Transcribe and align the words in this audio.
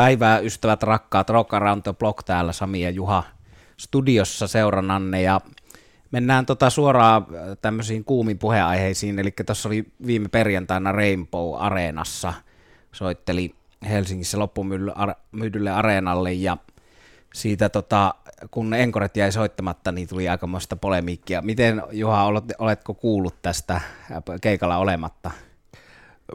Päivää 0.00 0.38
ystävät 0.38 0.82
rakkaat, 0.82 1.30
Rock 1.30 1.54
Around 1.54 1.82
the 1.82 1.92
Block 1.92 2.22
täällä 2.22 2.52
Sami 2.52 2.80
ja 2.80 2.90
Juha 2.90 3.22
studiossa 3.76 4.48
seurannanne 4.48 5.22
ja 5.22 5.40
mennään 6.10 6.46
tota 6.46 6.70
suoraan 6.70 7.22
äh, 7.22 7.58
tämmöisiin 7.62 8.04
kuumiin 8.04 8.38
puheenaiheisiin, 8.38 9.18
eli 9.18 9.30
tuossa 9.46 9.68
oli 9.68 9.84
viime 10.06 10.28
perjantaina 10.28 10.92
Rainbow 10.92 11.54
Areenassa, 11.58 12.32
soitteli 12.92 13.54
Helsingissä 13.88 14.38
loppumyydylle 14.38 15.70
areenalle 15.70 16.32
ja 16.32 16.56
siitä 17.34 17.68
tota, 17.68 18.14
kun 18.50 18.74
Enkoret 18.74 19.16
jäi 19.16 19.32
soittamatta, 19.32 19.92
niin 19.92 20.08
tuli 20.08 20.28
aikamoista 20.28 20.76
polemiikkia. 20.76 21.42
Miten 21.42 21.82
Juha, 21.90 22.24
oletko 22.58 22.94
kuullut 22.94 23.42
tästä 23.42 23.80
keikalla 24.40 24.76
olematta? 24.76 25.30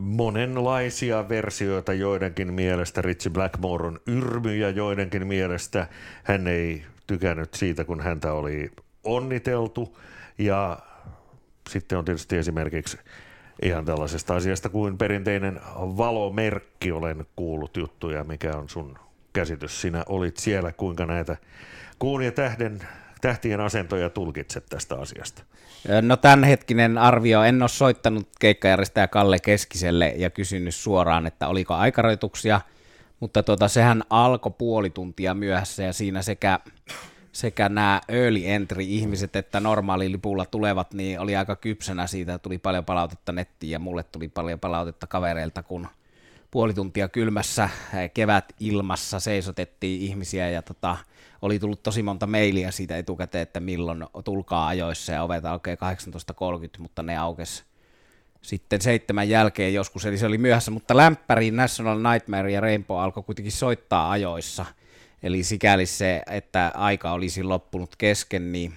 Monenlaisia 0.02 1.30
versioita 1.30 1.94
joidenkin 1.94 2.54
mielestä. 2.54 3.02
Richie 3.02 3.32
Blackmore 3.32 3.88
on 3.88 4.00
yrmy 4.08 4.56
ja 4.56 4.70
joidenkin 4.70 5.28
mielestä 5.28 5.88
hän 6.24 6.48
ei 6.48 6.84
tykännyt 7.08 7.54
siitä, 7.54 7.84
kun 7.84 8.02
häntä 8.02 8.34
oli 8.34 8.72
onniteltu. 9.04 9.98
Ja 10.38 10.80
sitten 11.70 11.98
on 11.98 12.06
tietysti 12.06 12.38
esimerkiksi 12.38 12.98
ihan 13.62 13.86
tällaisesta 13.86 14.36
asiasta 14.36 14.70
kuin 14.70 14.98
perinteinen 14.98 15.62
valomerkki. 15.76 16.92
Olen 16.92 17.26
kuullut 17.36 17.78
juttuja, 17.78 18.24
mikä 18.24 18.58
on 18.58 18.70
sun 18.70 18.98
käsitys. 19.34 19.82
Sinä 19.82 20.04
olit 20.08 20.38
siellä, 20.38 20.72
kuinka 20.72 21.06
näitä 21.06 21.38
kuun 22.00 22.22
ja 22.22 22.32
tähden 22.32 22.80
tähtien 23.22 23.62
asentoja 23.62 24.10
tulkitset 24.10 24.66
tästä 24.70 24.96
asiasta? 24.96 25.44
No 26.02 26.18
tämänhetkinen 26.18 26.98
arvio, 26.98 27.44
en 27.44 27.62
ole 27.62 27.70
soittanut 27.70 28.30
keikkajärjestäjä 28.40 29.08
Kalle 29.08 29.40
Keskiselle 29.40 30.14
ja 30.18 30.30
kysynyt 30.30 30.76
suoraan, 30.76 31.28
että 31.28 31.48
oliko 31.48 31.74
aikarajoituksia, 31.74 32.62
mutta 33.20 33.44
tuota, 33.44 33.68
sehän 33.68 34.04
alkoi 34.10 34.52
puoli 34.58 34.90
tuntia 34.90 35.34
myöhässä 35.34 35.84
ja 35.84 35.94
siinä 35.94 36.22
sekä, 36.22 36.60
sekä 37.32 37.70
nämä 37.70 38.02
early 38.10 38.42
entry 38.46 38.84
ihmiset 38.84 39.36
että 39.36 39.60
normaalilipulla 39.60 40.46
tulevat, 40.46 40.94
niin 40.94 41.20
oli 41.20 41.36
aika 41.36 41.56
kypsänä 41.56 42.08
siitä, 42.08 42.38
tuli 42.38 42.58
paljon 42.58 42.86
palautetta 42.86 43.32
nettiin 43.32 43.72
ja 43.72 43.80
mulle 43.80 44.04
tuli 44.04 44.28
paljon 44.28 44.60
palautetta 44.60 45.08
kavereilta, 45.08 45.64
kun 45.64 45.88
puoli 46.52 46.74
tuntia 46.74 47.08
kylmässä 47.08 47.70
kevät 48.14 48.46
ilmassa 48.60 49.20
seisotettiin 49.20 50.02
ihmisiä 50.02 50.50
ja 50.50 50.62
tota, 50.62 50.98
oli 51.46 51.60
tullut 51.60 51.84
tosi 51.84 52.04
monta 52.04 52.28
mailia 52.28 52.72
siitä 52.72 52.98
etukäteen, 52.98 53.42
että 53.42 53.60
milloin 53.60 54.06
tulkaa 54.24 54.68
ajoissa 54.68 55.12
ja 55.12 55.24
ovet 55.24 55.46
aukeaa 55.46 55.94
18.30, 55.94 56.80
mutta 56.80 57.04
ne 57.04 57.18
aukes 57.18 57.64
sitten 58.42 58.82
seitsemän 58.82 59.30
jälkeen 59.30 59.74
joskus, 59.74 60.06
eli 60.06 60.18
se 60.18 60.26
oli 60.26 60.38
myöhässä, 60.38 60.72
mutta 60.72 60.98
lämpäri 60.98 61.52
National 61.52 62.00
Nightmare 62.12 62.52
ja 62.52 62.62
Rainbow 62.62 63.00
alkoi 63.00 63.24
kuitenkin 63.24 63.52
soittaa 63.52 64.12
ajoissa, 64.12 64.66
eli 65.24 65.44
sikäli 65.44 65.86
se, 65.86 66.22
että 66.30 66.72
aika 66.76 67.12
olisi 67.12 67.44
loppunut 67.44 67.96
kesken, 67.96 68.52
niin 68.52 68.74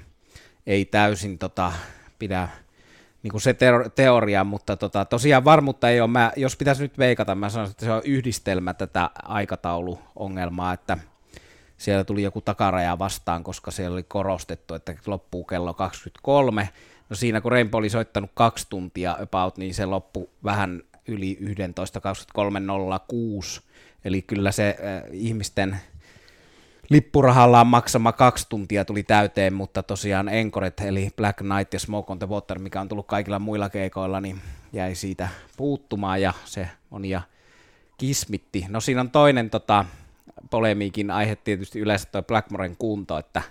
ei 0.67 0.85
täysin 0.85 1.39
tota, 1.39 1.73
pidä 2.19 2.49
niin 3.23 3.31
kuin 3.31 3.41
se 3.41 3.57
teoria, 3.95 4.45
mutta 4.45 4.77
tota, 4.77 5.05
tosiaan 5.05 5.45
varmuutta 5.45 5.91
ei 5.91 6.01
ole. 6.01 6.11
Mä, 6.11 6.33
jos 6.37 6.57
pitäisi 6.57 6.83
nyt 6.83 6.99
veikata, 6.99 7.35
mä 7.35 7.49
sanoisin, 7.49 7.71
että 7.71 7.85
se 7.85 7.93
on 7.93 8.03
yhdistelmä 8.05 8.75
tätä 8.75 9.11
aikatauluongelmaa, 9.23 10.73
että 10.73 10.99
siellä 11.79 12.05
tuli 12.05 12.23
joku 12.23 12.41
takaraja 12.41 12.99
vastaan, 12.99 13.45
koska 13.45 13.71
siellä 13.71 13.95
oli 13.95 14.03
korostettu, 14.03 14.75
että 14.75 14.95
loppuu 15.07 15.45
kello 15.45 15.75
23. 15.75 16.69
No 17.11 17.17
siinä 17.17 17.41
kun 17.41 17.53
Rainbow 17.53 17.79
oli 17.79 17.91
soittanut 17.91 18.31
kaksi 18.35 18.67
tuntia 18.69 19.17
about, 19.23 19.59
niin 19.59 19.75
se 19.75 19.87
loppui 19.87 20.29
vähän 20.45 20.83
yli 21.09 21.39
11.23.06. 21.43 23.61
Eli 24.05 24.23
kyllä 24.23 24.53
se 24.53 24.69
äh, 24.69 25.03
ihmisten 25.13 25.77
lippurahallaan 26.91 27.67
maksama 27.67 28.13
kaksi 28.13 28.47
tuntia 28.49 28.85
tuli 28.85 29.03
täyteen, 29.03 29.55
mutta 29.55 29.83
tosiaan 29.83 30.29
Enkoret 30.29 30.81
eli 30.81 31.11
Black 31.17 31.39
Knight 31.39 31.73
ja 31.73 31.81
Smoke 31.81 32.13
on 32.13 32.19
the 32.19 32.29
Water, 32.29 32.59
mikä 32.59 32.81
on 32.81 32.89
tullut 32.89 33.07
kaikilla 33.07 33.39
muilla 33.39 33.69
keikoilla, 33.69 34.21
niin 34.21 34.41
jäi 34.73 34.95
siitä 34.95 35.29
puuttumaan 35.57 36.23
ja 36.23 36.33
se 36.45 36.69
on 36.91 37.05
ja 37.05 37.23
kismitti. 37.99 38.67
No 38.69 38.81
siinä 38.81 39.01
on 39.01 39.11
toinen 39.11 39.51
tota, 39.51 39.85
polemiikin 40.51 41.11
aihe 41.11 41.37
tietysti 41.37 41.81
yleensä 41.81 42.09
tuo 42.13 42.23
Blackmoren 42.23 42.77
kunto, 42.77 43.19
että 43.19 43.43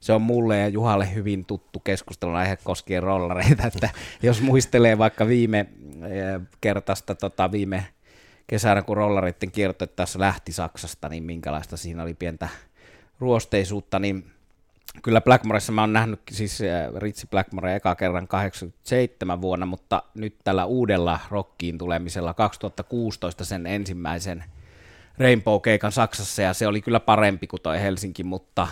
se 0.00 0.12
on 0.12 0.22
mulle 0.22 0.58
ja 0.58 0.68
Juhalle 0.68 1.14
hyvin 1.14 1.44
tuttu 1.44 1.80
keskustelun 1.80 2.36
aihe 2.36 2.56
koskien 2.64 3.02
rollareita, 3.02 3.66
että 3.66 3.90
jos 4.22 4.40
muistelee 4.42 4.98
vaikka 4.98 5.28
viime 5.28 5.60
eh, 5.60 6.40
kertaista 6.60 7.14
tota, 7.14 7.52
viime 7.52 7.86
kesänä, 8.46 8.82
kun 8.82 8.96
rollareiden 8.96 9.50
kierto 9.50 9.86
tässä 9.86 10.18
lähti 10.18 10.52
Saksasta, 10.52 11.08
niin 11.08 11.24
minkälaista 11.24 11.76
siinä 11.76 12.02
oli 12.02 12.14
pientä 12.14 12.48
ruosteisuutta, 13.20 13.98
niin 13.98 14.30
kyllä 15.02 15.20
Blackmoressa 15.20 15.72
mä 15.72 15.80
oon 15.80 15.92
nähnyt 15.92 16.20
siis 16.30 16.60
eh, 16.60 16.92
Ritsi 16.96 17.26
Blackmore 17.26 17.76
eka 17.76 17.94
kerran 17.94 18.28
87 18.28 19.40
vuonna, 19.40 19.66
mutta 19.66 20.02
nyt 20.14 20.36
tällä 20.44 20.64
uudella 20.64 21.20
rockiin 21.30 21.78
tulemisella 21.78 22.34
2016 22.34 23.44
sen 23.44 23.66
ensimmäisen 23.66 24.44
Rainbow-keikan 25.18 25.92
Saksassa 25.92 26.42
ja 26.42 26.54
se 26.54 26.66
oli 26.66 26.80
kyllä 26.80 27.00
parempi 27.00 27.46
kuin 27.46 27.62
toi 27.62 27.80
Helsinki, 27.80 28.24
mutta 28.24 28.68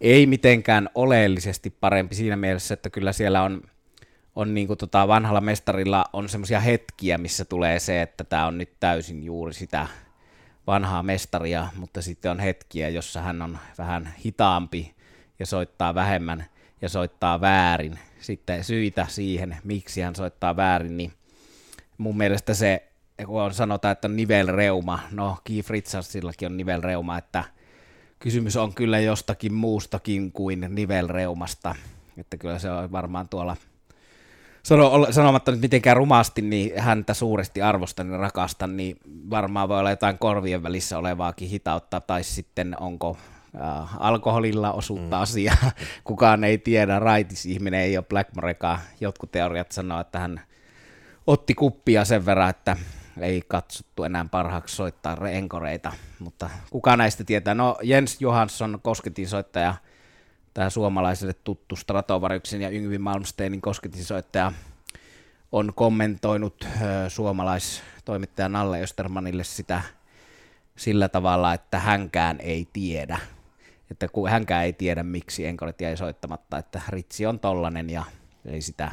ei 0.00 0.26
mitenkään 0.26 0.88
oleellisesti 0.94 1.70
parempi 1.70 2.14
siinä 2.14 2.36
mielessä, 2.36 2.74
että 2.74 2.90
kyllä 2.90 3.12
siellä 3.12 3.42
on, 3.42 3.62
on 4.36 4.54
niin 4.54 4.66
kuin 4.66 4.78
tota 4.78 5.08
vanhalla 5.08 5.40
mestarilla 5.40 6.04
on 6.12 6.28
semmoisia 6.28 6.60
hetkiä, 6.60 7.18
missä 7.18 7.44
tulee 7.44 7.78
se, 7.78 8.02
että 8.02 8.24
tämä 8.24 8.46
on 8.46 8.58
nyt 8.58 8.70
täysin 8.80 9.24
juuri 9.24 9.54
sitä 9.54 9.86
vanhaa 10.66 11.02
mestaria, 11.02 11.68
mutta 11.76 12.02
sitten 12.02 12.30
on 12.30 12.40
hetkiä, 12.40 12.88
jossa 12.88 13.20
hän 13.20 13.42
on 13.42 13.58
vähän 13.78 14.14
hitaampi 14.24 14.94
ja 15.38 15.46
soittaa 15.46 15.94
vähemmän 15.94 16.46
ja 16.82 16.88
soittaa 16.88 17.40
väärin. 17.40 17.98
Sitten 18.20 18.64
syitä 18.64 19.06
siihen, 19.08 19.56
miksi 19.64 20.00
hän 20.00 20.14
soittaa 20.14 20.56
väärin, 20.56 20.96
niin 20.96 21.12
mun 21.98 22.16
mielestä 22.16 22.54
se 22.54 22.82
kun 23.26 23.54
sanotaan, 23.54 23.92
että 23.92 24.08
on 24.08 24.16
nivelreuma, 24.16 24.98
no 25.10 25.38
Keith 25.44 25.70
Richardsillakin 25.70 26.46
on 26.46 26.56
nivelreuma, 26.56 27.18
että 27.18 27.44
kysymys 28.18 28.56
on 28.56 28.74
kyllä 28.74 28.98
jostakin 28.98 29.54
muustakin 29.54 30.32
kuin 30.32 30.66
nivelreumasta, 30.68 31.74
että 32.16 32.36
kyllä 32.36 32.58
se 32.58 32.70
on 32.70 32.92
varmaan 32.92 33.28
tuolla 33.28 33.56
sano, 34.66 35.06
sanomatta 35.10 35.50
nyt 35.50 35.60
mitenkään 35.60 35.96
rumasti, 35.96 36.42
niin 36.42 36.80
häntä 36.80 37.14
suuresti 37.14 37.62
arvostan 37.62 38.10
ja 38.10 38.18
rakastan, 38.18 38.76
niin 38.76 38.96
varmaan 39.30 39.68
voi 39.68 39.78
olla 39.78 39.90
jotain 39.90 40.18
korvien 40.18 40.62
välissä 40.62 40.98
olevaakin 40.98 41.48
hitautta, 41.48 42.00
tai 42.00 42.24
sitten 42.24 42.76
onko 42.80 43.16
äh, 43.60 43.96
alkoholilla 43.98 44.72
osuutta 44.72 45.16
mm. 45.16 45.22
asiaa. 45.22 45.70
Kukaan 46.04 46.44
ei 46.44 46.58
tiedä, 46.58 46.98
raitis 46.98 47.46
ihminen 47.46 47.80
ei 47.80 47.96
ole 47.96 48.04
Blackmorekaan. 48.08 48.78
Jotkut 49.00 49.32
teoriat 49.32 49.72
sanoo, 49.72 50.00
että 50.00 50.18
hän 50.18 50.40
otti 51.26 51.54
kuppia 51.54 52.04
sen 52.04 52.26
verran, 52.26 52.50
että 52.50 52.76
ei 53.20 53.42
katsottu 53.48 54.04
enää 54.04 54.26
parhaaksi 54.30 54.76
soittaa 54.76 55.28
enkoreita, 55.30 55.92
mutta 56.18 56.50
kuka 56.70 56.96
näistä 56.96 57.24
tietää? 57.24 57.54
No 57.54 57.78
Jens 57.82 58.20
Johansson, 58.20 58.78
kosketin 58.82 59.28
soittaja, 59.28 59.74
tämä 60.54 60.70
suomalaiselle 60.70 61.34
tuttu 61.44 61.76
Stratovaryksen 61.76 62.62
ja 62.62 62.68
Yngvi 62.68 62.98
Malmsteinin 62.98 63.60
soittaja, 64.02 64.52
on 65.52 65.72
kommentoinut 65.74 66.64
ö, 66.64 67.10
suomalaistoimittaja 67.10 68.48
Nalle 68.48 68.82
Östermanille 68.82 69.44
sitä 69.44 69.82
sillä 70.76 71.08
tavalla, 71.08 71.54
että 71.54 71.78
hänkään 71.78 72.40
ei 72.40 72.68
tiedä. 72.72 73.18
Että 73.90 74.08
kun 74.08 74.30
hänkään 74.30 74.64
ei 74.64 74.72
tiedä, 74.72 75.02
miksi 75.02 75.46
enkoret 75.46 75.80
jäi 75.80 75.96
soittamatta, 75.96 76.58
että 76.58 76.82
Ritsi 76.88 77.26
on 77.26 77.40
tollanen 77.40 77.90
ja 77.90 78.04
ei 78.46 78.60
sitä 78.60 78.92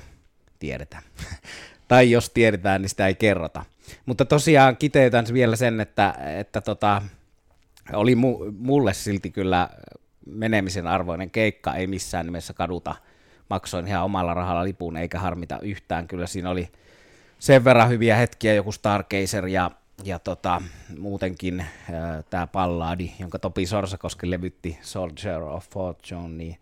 tiedetä. 0.59 1.01
tai 1.87 2.11
jos 2.11 2.29
tiedetään, 2.29 2.81
niin 2.81 2.89
sitä 2.89 3.07
ei 3.07 3.15
kerrota. 3.15 3.65
Mutta 4.05 4.25
tosiaan 4.25 4.77
kiteytän 4.77 5.25
vielä 5.33 5.55
sen, 5.55 5.81
että, 5.81 6.15
että 6.39 6.61
tota, 6.61 7.01
oli 7.93 8.15
mu, 8.15 8.51
mulle 8.57 8.93
silti 8.93 9.31
kyllä 9.31 9.69
menemisen 10.25 10.87
arvoinen 10.87 11.31
keikka, 11.31 11.75
ei 11.75 11.87
missään 11.87 12.25
nimessä 12.25 12.53
kaduta. 12.53 12.95
Maksoin 13.49 13.87
ihan 13.87 14.03
omalla 14.03 14.33
rahalla 14.33 14.63
lipun, 14.63 14.97
eikä 14.97 15.19
harmita 15.19 15.59
yhtään. 15.59 16.07
Kyllä 16.07 16.27
siinä 16.27 16.49
oli 16.49 16.69
sen 17.39 17.63
verran 17.63 17.89
hyviä 17.89 18.15
hetkiä, 18.15 18.53
joku 18.53 18.71
Stargazer 18.71 19.47
ja, 19.47 19.71
ja 20.03 20.19
tota, 20.19 20.61
muutenkin 20.99 21.65
tämä 22.29 22.47
palladi, 22.47 23.11
jonka 23.19 23.39
Topi 23.39 23.65
Sorsakoski 23.65 24.31
levytti, 24.31 24.77
Soldier 24.81 25.43
of 25.43 25.69
Fortune, 25.69 26.29
niin 26.29 26.57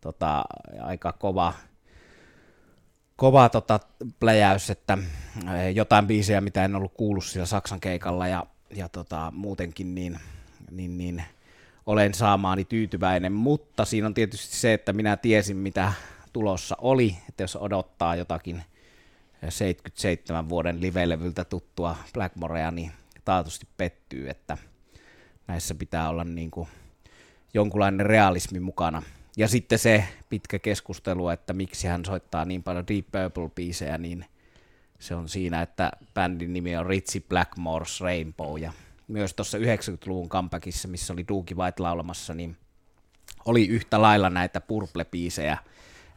tota, 0.00 0.44
aika 0.80 1.12
kova, 1.12 1.52
kova 3.16 3.48
tota, 3.48 3.80
pläjäys, 4.20 4.70
että 4.70 4.98
eh, 5.54 5.74
jotain 5.74 6.06
biisejä, 6.06 6.40
mitä 6.40 6.64
en 6.64 6.76
ollut 6.76 6.94
kuullut 6.94 7.24
siellä 7.24 7.46
Saksan 7.46 7.80
keikalla 7.80 8.28
ja, 8.28 8.46
ja 8.70 8.88
tota, 8.88 9.32
muutenkin 9.34 9.94
niin, 9.94 10.18
niin, 10.70 10.98
niin 10.98 11.24
olen 11.86 12.14
saamaani 12.14 12.64
tyytyväinen, 12.64 13.32
mutta 13.32 13.84
siinä 13.84 14.06
on 14.06 14.14
tietysti 14.14 14.56
se, 14.56 14.72
että 14.72 14.92
minä 14.92 15.16
tiesin 15.16 15.56
mitä 15.56 15.92
tulossa 16.32 16.76
oli, 16.80 17.16
että 17.28 17.42
jos 17.42 17.56
odottaa 17.56 18.16
jotakin 18.16 18.62
77 19.48 20.48
vuoden 20.48 20.80
livelevyltä 20.80 21.44
tuttua 21.44 21.96
Blackmorea, 22.14 22.70
niin 22.70 22.92
taatusti 23.24 23.66
pettyy, 23.76 24.30
että 24.30 24.58
näissä 25.46 25.74
pitää 25.74 26.08
olla 26.08 26.24
niin 26.24 26.50
kuin 26.50 26.68
jonkunlainen 27.54 28.06
realismi 28.06 28.60
mukana. 28.60 29.02
Ja 29.36 29.48
sitten 29.48 29.78
se 29.78 30.04
pitkä 30.28 30.58
keskustelu, 30.58 31.28
että 31.28 31.52
miksi 31.52 31.86
hän 31.88 32.04
soittaa 32.04 32.44
niin 32.44 32.62
paljon 32.62 32.86
Deep 32.88 33.06
Purple-biisejä, 33.06 33.98
niin 33.98 34.24
se 34.98 35.14
on 35.14 35.28
siinä, 35.28 35.62
että 35.62 35.90
bändin 36.14 36.52
nimi 36.52 36.76
on 36.76 36.86
Ritchie 36.86 37.22
Blackmore's 37.34 38.00
Rainbow, 38.00 38.58
ja 38.58 38.72
myös 39.08 39.34
tuossa 39.34 39.58
90-luvun 39.58 40.28
comebackissa, 40.28 40.88
missä 40.88 41.12
oli 41.12 41.24
Doogie 41.28 41.56
White 41.56 41.82
laulamassa, 41.82 42.34
niin 42.34 42.56
oli 43.44 43.66
yhtä 43.66 44.02
lailla 44.02 44.30
näitä 44.30 44.60
Purple-biisejä, 44.60 45.56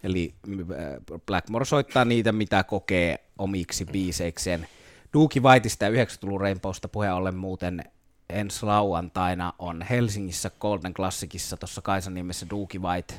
eli 0.03 0.33
äh, 0.49 1.19
Blackmore 1.25 1.65
soittaa 1.65 2.05
niitä, 2.05 2.31
mitä 2.31 2.63
kokee 2.63 3.19
omiksi 3.37 3.85
biiseikseen. 3.85 4.67
Doogie 5.13 5.41
Whiteista 5.41 5.85
ja 5.85 6.05
90-luvun 6.05 6.41
Rainbowsta 6.41 6.87
puheen 6.87 7.13
ollen 7.13 7.35
muuten 7.35 7.83
ensi 8.29 8.65
lauantaina 8.65 9.53
on 9.59 9.81
Helsingissä 9.81 10.51
Golden 10.59 10.93
Classicissa 10.93 11.57
tuossa 11.57 11.81
Kaisan 11.81 12.13
nimessä 12.13 12.45
Doogie 12.49 12.81
White 12.81 13.13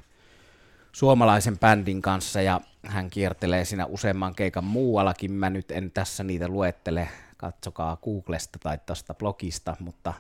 suomalaisen 0.92 1.58
bändin 1.58 2.02
kanssa 2.02 2.42
ja 2.42 2.60
hän 2.86 3.10
kiertelee 3.10 3.64
siinä 3.64 3.86
useamman 3.86 4.34
keikan 4.34 4.64
muuallakin. 4.64 5.32
Mä 5.32 5.50
nyt 5.50 5.70
en 5.70 5.90
tässä 5.90 6.24
niitä 6.24 6.48
luettele, 6.48 7.08
katsokaa 7.36 7.96
Googlesta 7.96 8.58
tai 8.58 8.78
tuosta 8.86 9.14
blogista, 9.14 9.76
mutta 9.80 10.14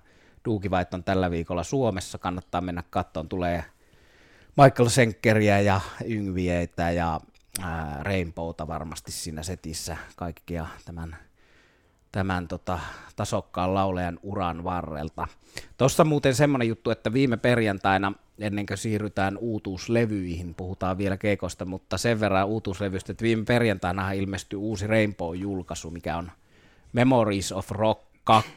Doogie 0.44 0.70
White 0.70 0.96
on 0.96 1.04
tällä 1.04 1.30
viikolla 1.30 1.64
Suomessa, 1.64 2.18
kannattaa 2.18 2.60
mennä 2.60 2.82
kattoon, 2.90 3.28
tulee 3.28 3.64
Michael 4.56 4.88
Senkeriä 4.88 5.60
ja 5.60 5.80
Yngvieitä 6.04 6.90
ja 6.90 7.20
Rainbowta 8.00 8.66
varmasti 8.66 9.12
siinä 9.12 9.42
setissä, 9.42 9.96
kaikkia 10.16 10.66
tämän 10.84 11.27
tämän 12.12 12.48
tota, 12.48 12.78
tasokkaan 13.16 13.74
laulejan 13.74 14.18
uran 14.22 14.64
varrelta. 14.64 15.28
Tuossa 15.76 16.04
muuten 16.04 16.34
semmoinen 16.34 16.68
juttu, 16.68 16.90
että 16.90 17.12
viime 17.12 17.36
perjantaina, 17.36 18.12
ennen 18.38 18.66
kuin 18.66 18.78
siirrytään 18.78 19.36
uutuuslevyihin, 19.36 20.54
puhutaan 20.54 20.98
vielä 20.98 21.16
keikosta, 21.16 21.64
mutta 21.64 21.98
sen 21.98 22.20
verran 22.20 22.46
uutuuslevystä, 22.46 23.12
että 23.12 23.22
viime 23.22 23.44
perjantaina 23.44 24.12
ilmestyi 24.12 24.56
uusi 24.56 24.86
Rainbow-julkaisu, 24.86 25.90
mikä 25.90 26.16
on 26.16 26.30
Memories 26.92 27.52
of 27.52 27.70
Rock 27.70 28.00
2, 28.24 28.50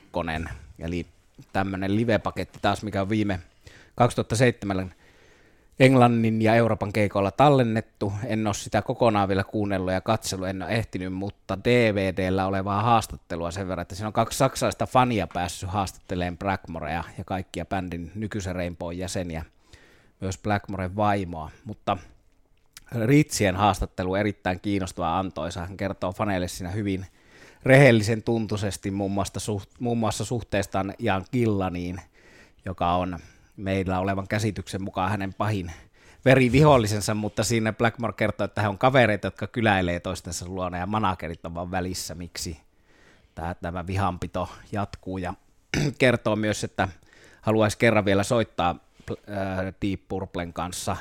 eli 0.79 1.05
tämmöinen 1.53 1.95
live-paketti 1.95 2.59
taas, 2.61 2.83
mikä 2.83 3.01
on 3.01 3.09
viime 3.09 3.39
2007 3.95 4.93
Englannin 5.79 6.41
ja 6.41 6.55
Euroopan 6.55 6.93
keikoilla 6.93 7.31
tallennettu. 7.31 8.13
En 8.25 8.47
ole 8.47 8.53
sitä 8.53 8.81
kokonaan 8.81 9.27
vielä 9.27 9.43
kuunnellut 9.43 9.93
ja 9.93 10.01
katsellut, 10.01 10.47
en 10.47 10.63
ole 10.63 10.71
ehtinyt, 10.71 11.13
mutta 11.13 11.57
DVDllä 11.63 12.45
olevaa 12.45 12.81
haastattelua 12.81 13.51
sen 13.51 13.67
verran, 13.67 13.81
että 13.81 13.95
siinä 13.95 14.07
on 14.07 14.13
kaksi 14.13 14.37
saksalaista 14.37 14.87
fania 14.87 15.27
päässyt 15.27 15.69
haastatteleen 15.69 16.37
Blackmorea 16.37 17.03
ja 17.17 17.23
kaikkia 17.23 17.65
bändin 17.65 18.11
nykyisen 18.15 18.55
Rainbow 18.55 18.93
jäseniä, 18.93 19.45
myös 20.21 20.37
Blackmoren 20.37 20.95
vaimoa, 20.95 21.51
mutta 21.65 21.97
Ritsien 23.05 23.55
haastattelu 23.55 24.15
erittäin 24.15 24.59
kiinnostava 24.59 25.19
antoisa. 25.19 25.59
Hän 25.59 25.77
kertoo 25.77 26.11
faneille 26.11 26.47
siinä 26.47 26.71
hyvin 26.71 27.05
rehellisen 27.63 28.23
tuntuisesti 28.23 28.91
muun 28.91 29.11
muassa, 29.11 29.39
suht, 29.39 29.69
muun 29.79 29.97
muassa 29.97 30.25
suhteestaan 30.25 30.93
Jan 30.99 31.25
Killaniin, 31.31 32.01
joka 32.65 32.93
on 32.93 33.19
meillä 33.57 33.99
olevan 33.99 34.27
käsityksen 34.27 34.83
mukaan 34.83 35.11
hänen 35.11 35.33
pahin 35.33 35.71
verivihollisensa, 36.25 37.13
mutta 37.13 37.43
siinä 37.43 37.73
Blackmore 37.73 38.13
kertoo, 38.13 38.45
että 38.45 38.61
hän 38.61 38.69
on 38.69 38.77
kavereita, 38.77 39.27
jotka 39.27 39.47
kyläilee 39.47 39.99
toistensa 39.99 40.45
luona 40.47 40.77
ja 40.77 40.85
managerit 40.85 41.45
on 41.45 41.55
vaan 41.55 41.71
välissä, 41.71 42.15
miksi 42.15 42.61
tämä, 43.35 43.55
tämä 43.55 43.87
vihanpito 43.87 44.49
jatkuu. 44.71 45.17
Ja 45.17 45.33
kertoo 45.97 46.35
myös, 46.35 46.63
että 46.63 46.87
haluaisi 47.41 47.77
kerran 47.77 48.05
vielä 48.05 48.23
soittaa 48.23 48.75
äh, 49.11 49.57
Deep 49.81 50.01
Purplen 50.07 50.53
kanssa, 50.53 50.97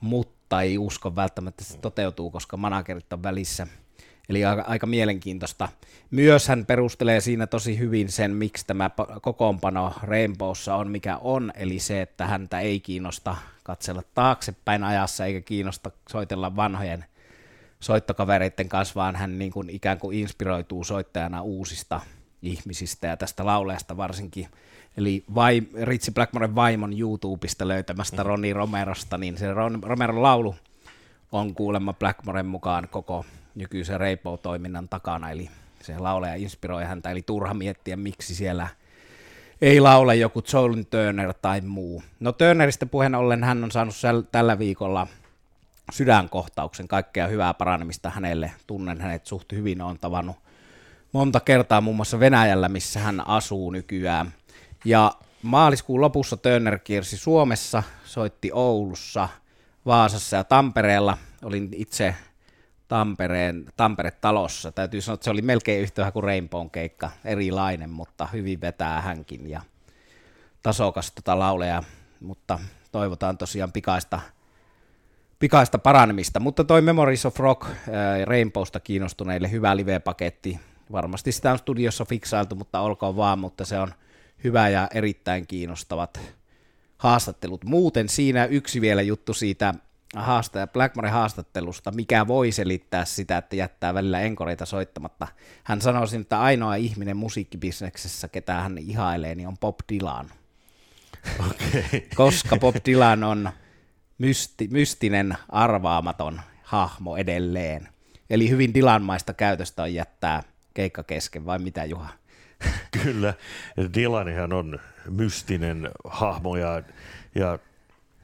mutta 0.00 0.62
ei 0.62 0.78
usko 0.78 1.16
välttämättä, 1.16 1.62
että 1.62 1.74
se 1.74 1.80
toteutuu, 1.80 2.30
koska 2.30 2.56
managerit 2.56 3.12
on 3.12 3.22
välissä– 3.22 3.66
Eli 4.28 4.44
aika, 4.44 4.62
aika 4.62 4.86
mielenkiintoista. 4.86 5.68
Myös 6.10 6.48
hän 6.48 6.66
perustelee 6.66 7.20
siinä 7.20 7.46
tosi 7.46 7.78
hyvin 7.78 8.12
sen, 8.12 8.30
miksi 8.30 8.66
tämä 8.66 8.90
kokoonpano 9.22 9.92
Rainbowssa 10.02 10.74
on 10.74 10.90
mikä 10.90 11.16
on, 11.16 11.52
eli 11.56 11.78
se, 11.78 12.02
että 12.02 12.26
häntä 12.26 12.60
ei 12.60 12.80
kiinnosta 12.80 13.36
katsella 13.62 14.02
taaksepäin 14.14 14.84
ajassa 14.84 15.26
eikä 15.26 15.40
kiinnosta 15.40 15.90
soitella 16.08 16.56
vanhojen 16.56 17.04
soittokavereiden 17.80 18.68
kanssa, 18.68 18.94
vaan 18.94 19.16
hän 19.16 19.38
niin 19.38 19.52
kuin 19.52 19.70
ikään 19.70 19.98
kuin 19.98 20.18
inspiroituu 20.18 20.84
soittajana 20.84 21.42
uusista 21.42 22.00
ihmisistä 22.42 23.06
ja 23.06 23.16
tästä 23.16 23.46
lauleesta 23.46 23.96
varsinkin. 23.96 24.48
Eli 24.96 25.24
vai, 25.34 25.62
Ritsi 25.82 26.10
Blackmoren 26.10 26.54
vaimon 26.54 27.00
YouTubesta 27.00 27.68
löytämästä 27.68 28.22
Roni 28.22 28.52
Romerosta, 28.52 29.18
niin 29.18 29.38
se 29.38 29.52
Ron, 29.52 29.82
Romeron 29.82 30.22
laulu 30.22 30.54
on 31.32 31.54
kuulemma 31.54 31.92
Blackmoren 31.92 32.46
mukaan 32.46 32.88
koko 32.90 33.24
nykyisen 33.54 34.00
Rainbow-toiminnan 34.00 34.88
takana, 34.88 35.30
eli 35.30 35.50
se 35.82 35.98
lauleja 35.98 36.34
inspiroi 36.34 36.84
häntä, 36.84 37.10
eli 37.10 37.22
turha 37.22 37.54
miettiä, 37.54 37.96
miksi 37.96 38.34
siellä 38.34 38.68
ei 39.62 39.80
laule 39.80 40.16
joku 40.16 40.42
Jolin 40.52 40.86
Turner 40.86 41.34
tai 41.42 41.60
muu. 41.60 42.02
No 42.20 42.32
Turnerista 42.32 42.86
puheen 42.86 43.14
ollen 43.14 43.44
hän 43.44 43.64
on 43.64 43.70
saanut 43.70 43.96
tällä 44.32 44.58
viikolla 44.58 45.06
sydänkohtauksen, 45.92 46.88
kaikkea 46.88 47.26
hyvää 47.26 47.54
paranemista 47.54 48.10
hänelle, 48.10 48.52
tunnen 48.66 49.00
hänet 49.00 49.26
suht 49.26 49.52
hyvin, 49.52 49.82
on 49.82 49.98
tavannut 49.98 50.36
monta 51.12 51.40
kertaa 51.40 51.80
muun 51.80 51.96
muassa 51.96 52.20
Venäjällä, 52.20 52.68
missä 52.68 53.00
hän 53.00 53.28
asuu 53.28 53.70
nykyään. 53.70 54.32
Ja 54.84 55.12
maaliskuun 55.42 56.00
lopussa 56.00 56.36
Turner 56.36 56.78
kiersi 56.78 57.16
Suomessa, 57.16 57.82
soitti 58.04 58.50
Oulussa, 58.52 59.28
Vaasassa 59.86 60.36
ja 60.36 60.44
Tampereella. 60.44 61.18
Olin 61.44 61.68
itse 61.72 62.14
Tampereen, 62.92 63.64
Tampere-talossa. 63.76 64.72
Täytyy 64.72 65.00
sanoa, 65.00 65.14
että 65.14 65.24
se 65.24 65.30
oli 65.30 65.42
melkein 65.42 65.82
yhtä 65.82 66.12
kuin 66.12 66.24
Rainbown 66.24 66.70
keikka, 66.70 67.10
erilainen, 67.24 67.90
mutta 67.90 68.26
hyvin 68.26 68.60
vetää 68.60 69.00
hänkin 69.00 69.50
ja 69.50 69.62
tasokas 70.62 71.12
tota 71.12 71.38
lauleja, 71.38 71.82
mutta 72.20 72.58
toivotaan 72.92 73.38
tosiaan 73.38 73.72
pikaista, 73.72 74.20
pikaista 75.38 75.78
paranemista. 75.78 76.40
Mutta 76.40 76.64
toi 76.64 76.82
Memories 76.82 77.26
of 77.26 77.38
Rock 77.38 77.62
äh, 77.66 77.74
Rainbowsta 78.24 78.80
kiinnostuneille 78.80 79.50
hyvä 79.50 79.76
live-paketti. 79.76 80.60
Varmasti 80.92 81.32
sitä 81.32 81.52
on 81.52 81.58
studiossa 81.58 82.04
fiksailtu, 82.04 82.54
mutta 82.54 82.80
olkoon 82.80 83.16
vaan, 83.16 83.38
mutta 83.38 83.64
se 83.64 83.78
on 83.78 83.92
hyvä 84.44 84.68
ja 84.68 84.88
erittäin 84.94 85.46
kiinnostavat 85.46 86.20
haastattelut. 86.98 87.64
Muuten 87.64 88.08
siinä 88.08 88.44
yksi 88.44 88.80
vielä 88.80 89.02
juttu 89.02 89.34
siitä 89.34 89.74
haastaja 90.16 90.66
Blackmoren 90.66 91.12
haastattelusta, 91.12 91.90
mikä 91.90 92.26
voi 92.26 92.52
selittää 92.52 93.04
sitä, 93.04 93.36
että 93.36 93.56
jättää 93.56 93.94
välillä 93.94 94.20
enkoreita 94.20 94.66
soittamatta. 94.66 95.28
Hän 95.64 95.80
sanoi, 95.80 96.06
että 96.20 96.40
ainoa 96.40 96.74
ihminen 96.74 97.16
musiikkibisneksessä, 97.16 98.28
ketä 98.28 98.54
hän 98.54 98.78
ihailee, 98.78 99.34
niin 99.34 99.48
on 99.48 99.58
Bob 99.58 99.78
Dylan. 99.92 100.30
Okay. 101.40 102.00
Koska 102.14 102.56
Bob 102.56 102.76
Dylan 102.86 103.24
on 103.24 103.50
mysti, 104.18 104.68
mystinen, 104.70 105.36
arvaamaton 105.48 106.40
hahmo 106.62 107.16
edelleen. 107.16 107.88
Eli 108.30 108.50
hyvin 108.50 108.74
Dylanmaista 108.74 109.34
käytöstä 109.34 109.82
on 109.82 109.94
jättää 109.94 110.42
keikka 110.74 111.02
kesken, 111.02 111.46
vai 111.46 111.58
mitä 111.58 111.84
Juha? 111.84 112.08
Kyllä, 113.02 113.34
Dylanihan 113.94 114.52
on 114.52 114.80
mystinen 115.10 115.90
hahmo 116.04 116.56
ja, 116.56 116.82
ja 117.34 117.58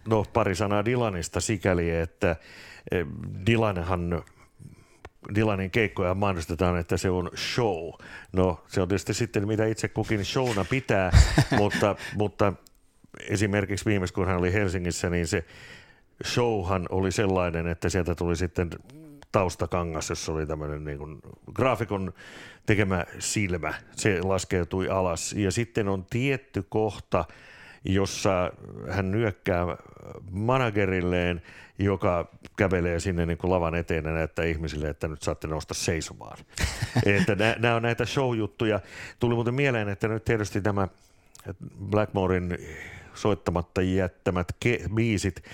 No 0.09 0.25
pari 0.33 0.55
sanaa 0.55 0.85
Dylanista 0.85 1.41
sikäli, 1.41 1.91
että 1.91 2.37
eh, 2.91 3.07
Dylanhan 3.47 4.23
Dylanin 5.35 5.71
keikkoja 5.71 6.15
mainostetaan, 6.15 6.79
että 6.79 6.97
se 6.97 7.11
on 7.11 7.31
show. 7.37 7.91
No 8.33 8.65
se 8.67 8.81
on 8.81 8.88
tietysti 8.88 9.15
sitten 9.15 9.47
mitä 9.47 9.67
itse 9.67 9.88
kukin 9.88 10.25
showna 10.25 10.65
pitää, 10.65 11.11
mutta, 11.59 11.97
mutta 12.15 12.53
esimerkiksi 13.29 13.85
viimeis 13.85 14.12
kun 14.12 14.27
hän 14.27 14.38
oli 14.38 14.53
Helsingissä, 14.53 15.11
niin 15.11 15.27
se 15.27 15.45
showhan 16.25 16.87
oli 16.91 17.12
sellainen, 17.12 17.67
että 17.67 17.88
sieltä 17.88 18.15
tuli 18.15 18.37
sitten 18.37 18.71
taustakangas, 19.33 20.11
jossa 20.11 20.33
oli 20.33 20.47
tämmöinen 20.47 20.85
niin 20.85 20.99
kuin 20.99 21.19
graafikon 21.55 22.12
tekemä 22.67 23.05
silmä. 23.19 23.75
Se 23.97 24.23
laskeutui 24.23 24.88
alas. 24.88 25.33
Ja 25.33 25.53
sitten 25.53 25.88
on 25.88 26.07
tietty 26.11 26.65
kohta, 26.69 27.25
jossa 27.85 28.52
hän 28.90 29.11
nyökkää 29.11 29.66
managerilleen, 30.30 31.42
joka 31.78 32.28
kävelee 32.56 33.00
sinne 33.00 33.26
niin 33.26 33.38
kuin 33.38 33.50
lavan 33.50 33.75
eteen 33.75 34.04
ja 34.04 34.11
näyttää 34.11 34.44
ihmisille, 34.44 34.88
että 34.88 35.08
nyt 35.08 35.23
saatte 35.23 35.49
nousta 35.49 35.75
seisomaan. 35.75 36.38
että 37.18 37.37
nämä 37.58 37.75
on 37.75 37.82
näitä 37.82 38.06
show-juttuja. 38.06 38.80
Tuli 39.20 39.35
muuten 39.35 39.54
mieleen, 39.54 39.88
että 39.88 40.08
nyt 40.08 40.25
tietysti 40.25 40.61
nämä 40.61 40.88
Blackmorein 41.90 42.58
soittamatta 43.14 43.82
jättämät 43.82 44.52
ke- 44.64 44.94
biisit, 44.94 45.44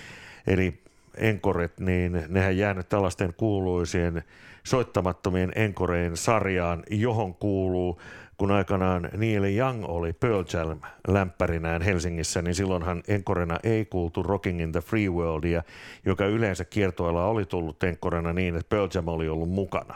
eli 0.47 0.81
enkoret, 1.17 1.79
niin 1.79 2.23
nehän 2.27 2.57
jäänyt 2.57 2.89
tällaisten 2.89 3.33
kuuluisien 3.37 4.23
soittamattomien 4.63 5.51
enkoreen 5.55 6.17
sarjaan, 6.17 6.83
johon 6.89 7.35
kuuluu 7.35 8.01
kun 8.37 8.51
aikanaan 8.51 9.09
Neil 9.17 9.43
Young 9.43 9.85
oli 9.87 10.13
Pearl 10.13 10.43
Jam 10.53 10.79
lämpärinään 11.07 11.81
Helsingissä, 11.81 12.41
niin 12.41 12.55
silloinhan 12.55 13.03
enkorena 13.07 13.59
ei 13.63 13.85
kuultu 13.85 14.23
Rocking 14.23 14.61
in 14.61 14.71
the 14.71 14.81
Free 14.81 15.09
Worldia, 15.09 15.63
joka 16.05 16.25
yleensä 16.25 16.65
kiertoilla 16.65 17.25
oli 17.25 17.45
tullut 17.45 17.83
enkorena 17.83 18.33
niin, 18.33 18.55
että 18.55 18.69
Pearl 18.69 18.87
Jam 18.93 19.07
oli 19.07 19.29
ollut 19.29 19.49
mukana. 19.49 19.95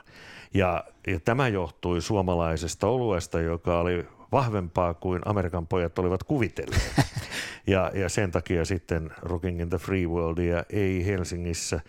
Ja, 0.54 0.84
ja 1.08 1.20
tämä 1.20 1.48
johtui 1.48 2.02
suomalaisesta 2.02 2.88
oluesta, 2.88 3.42
joka 3.42 3.80
oli 3.80 4.06
vahvempaa 4.32 4.94
kuin 4.94 5.22
Amerikan 5.26 5.68
pojat 5.68 6.00
olivat 6.00 6.24
kuvitelleet. 6.24 6.94
Ja, 7.68 7.92
ja 7.94 8.10
sen 8.10 8.32
takia 8.32 8.66
sitten 8.66 9.12
Rocking 9.22 9.62
in 9.62 9.70
the 9.70 9.78
Free 9.78 10.08
Worldia 10.08 10.64
ei 10.70 11.06
Helsingissä 11.06 11.82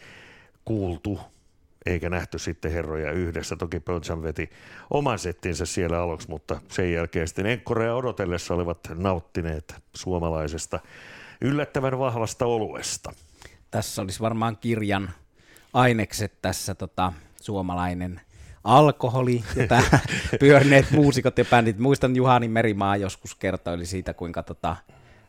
kuultu 0.65 1.21
eikä 1.87 2.11
nähty 2.11 2.39
sitten 2.39 2.73
herroja 2.73 3.13
yhdessä. 3.13 3.57
Toki 3.57 3.81
Pöltsän 3.81 4.23
veti 4.23 4.51
oman 4.91 5.19
settinsä 5.19 5.67
siellä 5.67 6.03
aluksi, 6.03 6.29
mutta 6.29 6.61
sen 6.69 6.93
jälkeen 6.93 7.29
sitten 7.29 7.47
Enkkorea 7.47 7.95
odotellessa 7.95 8.55
olivat 8.55 8.79
nauttineet 8.95 9.75
suomalaisesta 9.97 10.81
yllättävän 11.41 11.99
vahvasta 11.99 12.47
oluesta. 12.47 13.13
Tässä 13.71 14.03
olisi 14.03 14.21
varmaan 14.21 14.57
kirjan 14.57 15.11
ainekset 15.73 16.33
tässä 16.43 16.75
tota, 16.75 17.13
suomalainen 17.41 18.21
alkoholi 18.65 19.45
ja 19.57 19.83
pyörneet 20.41 20.91
muusikot 20.91 21.39
ja 21.39 21.45
bändit. 21.45 21.79
Muistan 21.79 22.17
Juhani 22.17 22.49
Merimaa 22.49 22.97
joskus 22.97 23.35
kertoi 23.35 23.87
siitä, 23.87 24.15
kuinka 24.15 24.43
tota, 24.43 24.77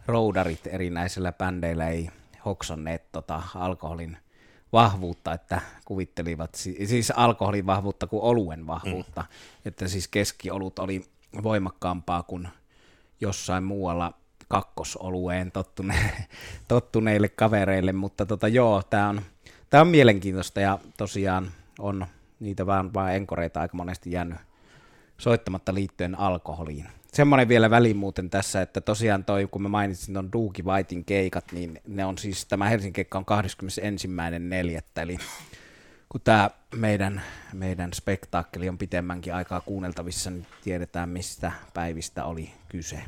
roudarit 0.05 0.67
erinäisillä 0.67 1.31
bändeillä 1.31 1.89
ei 1.89 2.09
hoksonneet 2.45 3.11
tota, 3.11 3.43
alkoholin– 3.55 4.17
vahvuutta, 4.73 5.33
että 5.33 5.61
kuvittelivat 5.85 6.55
siis 6.55 7.11
alkoholin 7.15 7.65
vahvuutta 7.65 8.07
kuin 8.07 8.23
oluen 8.23 8.67
vahvuutta, 8.67 9.21
mm. 9.21 9.27
että 9.65 9.87
siis 9.87 10.07
keskiolut 10.07 10.79
oli 10.79 11.05
voimakkaampaa 11.43 12.23
kuin 12.23 12.47
jossain 13.21 13.63
muualla 13.63 14.13
kakkosolueen 14.47 15.51
tottune, 15.51 15.95
tottuneille 16.67 17.29
kavereille, 17.29 17.91
mutta 17.93 18.25
tota, 18.25 18.47
joo, 18.47 18.83
tämä 18.83 19.09
on, 19.09 19.21
tää 19.69 19.81
on 19.81 19.87
mielenkiintoista 19.87 20.61
ja 20.61 20.79
tosiaan 20.97 21.51
on 21.79 22.05
niitä 22.39 22.65
vaan, 22.65 22.93
vaan 22.93 23.15
enkoreita 23.15 23.61
aika 23.61 23.77
monesti 23.77 24.11
jäänyt 24.11 24.37
soittamatta 25.17 25.73
liittyen 25.73 26.19
alkoholiin 26.19 26.87
semmoinen 27.13 27.47
vielä 27.47 27.69
väliin 27.69 27.97
muuten 27.97 28.29
tässä, 28.29 28.61
että 28.61 28.81
tosiaan 28.81 29.25
toi, 29.25 29.47
kun 29.51 29.61
mä 29.61 29.69
mainitsin 29.69 30.13
tuon 30.13 30.31
Duuki 30.33 30.63
Whitein 30.63 31.05
keikat, 31.05 31.51
niin 31.51 31.81
ne 31.87 32.05
on 32.05 32.17
siis, 32.17 32.45
tämä 32.45 32.69
Helsingin 32.69 32.93
keikka 32.93 33.17
on 33.17 33.25
21.4. 34.97 35.01
Eli 35.01 35.17
kun 36.09 36.21
tämä 36.21 36.49
meidän, 36.75 37.21
meidän 37.53 37.93
spektaakkeli 37.93 38.69
on 38.69 38.77
pitemmänkin 38.77 39.33
aikaa 39.33 39.61
kuunneltavissa, 39.61 40.29
niin 40.29 40.47
tiedetään, 40.63 41.09
mistä 41.09 41.51
päivistä 41.73 42.25
oli 42.25 42.53
kyse. 42.69 42.99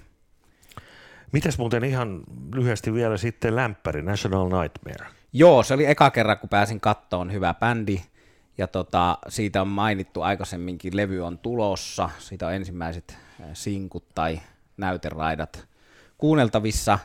Mitäs 1.31 1.57
muuten 1.57 1.83
ihan 1.83 2.23
lyhyesti 2.53 2.93
vielä 2.93 3.17
sitten 3.17 3.55
lämpäri, 3.55 4.01
National 4.01 4.61
Nightmare? 4.61 5.05
Joo, 5.33 5.63
se 5.63 5.73
oli 5.73 5.85
eka 5.85 6.11
kerran, 6.11 6.37
kun 6.37 6.49
pääsin 6.49 6.79
kattoon 6.79 7.31
hyvä 7.31 7.53
bändi. 7.53 8.01
Ja 8.57 8.67
tota, 8.67 9.17
siitä 9.27 9.61
on 9.61 9.67
mainittu 9.67 10.21
aikaisemminkin, 10.21 10.97
levy 10.97 11.21
on 11.21 11.37
tulossa, 11.37 12.09
siitä 12.19 12.47
on 12.47 12.53
ensimmäiset 12.53 13.17
sinkut 13.53 14.05
tai 14.15 14.39
näyteraidat 14.77 15.67
kuunneltavissa. 16.17 16.99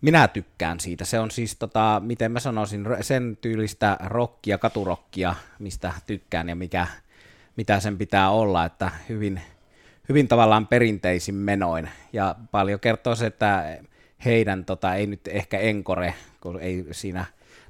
Minä 0.00 0.28
tykkään 0.28 0.80
siitä. 0.80 1.04
Se 1.04 1.20
on 1.20 1.30
siis, 1.30 1.56
tota, 1.56 2.02
miten 2.04 2.32
mä 2.32 2.40
sanoisin, 2.40 2.86
sen 3.00 3.38
tyylistä 3.40 3.96
rockia, 4.04 4.58
katurokkia, 4.58 5.34
mistä 5.58 5.92
tykkään 6.06 6.48
ja 6.48 6.56
mikä, 6.56 6.86
mitä 7.56 7.80
sen 7.80 7.98
pitää 7.98 8.30
olla, 8.30 8.64
että 8.64 8.90
hyvin, 9.08 9.40
hyvin 10.08 10.28
tavallaan 10.28 10.66
perinteisin 10.66 11.34
menoin. 11.34 11.90
Ja 12.12 12.34
paljon 12.50 12.80
kertoo 12.80 13.14
se, 13.14 13.26
että 13.26 13.78
heidän 14.24 14.64
tota, 14.64 14.94
ei 14.94 15.06
nyt 15.06 15.28
ehkä 15.28 15.58
enkore, 15.58 16.14
kun 16.40 16.60
ei 16.60 16.86
siinä 16.92 17.24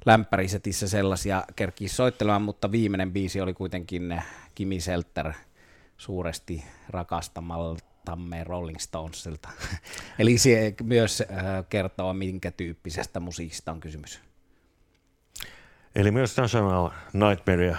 lämpärisetissä 0.05 0.87
sellaisia 0.87 1.43
kerkii 1.55 1.87
soittelemaan, 1.87 2.41
mutta 2.41 2.71
viimeinen 2.71 3.11
biisi 3.11 3.41
oli 3.41 3.53
kuitenkin 3.53 4.21
Kimi 4.55 4.79
Selter 4.79 5.33
suuresti 5.97 6.63
rakastamaltamme 6.89 8.43
Rolling 8.43 8.79
Stonesilta. 8.79 9.49
Eli 10.19 10.37
se 10.37 10.75
myös 10.83 11.21
äh, 11.21 11.65
kertoo, 11.69 12.13
minkä 12.13 12.51
tyyppisestä 12.51 13.19
musiikista 13.19 13.71
on 13.71 13.79
kysymys. 13.79 14.21
Eli 15.95 16.11
myös 16.11 16.37
National 16.37 16.89
Nightmare, 17.13 17.75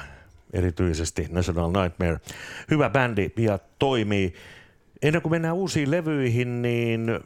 erityisesti 0.53 1.27
National 1.31 1.83
Nightmare. 1.83 2.21
Hyvä 2.71 2.91
bändi 2.91 3.33
ja 3.37 3.59
toimii. 3.79 4.35
Ennen 5.03 5.23
kuin 5.23 5.31
mennään 5.31 5.55
uusiin 5.55 5.91
levyihin, 5.91 6.63
niin 6.63 7.21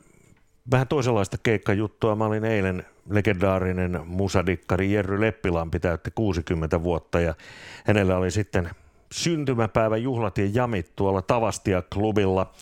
vähän 0.70 0.88
toisenlaista 0.88 1.36
keikkajuttua. 1.42 2.16
Mä 2.16 2.24
olin 2.24 2.44
eilen 2.44 2.86
legendaarinen 3.10 4.00
musadikkari 4.06 4.92
Jerry 4.92 5.20
Leppilampi 5.20 5.80
täytti 5.80 6.10
60 6.14 6.82
vuotta 6.82 7.20
ja 7.20 7.34
hänellä 7.86 8.16
oli 8.16 8.30
sitten 8.30 8.70
syntymäpäivän 9.12 10.02
juhlat 10.02 10.38
ja 10.38 10.46
jamit 10.52 10.96
tuolla 10.96 11.22
Tavastia-klubilla. 11.22 12.52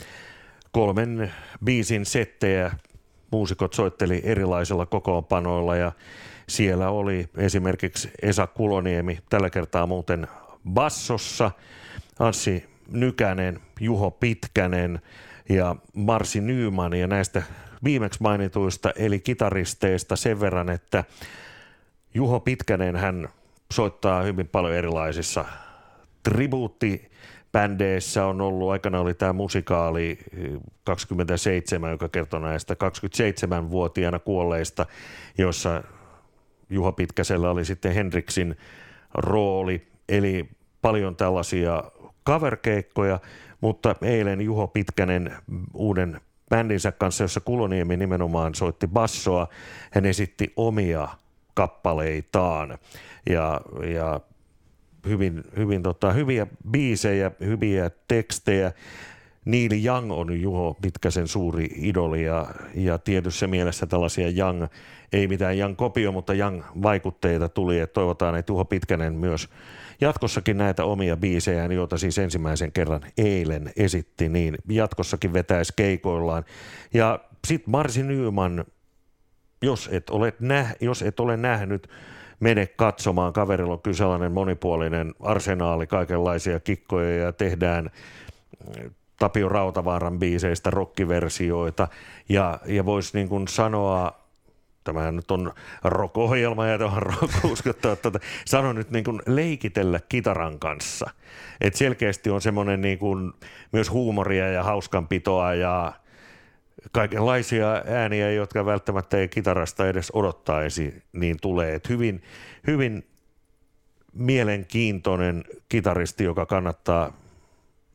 Kolmen 0.73 1.33
biisin 1.65 2.07
settejä 2.07 2.73
muusikot 3.31 3.75
soitteli 3.75 4.21
erilaisilla 4.25 4.87
kokoonpanoilla 4.87 5.77
ja 5.77 5.93
siellä 6.49 6.91
oli 6.91 7.29
esimerkiksi 7.37 8.11
Esa 8.23 8.47
Kuloniemi, 8.47 9.19
tällä 9.31 9.51
kertaa 9.51 9.87
muuten 9.87 10.27
bassossa, 10.69 11.51
Anssi 12.19 12.65
Nykänen, 12.89 13.61
Juho 13.81 14.11
Pitkänen 14.11 15.01
ja 15.51 15.77
Marsi 15.95 16.41
Nyyman 16.41 16.95
ja 16.95 17.07
näistä 17.07 17.43
viimeksi 17.85 18.23
mainituista 18.23 18.91
eli 18.97 19.21
kitaristeista 19.21 20.17
sen 20.17 20.41
verran, 20.41 20.69
että 20.69 21.05
Juho 22.15 22.41
Pitkänen 22.41 22.97
hän 22.97 23.29
soittaa 23.73 24.23
hyvin 24.23 24.49
paljon 24.49 24.75
erilaisissa 24.75 25.45
tribuuttibändeissä. 26.23 28.27
On 28.27 28.41
ollut, 28.41 28.71
aikana 28.71 29.01
oli 29.01 29.15
tämä 29.15 29.33
musikaali 29.33 30.19
27, 30.85 31.91
joka 31.91 32.09
kertoo 32.09 32.41
näistä 32.41 32.75
27-vuotiaana 32.75 34.19
kuolleista, 34.19 34.87
jossa 35.39 35.83
Juha 36.71 36.93
Pitkäsellä 36.93 37.51
oli 37.51 37.65
sitten 37.65 37.95
Henriksin 37.95 38.57
rooli, 39.15 39.87
eli 40.09 40.49
paljon 40.83 41.17
tällaisia 41.17 41.85
coverkeikkoja, 42.27 43.21
mutta 43.61 43.95
eilen 44.03 44.41
Juho 44.41 44.69
Pitkänen 44.69 45.33
uuden 45.75 46.21
bändinsä 46.49 46.93
kanssa, 46.93 47.25
jossa 47.25 47.41
Kuloniemi 47.41 47.97
nimenomaan 47.97 48.55
soitti 48.55 48.87
bassoa, 48.87 49.49
hän 49.91 50.07
esitti 50.07 50.53
omia 50.57 51.09
kappaleitaan 51.55 52.79
ja, 53.31 53.61
ja 53.95 54.21
hyvin, 55.09 55.45
hyvin 55.57 55.83
tota, 55.83 56.13
hyviä 56.13 56.47
biisejä, 56.71 57.31
hyviä 57.41 57.91
tekstejä. 58.09 58.73
Neil 59.45 59.85
Young 59.85 60.13
on 60.13 60.41
Juho 60.41 60.77
Pitkäsen 60.83 61.29
suuri 61.29 61.69
idoli 61.77 62.25
ja, 62.25 62.47
ja 62.75 62.99
tietyssä 62.99 63.47
mielessä 63.47 63.87
tällaisia 63.87 64.29
Young, 64.39 64.65
ei 65.13 65.29
mitään 65.29 65.59
Young 65.59 65.77
kopio, 65.77 66.13
mutta 66.13 66.35
Young 66.35 66.63
vaikutteita 66.83 67.49
tuli, 67.49 67.79
että 67.79 67.95
toivotaan, 67.95 68.37
että 68.37 68.53
Juho 68.53 68.65
Pitkänen 68.65 69.15
myös 69.15 69.49
jatkossakin 70.01 70.59
näitä 70.59 70.85
omia 70.85 71.17
biisejä, 71.17 71.67
joita 71.67 71.99
siis 71.99 72.19
ensimmäisen 72.19 72.73
kerran 72.73 73.01
eilen 73.19 73.73
esitti, 73.77 74.29
niin 74.29 74.59
jatkossakin 74.69 75.33
vetäisi 75.33 75.73
keikoillaan. 75.77 76.45
Ja 76.95 77.19
sitten 77.47 77.71
Marsi 77.71 78.03
Nyman, 78.03 78.65
jos 79.63 79.89
et, 79.93 80.11
ole 80.11 80.35
näh, 80.41 80.77
jos 80.81 81.03
et 81.03 81.21
ole 81.21 81.37
nähnyt, 81.37 81.89
mene 82.41 82.67
katsomaan. 82.67 83.33
Kaverilla 83.33 83.73
on 83.73 83.83
kyllä 83.83 83.97
sellainen 83.97 84.33
monipuolinen 84.33 85.15
arsenaali, 85.21 85.87
kaikenlaisia 85.87 86.61
kikkoja 86.61 87.17
ja 87.17 87.33
tehdään 87.33 87.91
Tapio 89.19 89.49
Rautavaaran 89.49 90.19
biiseistä 90.19 90.71
rokkiversioita 90.71 91.89
ja, 92.29 92.61
ja 92.67 92.85
voisi 92.87 93.19
niin 93.19 93.49
sanoa 93.49 94.20
tämähän 94.85 95.17
nyt 95.17 95.31
on 95.31 95.53
rock-ohjelma 95.85 96.67
ja 96.67 96.79
tämä 96.79 96.91
on 96.91 97.03
rock 97.03 97.67
että 97.67 98.21
sano 98.45 98.73
nyt 98.73 98.91
niin 98.91 99.05
kuin 99.05 99.23
leikitellä 99.27 100.01
kitaran 100.09 100.59
kanssa. 100.59 101.11
Et 101.61 101.75
selkeästi 101.75 102.31
on 102.31 102.41
semmoinen 102.41 102.81
niin 102.81 102.99
kuin 102.99 103.33
myös 103.73 103.91
huumoria 103.91 104.49
ja 104.49 104.63
hauskanpitoa 104.63 105.55
ja 105.55 105.93
kaikenlaisia 106.93 107.83
ääniä, 107.87 108.31
jotka 108.31 108.67
välttämättä 108.67 109.17
ei 109.17 109.29
kitarasta 109.29 109.89
edes 109.89 110.11
odottaisi, 110.15 111.03
niin 111.13 111.37
tulee. 111.43 111.75
Et 111.75 111.89
hyvin, 111.89 112.23
hyvin 112.67 113.07
mielenkiintoinen 114.13 115.45
kitaristi, 115.69 116.25
joka 116.25 116.47
kannattaa 116.47 117.13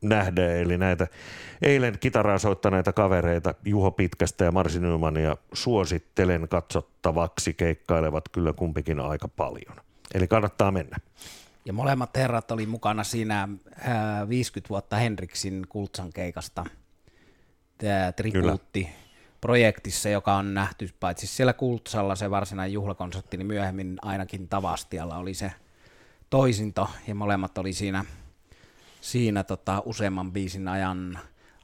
nähdä, 0.02 0.52
eli 0.52 0.78
näitä 0.78 1.06
eilen 1.62 1.98
kitaraa 1.98 2.38
soittaneita 2.38 2.92
kavereita 2.92 3.54
Juho 3.64 3.90
Pitkästä 3.90 4.44
ja 4.44 4.52
Marsi 4.52 4.80
Nymania 4.80 5.36
suosittelen 5.52 6.48
katsottavaksi, 6.48 7.54
keikkailevat 7.54 8.28
kyllä 8.28 8.52
kumpikin 8.52 9.00
aika 9.00 9.28
paljon. 9.28 9.76
Eli 10.14 10.28
kannattaa 10.28 10.70
mennä. 10.70 10.96
Ja 11.64 11.72
molemmat 11.72 12.16
herrat 12.16 12.50
oli 12.50 12.66
mukana 12.66 13.04
siinä 13.04 13.48
50 14.28 14.68
vuotta 14.68 14.96
Henriksin 14.96 15.66
Kultsan 15.68 16.12
keikasta. 16.12 16.64
Tämä 17.78 18.12
tribuutti 18.12 18.88
projektissa, 19.40 20.08
joka 20.08 20.34
on 20.34 20.54
nähty 20.54 20.90
paitsi 21.00 21.26
siellä 21.26 21.52
Kultsalla 21.52 22.14
se 22.14 22.30
varsinainen 22.30 22.72
juhlakonsertti, 22.72 23.36
niin 23.36 23.46
myöhemmin 23.46 23.98
ainakin 24.02 24.48
Tavastialla 24.48 25.16
oli 25.16 25.34
se 25.34 25.52
toisinto, 26.30 26.90
ja 27.06 27.14
molemmat 27.14 27.58
oli 27.58 27.72
siinä, 27.72 28.04
siinä 29.06 29.44
tota, 29.44 29.82
useamman 29.84 30.32
biisin 30.32 30.68
ajan 30.68 31.18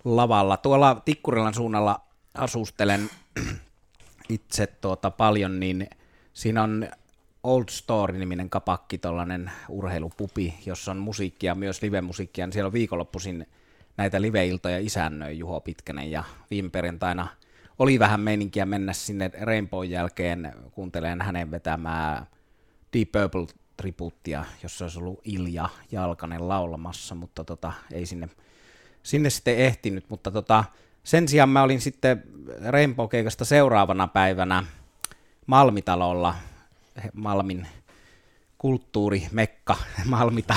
lavalla. 0.04 0.56
Tuolla 0.56 1.02
Tikkurilan 1.04 1.54
suunnalla 1.54 2.00
asustelen 2.34 3.10
itse 4.28 4.66
tuota 4.66 5.10
paljon, 5.10 5.60
niin 5.60 5.88
siinä 6.34 6.62
on 6.62 6.88
Old 7.42 7.64
Story-niminen 7.70 8.50
kapakki, 8.50 8.98
tuollainen 8.98 9.50
urheilupupi, 9.68 10.54
jossa 10.66 10.90
on 10.90 10.96
musiikkia, 10.96 11.54
myös 11.54 11.82
live-musiikkia, 11.82 12.48
siellä 12.50 12.66
on 12.66 12.72
viikonloppuisin 12.72 13.46
näitä 13.96 14.22
live-iltoja 14.22 14.78
isännöi 14.78 15.38
Juho 15.38 15.60
Pitkänen, 15.60 16.10
ja 16.10 16.24
viime 16.50 16.70
perjantaina 16.70 17.28
oli 17.78 17.98
vähän 17.98 18.20
meininkiä 18.20 18.66
mennä 18.66 18.92
sinne 18.92 19.30
Rainbow 19.40 19.86
jälkeen 19.86 20.52
kuuntelemaan 20.72 21.20
hänen 21.20 21.50
vetämää 21.50 22.26
Deep 22.92 23.12
Purple 23.12 23.61
tribuuttia, 23.82 24.44
jossa 24.62 24.84
olisi 24.84 24.98
ollut 24.98 25.20
Ilja 25.24 25.68
Jalkanen 25.92 26.48
laulamassa, 26.48 27.14
mutta 27.14 27.44
tota, 27.44 27.72
ei 27.92 28.06
sinne, 28.06 28.28
sinne 29.02 29.30
sitten 29.30 29.56
ehtinyt, 29.56 30.04
mutta 30.08 30.30
tota, 30.30 30.64
sen 31.04 31.28
sijaan 31.28 31.48
mä 31.48 31.62
olin 31.62 31.80
sitten 31.80 32.22
Rainbow-keikasta 32.64 33.44
seuraavana 33.44 34.08
päivänä 34.08 34.64
Malmitalolla, 35.46 36.34
Malmin 37.12 37.66
kulttuurimekka, 38.58 39.76
Malmita, 40.10 40.54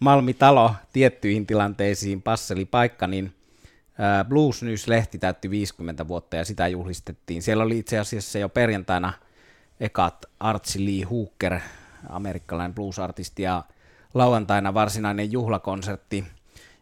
Malmitalo 0.00 0.74
tiettyihin 0.92 1.46
tilanteisiin 1.46 2.22
passeli 2.22 2.64
paikka, 2.64 3.06
niin 3.06 3.34
Blues 4.28 4.62
News-lehti 4.62 5.18
täytti 5.18 5.50
50 5.50 6.08
vuotta 6.08 6.36
ja 6.36 6.44
sitä 6.44 6.68
juhlistettiin. 6.68 7.42
Siellä 7.42 7.64
oli 7.64 7.78
itse 7.78 7.98
asiassa 7.98 8.38
jo 8.38 8.48
perjantaina 8.48 9.12
ekat 9.80 10.26
Archie 10.40 10.84
Lee 10.84 11.04
Hooker, 11.04 11.60
amerikkalainen 12.08 12.74
blues-artisti, 12.74 13.42
ja 13.42 13.62
lauantaina 14.14 14.74
varsinainen 14.74 15.32
juhlakonsertti, 15.32 16.24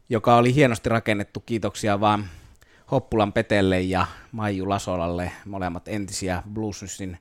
joka 0.09 0.37
oli 0.37 0.55
hienosti 0.55 0.89
rakennettu. 0.89 1.41
Kiitoksia 1.41 2.01
vaan 2.01 2.25
Hoppulan 2.91 3.33
Petelle 3.33 3.81
ja 3.81 4.07
Maiju 4.33 4.69
Lasolalle, 4.69 5.33
molemmat 5.45 5.89
entisiä 5.89 6.43
Blues 6.53 6.83
Newsin 6.83 7.19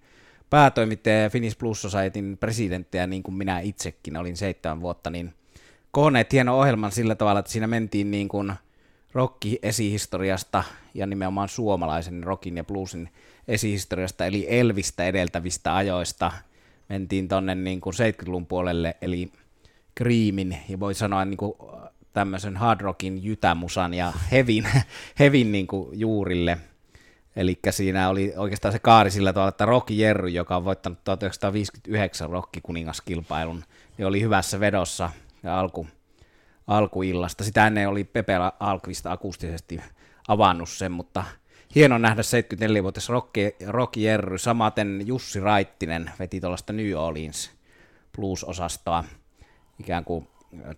päätoimittaja 0.50 1.22
ja 1.22 1.29
Finnish 1.29 1.58
Blues 1.58 1.81
Societyn 1.81 2.38
presidenttejä, 2.39 3.08
niin 3.08 3.24
kuin 3.24 3.36
minä 3.36 3.60
itsekin 3.60 4.17
olin 4.17 4.38
seitsemän 4.38 4.81
vuotta, 4.81 5.10
niin 5.10 5.34
kooneet 5.91 6.34
hieno 6.34 6.60
ohjelman 6.60 6.91
sillä 6.91 7.15
tavalla, 7.15 7.39
että 7.39 7.51
siinä 7.51 7.67
mentiin 7.67 8.12
niin 8.12 8.27
kuin 8.27 8.53
rock-esihistoriasta 9.13 10.63
ja 10.93 11.08
nimenomaan 11.08 11.50
suomalaisen 11.50 12.24
rockin 12.24 12.58
ja 12.58 12.63
bluesin 12.63 13.10
esihistoriasta, 13.48 14.25
eli 14.25 14.46
Elvistä 14.50 15.05
edeltävistä 15.05 15.75
ajoista, 15.75 16.31
mentiin 16.91 17.27
tonne 17.27 17.55
niin 17.55 17.81
kuin 17.81 17.93
70-luvun 17.93 18.45
puolelle, 18.45 18.95
eli 19.01 19.31
Creamin, 19.98 20.57
ja 20.69 20.79
voi 20.79 20.93
sanoa 20.93 21.25
niin 21.25 21.38
kuin 21.38 21.53
tämmöisen 22.13 22.57
hard 22.57 22.81
rockin, 22.81 23.24
jytämusan 23.24 23.93
ja 23.93 24.13
hevin, 24.31 24.67
hevin 25.19 25.51
niin 25.51 25.67
kuin 25.67 26.00
juurille. 26.00 26.57
Eli 27.36 27.60
siinä 27.69 28.10
oli 28.10 28.33
oikeastaan 28.38 28.71
se 28.71 28.79
kaari 28.79 29.12
sillä 29.12 29.33
tavalla, 29.33 29.50
että 29.50 29.65
Rocky 29.65 29.93
Jerry, 29.93 30.29
joka 30.29 30.55
on 30.55 30.65
voittanut 30.65 31.03
1959 31.03 32.29
Rocky-kuningaskilpailun, 32.29 33.63
niin 33.98 34.05
oli 34.05 34.21
hyvässä 34.21 34.60
vedossa 34.60 35.10
ja 35.43 35.60
alku, 35.60 35.88
alkuillasta. 36.67 37.43
Sitä 37.43 37.67
ennen 37.67 37.89
oli 37.89 38.03
Pepe 38.03 38.33
Alkvista 38.60 39.12
akustisesti 39.12 39.81
avannut 40.27 40.69
sen, 40.69 40.91
mutta 40.91 41.24
hieno 41.75 41.98
nähdä 41.98 42.22
74-vuotias 42.22 43.10
Rocky, 43.68 44.01
Jerry. 44.01 44.38
Samaten 44.38 45.01
Jussi 45.06 45.40
Raittinen 45.40 46.12
veti 46.20 46.40
tuollaista 46.40 46.74
New 46.74 46.94
Orleans 46.94 47.51
blues-osastoa 48.18 49.03
ikään 49.79 50.05
kuin 50.05 50.27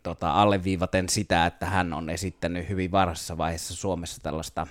tota, 0.03 0.31
alleviivaten 0.31 1.09
sitä, 1.09 1.45
että 1.45 1.65
hän 1.65 1.93
on 1.93 2.09
esittänyt 2.09 2.69
hyvin 2.69 2.91
varhaisessa 2.91 3.37
vaiheessa 3.37 3.75
Suomessa 3.75 4.21
tällaista 4.23 4.67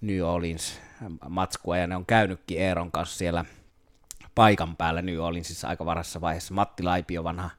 New 0.00 0.20
Orleans 0.20 0.80
matskua, 1.28 1.76
ja 1.76 1.86
ne 1.86 1.96
on 1.96 2.06
käynytkin 2.06 2.60
Eeron 2.60 2.92
kanssa 2.92 3.18
siellä 3.18 3.44
paikan 4.34 4.76
päällä 4.76 5.02
New 5.02 5.18
Orleansissa 5.18 5.68
aika 5.68 5.86
varhaisessa 5.86 6.20
vaiheessa. 6.20 6.54
Matti 6.54 6.82
Laipio, 6.82 7.24
vanha 7.24 7.50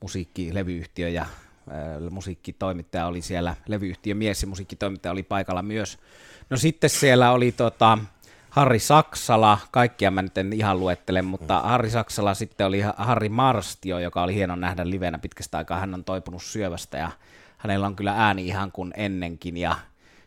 musiikkilevyyhtiö 0.00 1.08
ja 1.08 1.22
äh, 1.22 2.10
musiikkitoimittaja 2.10 3.06
oli 3.06 3.22
siellä, 3.22 3.56
levyyhtiö 3.66 4.14
mies 4.14 4.42
ja 4.42 4.48
musiikkitoimittaja 4.48 5.12
oli 5.12 5.22
paikalla 5.22 5.62
myös. 5.62 5.98
No 6.50 6.56
sitten 6.56 6.90
siellä 6.90 7.32
oli 7.32 7.52
tota, 7.52 7.98
Harri 8.50 8.78
Saksala, 8.78 9.58
kaikkia 9.70 10.10
mä 10.10 10.22
nyt 10.22 10.38
en 10.38 10.52
ihan 10.52 10.80
luettele, 10.80 11.22
mutta 11.22 11.60
Harri 11.60 11.90
Saksala 11.90 12.34
sitten 12.34 12.66
oli 12.66 12.80
Harri 12.96 13.28
Marstio, 13.28 13.98
joka 13.98 14.22
oli 14.22 14.34
hieno 14.34 14.56
nähdä 14.56 14.90
livenä 14.90 15.18
pitkästä 15.18 15.58
aikaa. 15.58 15.80
Hän 15.80 15.94
on 15.94 16.04
toipunut 16.04 16.42
syövästä 16.42 16.98
ja 16.98 17.10
hänellä 17.58 17.86
on 17.86 17.96
kyllä 17.96 18.14
ääni 18.16 18.46
ihan 18.46 18.72
kuin 18.72 18.92
ennenkin 18.96 19.56
ja, 19.56 19.76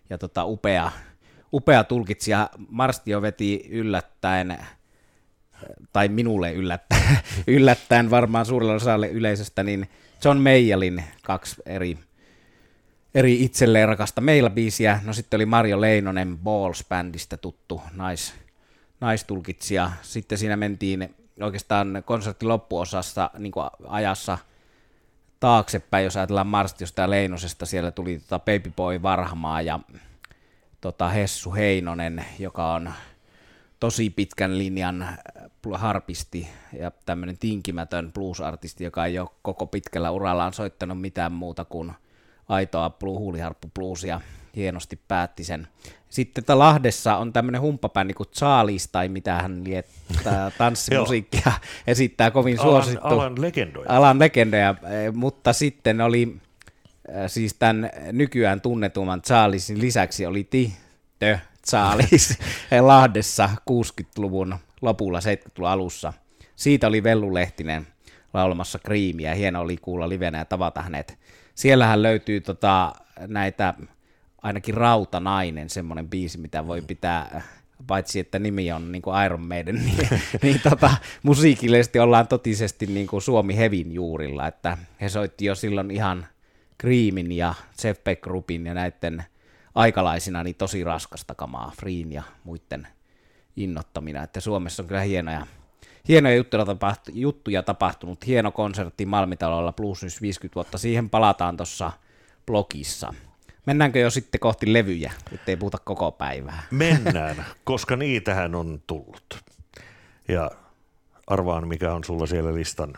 ja 0.10 0.18
tota, 0.18 0.46
upea, 0.46 0.92
upea 1.54 1.84
tulkitsija. 1.84 2.50
Marstio 2.70 3.22
veti 3.22 3.66
yllättäen, 3.70 4.58
tai 5.94 6.08
minulle 6.08 6.54
yllättäen, 6.54 7.20
yllättäen 7.48 8.12
varmaan 8.12 8.46
suurella 8.46 8.74
osalle 8.74 9.08
yleisöstä, 9.08 9.64
niin 9.64 9.90
John 10.26 10.38
Mayallin 10.38 11.04
kaksi 11.24 11.56
eri 11.66 11.98
eri 13.18 13.44
itselleen 13.44 13.88
rakasta 13.88 14.22
meillä-biisiä. 14.22 15.00
No 15.04 15.14
sitten 15.14 15.38
oli 15.38 15.46
Mario 15.46 15.82
Leinonen 15.82 16.38
Balls-bändistä 16.38 17.38
tuttu 17.38 17.82
nais, 17.94 18.34
naistulkitsija. 19.02 19.92
Sitten 20.02 20.38
siinä 20.38 20.58
mentiin 20.58 21.16
oikeastaan 21.42 22.04
konsertin 22.06 22.48
loppuosassa 22.48 23.30
niin 23.38 23.54
ajassa 23.88 24.38
taaksepäin, 25.40 26.04
jos 26.04 26.18
ajatellaan 26.18 26.48
Marstiosta 26.48 27.02
ja 27.02 27.10
Leinosesta, 27.10 27.66
siellä 27.66 27.92
tuli 27.92 28.20
tota 28.20 28.40
Baby 28.40 28.72
Boy 28.76 29.02
Varhamaa 29.02 29.62
ja 29.62 29.80
tota 30.82 31.10
Hessu 31.10 31.54
Heinonen, 31.54 32.26
joka 32.40 32.74
on 32.74 32.94
tosi 33.80 34.10
pitkän 34.10 34.58
linjan 34.58 35.18
harpisti 35.74 36.50
ja 36.80 36.92
tämmöinen 37.06 37.38
tinkimätön 37.38 38.12
blues-artisti, 38.14 38.84
joka 38.84 39.06
ei 39.06 39.20
ole 39.20 39.30
koko 39.42 39.66
pitkällä 39.66 40.12
urallaan 40.12 40.54
soittanut 40.54 41.02
mitään 41.02 41.32
muuta 41.32 41.66
kuin– 41.66 41.92
aitoa 42.50 42.98
huuliharppu 43.02 43.72
bluesia, 43.74 44.22
hienosti 44.56 45.00
päätti 45.08 45.44
sen. 45.44 45.68
Sitten 46.10 46.60
Lahdessa 46.60 47.18
on 47.18 47.34
tämmöinen 47.34 47.62
humppabändi 47.62 48.14
kuin 48.14 48.30
Charles, 48.30 48.88
tai 48.88 49.10
mitä 49.10 49.34
hän 49.34 49.64
liettää 49.64 50.52
tanssimusiikkia, 50.58 51.52
esittää 51.88 52.32
kovin 52.32 52.60
alan, 52.60 52.84
suosittu. 52.84 53.08
Alan 53.08 53.42
legendoja. 53.42 53.86
Alan 53.90 54.20
legendoja, 54.20 54.70
eh, 54.70 55.14
mutta 55.14 55.54
sitten 55.54 56.02
oli 56.02 56.38
eh, 57.08 57.16
siis 57.28 57.54
tämän 57.54 57.90
nykyään 58.12 58.62
tunnetumman 58.62 59.22
Charlesin 59.22 59.82
lisäksi 59.82 60.26
oli 60.26 60.44
Ti 60.44 60.74
Tö 61.20 61.40
Charles 61.68 62.40
Lahdessa 62.82 63.50
60-luvun 63.72 64.56
lopulla, 64.82 65.20
70-luvun 65.20 65.70
alussa. 65.70 66.14
Siitä 66.56 66.88
oli 66.88 67.04
Vellu 67.04 67.34
Lehtinen 67.34 67.88
laulamassa 68.34 68.80
kriimiä. 68.80 69.34
Hieno 69.34 69.62
oli 69.62 69.78
kuulla 69.78 70.10
livenä 70.10 70.38
ja 70.38 70.46
tavata 70.46 70.82
hänet 70.82 71.18
siellähän 71.58 72.04
löytyy 72.04 72.42
tota, 72.42 72.96
näitä, 73.28 73.74
ainakin 74.42 74.74
Rautanainen, 74.74 75.70
semmoinen 75.70 76.10
biisi, 76.10 76.38
mitä 76.38 76.68
voi 76.68 76.82
pitää 76.82 77.42
paitsi 77.88 78.20
että 78.20 78.40
nimi 78.40 78.72
on 78.72 78.92
niin 78.92 79.02
kuin 79.02 79.26
Iron 79.26 79.42
Maiden, 79.42 79.76
niin, 79.86 80.08
niin 80.42 80.62
tota, 80.70 80.98
musiikillisesti 81.24 82.00
ollaan 82.00 82.28
totisesti 82.28 82.86
niin 82.86 83.08
kuin 83.08 83.22
Suomi 83.22 83.58
Hevin 83.58 83.92
juurilla, 83.92 84.48
että 84.48 84.78
he 85.02 85.10
soitti 85.10 85.46
jo 85.46 85.56
silloin 85.56 85.92
ihan 85.92 86.28
Creamin 86.82 87.32
ja 87.32 87.54
Jeff 87.84 88.04
Beck 88.04 88.22
Groupin 88.22 88.66
ja 88.66 88.74
näiden 88.74 89.24
aikalaisina 89.76 90.44
niin 90.44 90.56
tosi 90.56 90.84
raskasta 90.84 91.36
kamaa, 91.36 91.72
Freen 91.80 92.12
ja 92.12 92.24
muiden 92.44 92.88
innottamina, 93.56 94.24
että 94.24 94.40
Suomessa 94.40 94.84
on 94.84 94.88
kyllä 94.88 95.02
hienoja 95.02 95.48
hienoja 96.08 96.36
juttuja, 96.36 96.66
tapahtu, 96.66 97.12
juttuja 97.14 97.64
tapahtunut. 97.64 98.28
Hieno 98.28 98.52
konsertti 98.52 99.06
Malmitalolla 99.06 99.72
Plus 99.72 100.22
50 100.22 100.56
vuotta. 100.56 100.78
Siihen 100.78 101.10
palataan 101.10 101.58
tuossa 101.58 101.92
blogissa. 102.46 103.14
Mennäänkö 103.66 104.00
jo 104.00 104.10
sitten 104.10 104.40
kohti 104.40 104.74
levyjä, 104.74 105.12
ettei 105.32 105.58
puhuta 105.58 105.78
koko 105.78 106.12
päivää? 106.12 106.64
Mennään, 106.72 107.46
koska 107.64 107.96
niitähän 107.96 108.56
on 108.56 108.82
tullut. 108.88 109.44
Ja 110.28 110.52
arvaan, 111.28 111.68
mikä 111.68 111.94
on 111.94 112.04
sulla 112.04 112.26
siellä 112.26 112.56
listan 112.56 112.94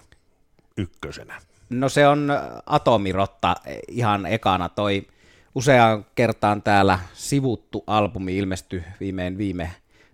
ykkösenä. 0.78 1.42
No 1.70 1.90
se 1.90 2.08
on 2.08 2.32
Atomirotta 2.66 3.56
ihan 3.88 4.26
ekana. 4.26 4.70
Toi 4.70 5.08
useaan 5.56 6.06
kertaan 6.16 6.62
täällä 6.62 7.00
sivuttu 7.14 7.84
albumi 7.88 8.38
ilmestyi 8.38 8.84
viimein 9.00 9.38
viime 9.38 9.72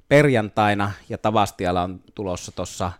perjantaina 0.07 0.91
ja 1.09 1.17
Tavastialla 1.17 1.81
on 1.81 1.99
tulossa 2.15 2.51
tuossa 2.51 2.91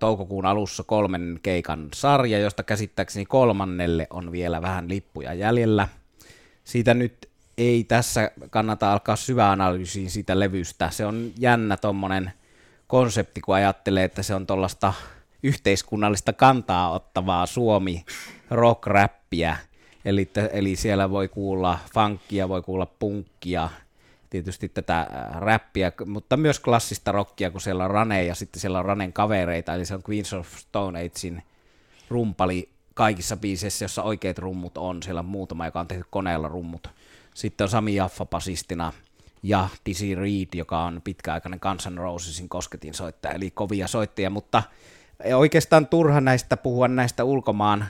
toukokuun 0.00 0.46
alussa 0.46 0.82
kolmen 0.82 1.38
keikan 1.42 1.88
sarja, 1.94 2.38
josta 2.38 2.62
käsittääkseni 2.62 3.26
kolmannelle 3.26 4.06
on 4.10 4.32
vielä 4.32 4.62
vähän 4.62 4.88
lippuja 4.88 5.34
jäljellä. 5.34 5.88
Siitä 6.64 6.94
nyt 6.94 7.28
ei 7.58 7.84
tässä 7.84 8.30
kannata 8.50 8.92
alkaa 8.92 9.16
syväanalyysiin 9.16 10.10
siitä 10.10 10.40
levystä. 10.40 10.90
Se 10.90 11.06
on 11.06 11.30
jännä 11.38 11.76
tuommoinen 11.76 12.32
konsepti, 12.86 13.40
kun 13.40 13.54
ajattelee, 13.54 14.04
että 14.04 14.22
se 14.22 14.34
on 14.34 14.46
tuollaista 14.46 14.92
yhteiskunnallista 15.42 16.32
kantaa 16.32 16.90
ottavaa 16.90 17.46
Suomi 17.46 18.04
rock-räppiä. 18.50 19.56
Eli, 20.04 20.30
eli 20.52 20.76
siellä 20.76 21.10
voi 21.10 21.28
kuulla 21.28 21.78
funkia, 21.94 22.48
voi 22.48 22.62
kuulla 22.62 22.86
punkkia, 22.86 23.68
tietysti 24.34 24.68
tätä 24.68 25.00
äh, 25.00 25.40
räppiä, 25.40 25.92
mutta 26.06 26.36
myös 26.36 26.60
klassista 26.60 27.12
rockia, 27.12 27.50
kun 27.50 27.60
siellä 27.60 27.84
on 27.84 27.90
Rane 27.90 28.24
ja 28.24 28.34
sitten 28.34 28.60
siellä 28.60 28.78
on 28.78 28.84
Ranen 28.84 29.12
kavereita, 29.12 29.74
eli 29.74 29.84
se 29.84 29.94
on 29.94 30.02
Queens 30.10 30.32
of 30.32 30.48
Stone 30.56 30.98
Agein 30.98 31.42
rumpali 32.08 32.68
kaikissa 32.94 33.36
biiseissä, 33.36 33.84
jossa 33.84 34.02
oikeat 34.02 34.38
rummut 34.38 34.78
on. 34.78 35.02
Siellä 35.02 35.18
on 35.18 35.24
muutama, 35.24 35.66
joka 35.66 35.80
on 35.80 35.88
tehty 35.88 36.04
koneella 36.10 36.48
rummut. 36.48 36.88
Sitten 37.34 37.64
on 37.64 37.68
Sami 37.68 37.94
Jaffa 37.94 38.26
basistina 38.26 38.92
ja 39.42 39.68
Dizzy 39.86 40.14
Reed, 40.14 40.48
joka 40.54 40.84
on 40.84 41.00
pitkäaikainen 41.04 41.60
Guns 41.62 41.88
N' 41.90 41.98
Rosesin 41.98 42.48
kosketin 42.48 42.94
soittaja, 42.94 43.34
eli 43.34 43.50
kovia 43.50 43.88
soittajia, 43.88 44.30
mutta 44.30 44.62
oikeastaan 45.34 45.86
turha 45.86 46.20
näistä 46.20 46.56
puhua 46.56 46.88
näistä 46.88 47.24
ulkomaan 47.24 47.84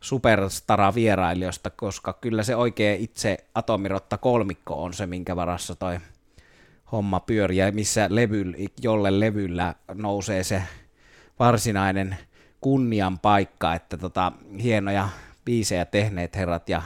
superstara 0.00 0.94
vierailijoista, 0.94 1.70
koska 1.70 2.12
kyllä 2.12 2.42
se 2.42 2.56
oikein 2.56 3.00
itse 3.00 3.36
atomirotta 3.54 4.18
kolmikko 4.18 4.82
on 4.82 4.94
se, 4.94 5.06
minkä 5.06 5.36
varassa 5.36 5.74
toi 5.74 5.98
homma 6.92 7.20
pyörii, 7.20 7.58
ja 7.58 7.72
missä 7.72 8.06
levy, 8.10 8.44
jolle 8.82 9.20
levyllä 9.20 9.74
nousee 9.94 10.44
se 10.44 10.62
varsinainen 11.38 12.16
kunnian 12.60 13.18
paikka, 13.18 13.74
että 13.74 13.96
tota, 13.96 14.32
hienoja 14.62 15.08
biisejä 15.44 15.84
tehneet 15.84 16.36
herrat, 16.36 16.68
ja, 16.68 16.82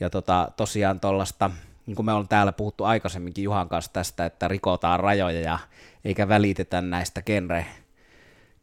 ja 0.00 0.10
tota, 0.10 0.48
tosiaan 0.56 1.00
tuollaista, 1.00 1.50
niin 1.86 1.96
kuin 1.96 2.06
me 2.06 2.12
ollaan 2.12 2.28
täällä 2.28 2.52
puhuttu 2.52 2.84
aikaisemminkin 2.84 3.44
Juhan 3.44 3.68
kanssa 3.68 3.92
tästä, 3.92 4.26
että 4.26 4.48
rikotaan 4.48 5.00
rajoja 5.00 5.40
ja 5.40 5.58
eikä 6.04 6.28
välitetä 6.28 6.80
näistä 6.80 7.22
genre 7.22 7.66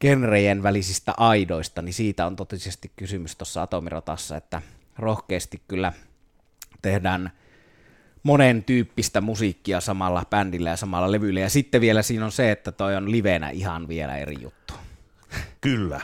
genrejen 0.01 0.63
välisistä 0.63 1.13
aidoista, 1.17 1.81
niin 1.81 1.93
siitä 1.93 2.25
on 2.25 2.35
totisesti 2.35 2.91
kysymys 2.95 3.35
tuossa 3.35 3.61
Atomirotassa, 3.61 4.37
että 4.37 4.61
rohkeasti 4.97 5.61
kyllä 5.67 5.93
tehdään 6.81 7.31
monen 8.23 8.63
tyyppistä 8.63 9.21
musiikkia 9.21 9.81
samalla 9.81 10.25
bändillä 10.29 10.69
ja 10.69 10.77
samalla 10.77 11.11
levyllä. 11.11 11.39
Ja 11.39 11.49
sitten 11.49 11.81
vielä 11.81 12.01
siinä 12.01 12.25
on 12.25 12.31
se, 12.31 12.51
että 12.51 12.71
toi 12.71 12.95
on 12.95 13.11
livenä 13.11 13.49
ihan 13.49 13.87
vielä 13.87 14.17
eri 14.17 14.35
juttu. 14.41 14.73
Kyllä. 15.61 16.01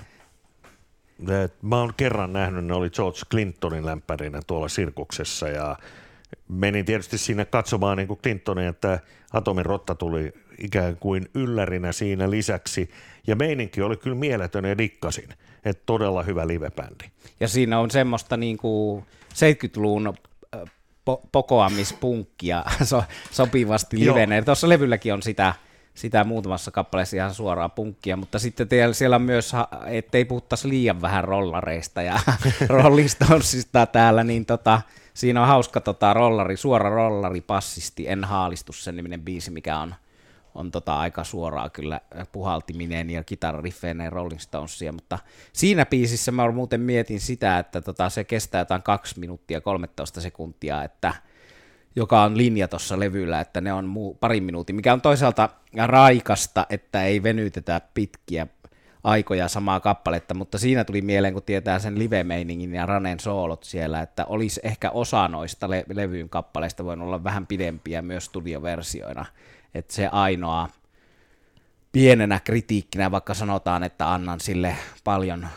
Mä 1.62 1.78
oon 1.78 1.94
kerran 1.98 2.34
nähnyt, 2.34 2.66
ne 2.66 2.74
oli 2.74 2.90
George 2.90 3.20
Clintonin 3.32 3.86
lämpärinä 3.86 4.42
tuolla 4.48 4.70
sirkuksessa 4.70 5.48
ja 5.48 5.78
menin 6.48 6.86
tietysti 6.86 7.18
sinne 7.18 7.46
katsomaan 7.46 7.98
niin 7.98 8.08
kuin 8.08 8.20
Clintonin, 8.24 8.68
että 8.68 9.00
Atomin 9.34 9.66
rotta 9.66 9.96
tuli 9.96 10.34
ikään 10.64 10.98
kuin 10.98 11.30
yllärinä 11.36 11.92
siinä 11.92 12.30
lisäksi. 12.30 12.90
Ja 13.28 13.36
meininki 13.36 13.82
oli 13.82 13.98
kyllä 13.98 14.16
mieletön 14.16 14.66
ja 14.66 14.78
dikkasin. 14.78 15.30
Että 15.66 15.84
todella 15.86 16.24
hyvä 16.24 16.48
livebändi. 16.48 17.06
Ja 17.40 17.48
siinä 17.48 17.80
on 17.80 17.92
semmoista 17.92 18.38
niin 18.38 18.58
kuin 18.58 19.06
70-luvun 19.34 20.14
po- 21.10 21.28
pokoamispunkkia 21.32 22.64
so- 22.84 23.04
sopivasti 23.32 24.00
livenä. 24.00 24.42
Tuossa 24.42 24.70
levylläkin 24.70 25.14
on 25.14 25.22
sitä, 25.22 25.54
sitä 25.94 26.24
muutamassa 26.24 26.72
kappaleessa 26.72 27.16
ihan 27.18 27.34
suoraa 27.34 27.70
punkkia, 27.70 28.18
mutta 28.18 28.40
sitten 28.40 28.68
siellä 28.92 29.16
on 29.16 29.22
myös, 29.22 29.52
ettei 29.86 30.26
puhuttaisi 30.26 30.70
liian 30.70 31.02
vähän 31.02 31.24
rollareista 31.24 32.02
ja 32.02 32.20
Rolling 32.70 33.10
Stonesista 33.10 33.86
täällä, 33.86 34.24
niin 34.24 34.46
tota, 34.46 34.82
siinä 35.14 35.42
on 35.42 35.48
hauska 35.48 35.82
tota, 35.82 36.14
rollari, 36.14 36.58
suora 36.58 36.90
rollari 36.90 37.42
passisti, 37.42 38.10
En 38.10 38.24
haalistu 38.24 38.74
sen 38.74 38.96
niminen 38.96 39.22
biisi, 39.22 39.52
mikä 39.52 39.80
on 39.80 39.96
on 40.56 40.72
tota 40.72 41.00
aika 41.00 41.24
suoraa 41.24 41.70
kyllä 41.70 42.02
puhaltiminen 42.32 43.10
ja 43.10 43.24
kitarariffeineen 43.24 44.12
Rolling 44.12 44.40
Stonesia, 44.40 44.92
mutta 44.92 45.20
siinä 45.54 45.86
biisissä 45.86 46.32
mä 46.32 46.52
muuten 46.52 46.82
mietin 46.82 47.20
sitä, 47.20 47.60
että 47.60 47.82
tota, 47.82 48.10
se 48.10 48.24
kestää 48.24 48.62
jotain 48.62 48.84
2 48.84 49.20
minuuttia 49.20 49.62
13 49.62 50.22
sekuntia, 50.22 50.84
että 50.84 51.14
joka 51.96 52.24
on 52.24 52.38
linja 52.38 52.68
tuossa 52.68 53.00
levyllä, 53.00 53.40
että 53.40 53.62
ne 53.62 53.74
on 53.74 53.86
muu, 53.86 54.14
pari 54.14 54.42
minuutin, 54.42 54.76
mikä 54.76 54.94
on 54.94 55.02
toisaalta 55.02 55.50
raikasta, 55.86 56.66
että 56.70 57.04
ei 57.04 57.24
venytetä 57.24 57.82
pitkiä 57.94 58.48
aikoja 59.04 59.48
samaa 59.48 59.80
kappaletta, 59.80 60.34
mutta 60.34 60.58
siinä 60.58 60.84
tuli 60.84 61.02
mieleen, 61.02 61.34
kun 61.34 61.44
tietää 61.44 61.80
sen 61.80 62.00
live-meiningin 62.00 62.76
ja 62.76 62.86
Ranen 62.86 63.20
soolot 63.20 63.64
siellä, 63.64 64.02
että 64.02 64.26
olisi 64.26 64.60
ehkä 64.64 64.92
osa 64.92 65.28
noista 65.28 65.70
le- 65.70 65.86
levyyn 65.94 66.30
kappaleista 66.30 66.86
voinut 66.86 67.08
olla 67.08 67.24
vähän 67.24 67.48
pidempiä 67.48 68.02
myös 68.02 68.26
studioversioina, 68.26 69.26
että 69.74 69.94
se 69.94 70.08
ainoa 70.08 70.70
pienenä 71.92 72.40
kritiikkinä, 72.40 73.12
vaikka 73.12 73.34
sanotaan, 73.34 73.84
että 73.84 74.14
annan 74.14 74.40
sille 74.40 74.76
paljon 75.04 75.48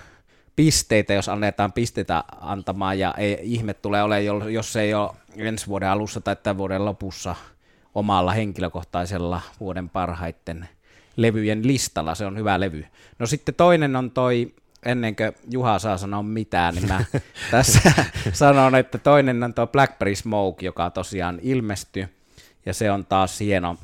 pisteitä, 0.57 1.13
jos 1.13 1.29
annetaan 1.29 1.73
pisteitä 1.73 2.25
antamaan, 2.41 2.99
ja 2.99 3.15
ei, 3.19 3.39
ihme 3.43 3.75
tulee 3.75 4.03
olemaan, 4.03 4.53
jos 4.53 4.73
se 4.73 4.81
ei 4.81 4.95
ole 4.95 5.11
ensi 5.37 5.67
vuoden 5.67 5.89
alussa 5.89 6.21
tai 6.21 6.37
tämän 6.37 6.59
vuoden 6.59 6.85
lopussa 6.85 7.35
omalla 7.95 8.33
henkilökohtaisella 8.33 9.41
vuoden 9.61 9.89
parhaiten 9.89 10.69
levyjen 11.17 11.67
listalla, 11.67 12.15
se 12.15 12.27
on 12.27 12.39
hyvä 12.39 12.61
levy. 12.61 12.87
No 13.19 13.27
sitten 13.27 13.55
toinen 13.55 13.97
on 13.97 14.11
toi, 14.11 14.55
ennen 14.85 15.17
kuin 15.17 15.33
Juha 15.51 15.79
saa 15.79 15.99
sanoa 15.99 16.23
mitään, 16.23 16.75
niin 16.75 16.89
mä 16.89 17.05
tässä 17.51 17.93
sanon, 18.33 18.75
että 18.75 18.99
toinen 18.99 19.43
on 19.43 19.55
tuo 19.55 19.67
Blackberry 19.67 20.15
Smoke, 20.15 20.67
joka 20.67 20.91
tosiaan 20.91 21.39
ilmestyi, 21.43 22.09
ja 22.67 22.75
se 22.75 22.91
on 22.91 23.07
taas 23.07 23.41
hieno, 23.41 23.77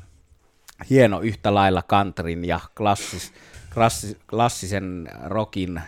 hieno 0.89 1.19
yhtä 1.19 1.53
lailla 1.53 1.83
countryn 1.83 2.45
ja 2.45 2.59
klassis, 2.77 3.33
klassis, 3.73 4.17
klassisen 4.29 5.09
rockin 5.23 5.81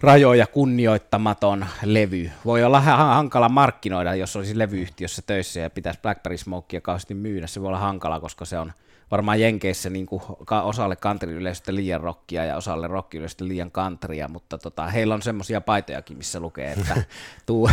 rajoja 0.00 0.46
kunnioittamaton 0.46 1.66
levy. 1.84 2.30
Voi 2.44 2.64
olla 2.64 2.80
hankala 2.80 3.48
markkinoida, 3.48 4.14
jos 4.14 4.36
olisi 4.36 4.58
levyyhtiössä 4.58 5.22
töissä 5.26 5.60
ja 5.60 5.70
pitäisi 5.70 6.00
Blackberry 6.02 6.38
Smokea 6.38 6.80
kauheasti 6.80 7.14
myydä. 7.14 7.46
Se 7.46 7.60
voi 7.60 7.68
olla 7.68 7.78
hankala, 7.78 8.20
koska 8.20 8.44
se 8.44 8.58
on 8.58 8.72
varmaan 9.10 9.40
Jenkeissä 9.40 9.90
niin 9.90 10.06
kuin 10.06 10.22
osalle 10.62 10.96
country-yleisöstä 10.96 11.74
liian 11.74 12.00
rockia 12.00 12.44
ja 12.44 12.56
osalle 12.56 12.86
rock 12.86 13.14
liian 13.40 13.70
countrya, 13.70 14.28
mutta 14.28 14.58
tota, 14.58 14.86
heillä 14.86 15.14
on 15.14 15.22
semmoisia 15.22 15.60
paitojakin, 15.60 16.16
missä 16.16 16.40
lukee, 16.40 16.72
että 16.72 17.02
tuu, 17.46 17.70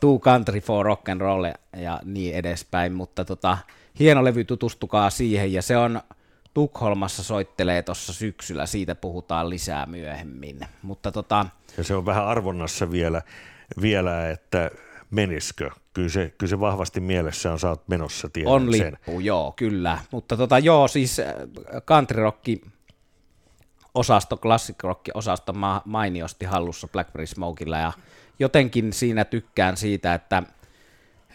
tuu 0.00 0.20
country 0.20 0.60
for 0.60 0.86
rock 0.86 1.08
and 1.08 1.20
roll 1.20 1.44
ja 1.76 2.00
niin 2.04 2.34
edespäin, 2.34 2.92
mutta 2.92 3.24
tota, 3.24 3.58
hieno 3.98 4.24
levy, 4.24 4.44
tutustukaa 4.44 5.10
siihen, 5.10 5.52
ja 5.52 5.62
se 5.62 5.76
on 5.76 6.00
Tukholmassa 6.54 7.22
soittelee 7.22 7.82
tuossa 7.82 8.12
syksyllä, 8.12 8.66
siitä 8.66 8.94
puhutaan 8.94 9.50
lisää 9.50 9.86
myöhemmin. 9.86 10.60
Mutta 10.82 11.12
tota... 11.12 11.46
Ja 11.76 11.84
se 11.84 11.94
on 11.94 12.06
vähän 12.06 12.26
arvonnassa 12.26 12.90
vielä, 12.90 13.22
vielä 13.80 14.30
että 14.30 14.70
meniskö? 15.10 15.70
Kyllä 15.92 16.08
se, 16.08 16.34
kyllä 16.38 16.50
se 16.50 16.60
vahvasti 16.60 17.00
mielessä 17.00 17.52
on, 17.52 17.58
sä 17.58 17.68
oot 17.68 17.88
menossa 17.88 18.28
tiedän 18.28 18.52
On 18.52 18.70
lippu, 18.70 19.12
sen. 19.12 19.24
joo, 19.24 19.52
kyllä. 19.56 19.98
Mutta 20.10 20.36
tota, 20.36 20.58
joo, 20.58 20.88
siis 20.88 21.20
äh, 21.20 21.34
country 21.86 22.22
rocki 22.22 22.60
osasto, 23.94 24.36
classic 24.36 24.76
rock 24.82 25.08
osasto 25.14 25.52
ma- 25.52 25.82
mainiosti 25.84 26.44
hallussa 26.44 26.88
Blackberry 26.88 27.26
Smokilla 27.26 27.78
ja 27.78 27.92
jotenkin 28.38 28.92
siinä 28.92 29.24
tykkään 29.24 29.76
siitä, 29.76 30.14
että– 30.14 30.42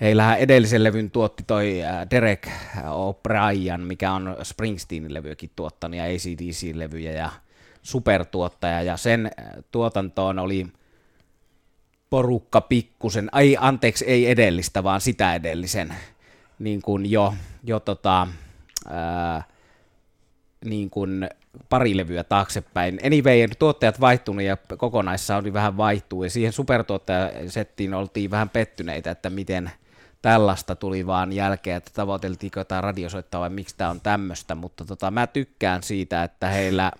Heillähän 0.01 0.39
edellisen 0.39 0.83
levyn 0.83 1.11
tuotti 1.11 1.43
toi 1.47 1.83
äh, 1.83 2.07
Derek 2.11 2.47
O'Brien, 2.77 3.81
mikä 3.81 4.11
on 4.11 4.37
Springsteenin 4.43 5.13
levyäkin 5.13 5.49
tuottanut 5.55 5.97
ja 5.97 6.03
ACDC-levyjä 6.03 7.11
ja 7.11 7.29
supertuottaja 7.81 8.81
ja 8.81 8.97
sen 8.97 9.25
äh, 9.25 9.45
tuotantoon 9.71 10.39
oli 10.39 10.67
porukka 12.09 12.61
pikkusen, 12.61 13.29
ai 13.31 13.57
anteeksi, 13.59 14.05
ei 14.05 14.29
edellistä, 14.29 14.83
vaan 14.83 15.01
sitä 15.01 15.35
edellisen, 15.35 15.93
niin 16.59 16.81
kuin 16.81 17.11
jo, 17.11 17.33
jo 17.63 17.79
tota, 17.79 18.27
ää, 18.89 19.43
niin 20.65 20.89
kuin 20.89 21.29
pari 21.69 21.97
levyä 21.97 22.23
taaksepäin. 22.23 22.99
Anyway, 23.05 23.47
tuottajat 23.59 24.01
vaihtunut 24.01 24.43
ja 24.43 24.57
kokonaissoundi 24.77 25.53
vähän 25.53 25.77
vaihtuu 25.77 26.23
ja 26.23 26.29
siihen 26.29 26.53
supertuottajasettiin 26.53 27.93
oltiin 27.93 28.31
vähän 28.31 28.49
pettyneitä, 28.49 29.11
että 29.11 29.29
miten– 29.29 29.71
tällaista 30.23 30.75
tuli 30.75 31.07
vaan 31.07 31.33
jälkeen, 31.33 31.77
että 31.77 31.91
tavoiteltiinko 31.93 32.59
jotain 32.59 32.83
radiosoittaa 32.83 33.41
vai 33.41 33.49
miksi 33.49 33.77
tämä 33.77 33.89
on 33.89 34.01
tämmöistä, 34.01 34.55
mutta 34.55 34.85
tota, 34.85 35.11
mä 35.11 35.27
tykkään 35.27 35.83
siitä, 35.83 36.23
että 36.23 36.47
heillä 36.47 36.91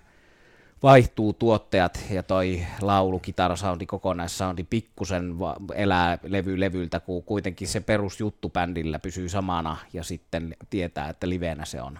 vaihtuu 0.83 1.33
tuottajat 1.33 2.05
ja 2.09 2.23
toi 2.23 2.65
laulu, 2.81 3.19
kitarasoundi, 3.19 3.85
kokonaissoundi 3.85 4.63
pikkusen 4.63 5.35
elää 5.75 6.17
levy 6.23 6.59
levyltä, 6.59 6.99
kun 6.99 7.23
kuitenkin 7.23 7.67
se 7.67 7.79
perusjuttu 7.79 8.49
bändillä 8.49 8.99
pysyy 8.99 9.29
samana 9.29 9.77
ja 9.93 10.03
sitten 10.03 10.55
tietää, 10.69 11.09
että 11.09 11.29
livenä 11.29 11.65
se 11.65 11.81
on 11.81 11.99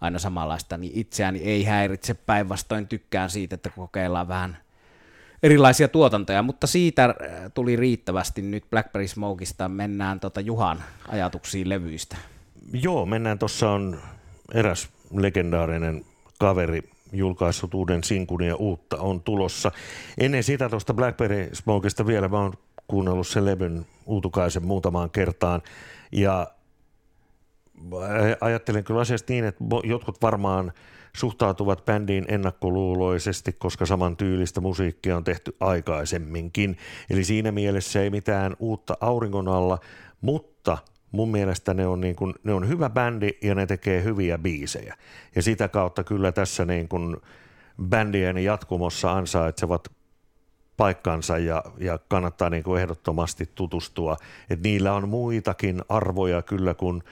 aina 0.00 0.18
samanlaista, 0.18 0.76
niin 0.76 0.92
itseäni 0.94 1.38
ei 1.38 1.64
häiritse 1.64 2.14
päinvastoin 2.14 2.88
tykkään 2.88 3.30
siitä, 3.30 3.54
että 3.54 3.70
kokeillaan 3.70 4.28
vähän 4.28 4.63
erilaisia 5.42 5.88
tuotantoja, 5.88 6.42
mutta 6.42 6.66
siitä 6.66 7.04
äh, 7.04 7.14
tuli 7.54 7.76
riittävästi 7.76 8.42
nyt 8.42 8.64
Blackberry 8.70 9.08
Smokeista, 9.08 9.68
mennään 9.68 10.20
tota 10.20 10.40
Juhan 10.40 10.82
ajatuksiin 11.08 11.68
levyistä. 11.68 12.16
Joo, 12.72 13.06
mennään 13.06 13.38
tuossa 13.38 13.70
on 13.70 13.98
eräs 14.54 14.88
legendaarinen 15.14 16.04
kaveri 16.38 16.82
julkaissut 17.12 17.74
uuden 17.74 18.04
sinkun 18.04 18.42
ja 18.42 18.56
uutta 18.56 18.96
on 18.96 19.20
tulossa. 19.20 19.72
Ennen 20.18 20.42
sitä 20.42 20.68
tuosta 20.68 20.94
Blackberry 20.94 21.48
Smokeista 21.52 22.06
vielä, 22.06 22.28
mä 22.28 22.40
oon 22.40 22.52
kuunnellut 22.88 23.28
sen 23.28 23.44
levyn 23.44 23.86
uutukaisen 24.06 24.66
muutamaan 24.66 25.10
kertaan 25.10 25.62
ja 26.12 26.46
ajattelen 28.40 28.84
kyllä 28.84 29.00
asiasta 29.00 29.32
niin, 29.32 29.44
että 29.44 29.64
jotkut 29.84 30.22
varmaan 30.22 30.72
suhtautuvat 31.16 31.84
bändiin 31.84 32.24
ennakkoluuloisesti, 32.28 33.52
koska 33.52 33.86
saman 33.86 34.16
tyylistä 34.16 34.60
musiikkia 34.60 35.16
on 35.16 35.24
tehty 35.24 35.56
aikaisemminkin. 35.60 36.78
Eli 37.10 37.24
siinä 37.24 37.52
mielessä 37.52 38.02
ei 38.02 38.10
mitään 38.10 38.56
uutta 38.58 38.96
auringon 39.00 39.48
alla, 39.48 39.78
mutta 40.20 40.78
mun 41.12 41.30
mielestä 41.30 41.74
ne 41.74 41.86
on, 41.86 42.00
niin 42.00 42.16
kuin, 42.16 42.34
ne 42.44 42.52
on 42.52 42.68
hyvä 42.68 42.90
bändi 42.90 43.30
ja 43.42 43.54
ne 43.54 43.66
tekee 43.66 44.02
hyviä 44.02 44.38
biisejä. 44.38 44.96
Ja 45.36 45.42
sitä 45.42 45.68
kautta 45.68 46.04
kyllä 46.04 46.32
tässä 46.32 46.64
niin 46.64 46.88
kuin 46.88 47.16
bändien 47.88 48.38
jatkumossa 48.38 49.12
ansaitsevat 49.12 49.92
paikkansa 50.76 51.38
ja, 51.38 51.64
ja 51.78 51.98
kannattaa 52.08 52.50
niin 52.50 52.62
kuin 52.62 52.82
ehdottomasti 52.82 53.50
tutustua. 53.54 54.16
että 54.50 54.68
niillä 54.68 54.92
on 54.92 55.08
muitakin 55.08 55.82
arvoja 55.88 56.42
kyllä 56.42 56.74
kuin 56.74 57.02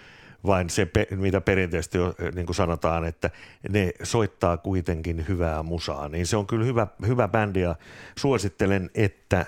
vain 0.47 0.71
se, 0.71 0.89
mitä 1.17 1.41
perinteisesti 1.41 1.99
niin 2.35 2.47
kuin 2.47 2.57
sanotaan, 2.57 3.05
että 3.05 3.31
ne 3.69 3.93
soittaa 4.03 4.57
kuitenkin 4.57 5.25
hyvää 5.29 5.63
musaa. 5.63 6.09
Niin 6.09 6.27
se 6.27 6.37
on 6.37 6.47
kyllä 6.47 6.65
hyvä, 6.65 6.87
hyvä 7.07 7.29
bändi 7.29 7.61
ja 7.61 7.77
suosittelen, 8.19 8.91
että 8.95 9.47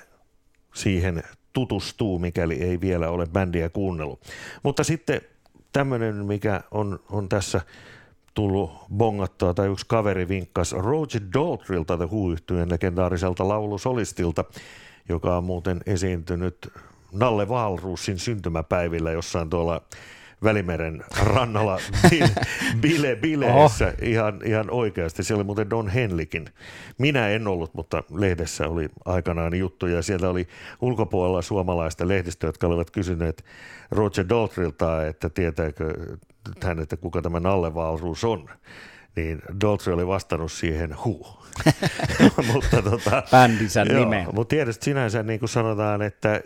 siihen 0.74 1.22
tutustuu, 1.52 2.18
mikäli 2.18 2.54
ei 2.54 2.80
vielä 2.80 3.10
ole 3.10 3.26
bändiä 3.26 3.68
kuunnellut. 3.68 4.20
Mutta 4.62 4.84
sitten 4.84 5.20
tämmöinen, 5.72 6.14
mikä 6.14 6.60
on, 6.70 7.00
on 7.10 7.28
tässä 7.28 7.60
tullut 8.34 8.70
bongattua, 8.94 9.54
tai 9.54 9.68
yksi 9.68 9.86
kaveri 9.88 10.28
vinkkas 10.28 10.72
Roger 10.72 11.22
Daltrylta, 11.34 11.96
The 11.96 12.06
who 12.06 12.28
legendaariselta 12.66 13.48
laulusolistilta, 13.48 14.44
joka 15.08 15.36
on 15.36 15.44
muuten 15.44 15.80
esiintynyt 15.86 16.72
Nalle 17.12 17.48
Valruusin 17.48 18.18
syntymäpäivillä 18.18 19.12
jossain 19.12 19.50
tuolla 19.50 19.82
Välimeren 20.42 21.04
rannalla 21.22 21.80
bile, 22.82 23.16
bileissä 23.16 23.86
oh. 23.86 24.08
ihan, 24.08 24.40
ihan 24.44 24.70
oikeasti. 24.70 25.24
Siellä 25.24 25.38
oli 25.40 25.46
muuten 25.46 25.70
Don 25.70 25.88
Henlikin. 25.88 26.46
Minä 26.98 27.28
en 27.28 27.48
ollut, 27.48 27.74
mutta 27.74 28.02
lehdessä 28.10 28.68
oli 28.68 28.88
aikanaan 29.04 29.54
juttuja. 29.54 30.02
Siellä 30.02 30.28
oli 30.28 30.48
ulkopuolella 30.80 31.42
suomalaista 31.42 32.08
lehdistöä, 32.08 32.48
jotka 32.48 32.66
olivat 32.66 32.90
kysyneet 32.90 33.44
Roger 33.90 34.28
Daltrylta, 34.28 35.06
että 35.06 35.30
tietääkö 35.30 35.94
hän, 36.62 36.78
että 36.78 36.96
kuka 36.96 37.22
tämä 37.22 37.40
Nalle 37.40 37.74
Valruus 37.74 38.24
on. 38.24 38.48
Niin 39.16 39.42
Daltrey 39.60 39.94
oli 39.94 40.06
vastannut 40.06 40.52
siihen 40.52 40.96
huu. 41.04 41.26
mutta 42.52 42.82
tota, 42.82 43.22
Bändinsä 43.30 43.84
nimeä. 43.84 44.26
Mutta 44.32 44.50
tietysti 44.50 44.84
sinänsä 44.84 45.22
niin 45.22 45.38
kuin 45.40 45.48
sanotaan, 45.48 46.02
että 46.02 46.40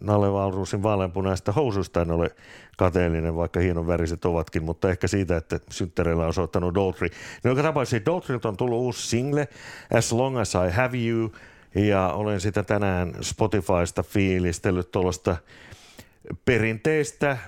Nalle 0.00 0.32
Valruusin 0.32 0.82
vaaleanpunaista 0.82 1.52
housuista 1.52 2.02
en 2.02 2.10
ole 2.10 2.30
kateellinen, 2.76 3.36
vaikka 3.36 3.60
hienon 3.60 3.86
väriset 3.86 4.24
ovatkin, 4.24 4.64
mutta 4.64 4.90
ehkä 4.90 5.08
siitä, 5.08 5.36
että 5.36 5.60
synttäreillä 5.70 6.26
on 6.26 6.34
soittanut 6.34 6.74
Daltrey. 6.74 7.10
No 7.44 7.50
joka 7.50 7.62
tapauksessa 7.62 8.06
Daltreylta 8.06 8.48
on 8.48 8.56
tullut 8.56 8.78
uusi 8.78 9.08
single, 9.08 9.48
As 9.94 10.12
Long 10.12 10.38
As 10.38 10.54
I 10.54 10.72
Have 10.72 10.98
You, 10.98 11.32
ja 11.74 12.08
olen 12.08 12.40
sitä 12.40 12.62
tänään 12.62 13.14
Spotifysta 13.20 14.02
fiilistellyt 14.02 14.90
tuollaista 14.90 15.36
perinteistä 16.44 17.38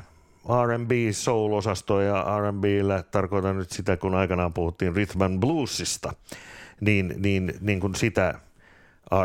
R&B 0.49 0.91
soul-osastoa 1.13 2.03
ja 2.03 2.25
R&Bllä 2.41 3.03
tarkoitan 3.03 3.59
nyt 3.59 3.71
sitä, 3.71 3.97
kun 3.97 4.15
aikanaan 4.15 4.53
puhuttiin 4.53 4.95
rhythm 4.97 5.23
and 5.23 5.41
bluesista, 5.41 6.13
niin, 6.81 7.15
niin, 7.17 7.55
niin 7.61 7.81
kuin 7.81 7.95
sitä 7.95 8.35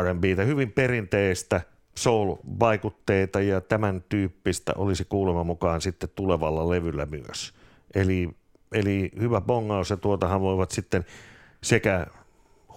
R&Btä, 0.02 0.42
hyvin 0.42 0.72
perinteistä 0.72 1.60
soul-vaikutteita 1.94 3.40
ja 3.40 3.60
tämän 3.60 4.04
tyyppistä 4.08 4.72
olisi 4.76 5.04
kuulemma 5.04 5.44
mukaan 5.44 5.80
sitten 5.80 6.08
tulevalla 6.14 6.70
levyllä 6.70 7.06
myös. 7.06 7.54
Eli, 7.94 8.30
eli 8.72 9.10
hyvä 9.20 9.40
bongaus 9.40 9.90
ja 9.90 9.96
tuotahan 9.96 10.40
voivat 10.40 10.70
sitten 10.70 11.04
sekä 11.62 12.06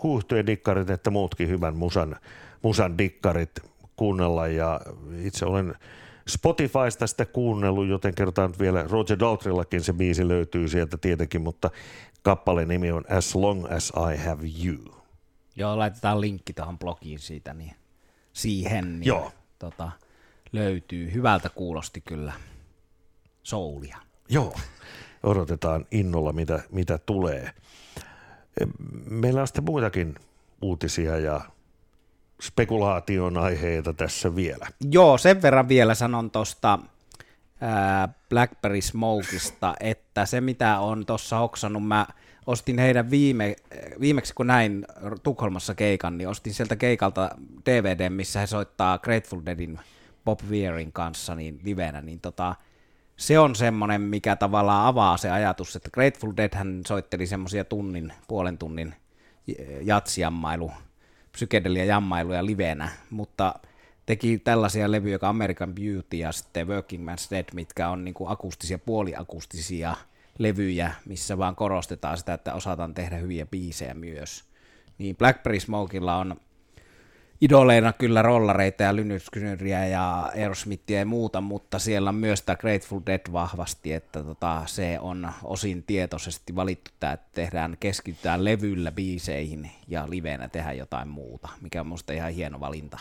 huuhtojen 0.04 0.48
dikkarit 0.48 0.90
että 0.90 1.10
muutkin 1.10 1.48
hyvän 1.48 1.76
musan, 1.76 2.16
musan 2.62 2.98
dikkarit 2.98 3.52
kuunnella 3.96 4.48
ja 4.48 4.82
itse 5.24 5.46
olen 5.46 5.76
Spotifysta 6.28 7.08
sitä 7.08 7.26
kuunnellut, 7.26 7.88
joten 7.88 8.16
kertaan 8.16 8.52
nyt 8.52 8.60
vielä 8.60 8.84
Roger 8.84 9.20
Daltryllakin 9.20 9.82
se 9.82 9.94
biisi 9.94 10.28
löytyy 10.28 10.68
sieltä 10.68 10.98
tietenkin, 10.98 11.42
mutta 11.42 11.70
kappaleen 12.22 12.68
nimi 12.68 12.92
on 12.92 13.04
As 13.10 13.36
Long 13.36 13.72
As 13.72 13.94
I 14.14 14.18
Have 14.18 14.44
You. 14.66 14.96
Joo, 15.56 15.78
laitetaan 15.78 16.22
linkki 16.22 16.54
tuohon 16.54 16.80
blogiin 16.80 17.20
siitä, 17.20 17.54
niin 17.54 17.76
siihen 18.34 19.00
niin 19.00 19.08
Joo. 19.08 19.32
Tota, 19.60 19.92
löytyy. 20.52 21.14
Hyvältä 21.14 21.50
kuulosti 21.50 22.02
kyllä 22.02 22.34
soulia. 23.44 23.98
Joo, 24.30 24.56
odotetaan 25.24 25.86
innolla, 25.92 26.34
mitä, 26.34 26.64
mitä 26.72 26.98
tulee. 26.98 27.52
Meillä 29.10 29.42
on 29.42 29.48
sitten 29.48 29.64
muitakin 29.64 30.16
uutisia 30.62 31.18
ja 31.18 31.42
spekulaation 32.42 33.38
aiheita 33.38 33.94
tässä 33.94 34.36
vielä. 34.36 34.68
Joo, 34.92 35.18
sen 35.18 35.42
verran 35.42 35.68
vielä 35.68 35.96
sanon 35.96 36.32
tuosta 36.32 36.80
Blackberry 38.30 38.82
Smokeista, 38.82 39.76
että 39.80 40.26
se 40.26 40.42
mitä 40.42 40.80
on 40.80 41.06
tuossa 41.06 41.38
hoksannut, 41.38 41.88
mä 41.88 42.08
ostin 42.48 42.80
heidän 42.80 43.10
viime, 43.10 43.56
viimeksi 44.00 44.34
kun 44.34 44.48
näin 44.48 44.86
Tukholmassa 45.24 45.76
keikan, 45.76 46.18
niin 46.18 46.28
ostin 46.28 46.54
sieltä 46.54 46.76
keikalta 46.76 47.30
DVD, 47.66 48.10
missä 48.10 48.40
he 48.40 48.48
soittaa 48.48 48.98
Grateful 48.98 49.42
Deadin 49.46 49.80
Bob 50.26 50.40
Wearin 50.50 50.92
kanssa 50.92 51.36
niin 51.36 51.60
livenä, 51.64 52.02
niin 52.02 52.20
tota, 52.20 52.56
se 53.18 53.40
on 53.40 53.56
semmoinen, 53.56 54.02
mikä 54.02 54.36
tavallaan 54.36 54.86
avaa 54.86 55.18
se 55.18 55.30
ajatus, 55.30 55.76
että 55.76 55.90
Grateful 55.94 56.34
Dead 56.38 56.56
hän 56.56 56.82
soitteli 56.88 57.28
semmoisia 57.28 57.66
tunnin, 57.66 58.14
puolen 58.28 58.58
tunnin 58.58 58.96
jatsiammailu, 59.82 60.72
psykedelia 61.38 61.86
jammailuja 61.86 62.46
livenä, 62.46 62.90
mutta 63.10 63.56
teki 64.06 64.38
tällaisia 64.38 64.92
levyjä, 64.92 65.16
joka 65.16 65.30
American 65.30 65.76
Beauty 65.76 66.18
ja 66.18 66.32
sitten 66.32 66.68
Working 66.68 67.10
Man's 67.10 67.32
Dead, 67.32 67.46
mitkä 67.54 67.90
on 67.90 68.04
niin 68.04 68.14
kuin 68.14 68.30
akustisia, 68.30 68.80
puoliakustisia 68.80 69.96
levyjä, 70.38 70.94
missä 71.06 71.38
vaan 71.38 71.56
korostetaan 71.56 72.18
sitä, 72.18 72.34
että 72.34 72.54
osataan 72.54 72.94
tehdä 72.94 73.18
hyviä 73.18 73.46
biisejä 73.46 73.94
myös. 73.94 74.44
Niin 74.98 75.16
Blackberry 75.16 75.60
Smokella 75.60 76.18
on 76.18 76.40
idoleina 77.42 77.94
kyllä 77.94 78.22
rollareita 78.22 78.84
ja 78.84 78.96
Lynyrd 78.96 79.68
ja 79.90 80.32
Aerosmithia 80.36 81.00
ja 81.00 81.06
muuta, 81.06 81.42
mutta 81.42 81.80
siellä 81.80 82.10
on 82.10 82.16
myös 82.16 82.42
tämä 82.42 82.56
Grateful 82.56 83.00
Dead 83.06 83.22
vahvasti, 83.32 83.94
että 83.94 84.24
tota, 84.24 84.62
se 84.66 84.98
on 85.02 85.32
osin 85.44 85.84
tietoisesti 85.84 86.56
valittu 86.56 86.92
tämä, 87.00 87.14
että 87.14 87.28
tehdään, 87.34 87.78
keskitytään 87.80 88.46
levyllä 88.46 88.92
biiseihin 88.92 89.72
ja 89.88 90.10
liveenä 90.10 90.50
tehdä 90.50 90.74
jotain 90.74 91.08
muuta, 91.08 91.50
mikä 91.62 91.82
on 91.82 91.88
minusta 91.88 92.14
ihan 92.14 92.32
hieno 92.32 92.60
valinta. 92.60 93.00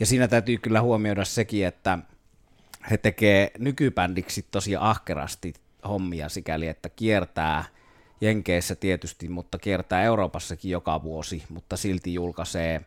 Ja 0.00 0.06
siinä 0.06 0.28
täytyy 0.28 0.58
kyllä 0.58 0.80
huomioida 0.80 1.24
sekin, 1.24 1.66
että 1.66 1.98
he 2.90 2.96
tekee 2.96 3.50
nykybändiksi 3.58 4.46
tosi 4.50 4.76
ahkerasti 4.76 5.54
hommia 5.88 6.28
sikäli, 6.28 6.68
että 6.68 6.88
kiertää 6.88 7.64
Jenkeissä 8.20 8.76
tietysti, 8.76 9.28
mutta 9.28 9.58
kiertää 9.58 10.02
Euroopassakin 10.02 10.70
joka 10.70 11.02
vuosi, 11.02 11.42
mutta 11.48 11.76
silti 11.76 12.14
julkaisee 12.14 12.80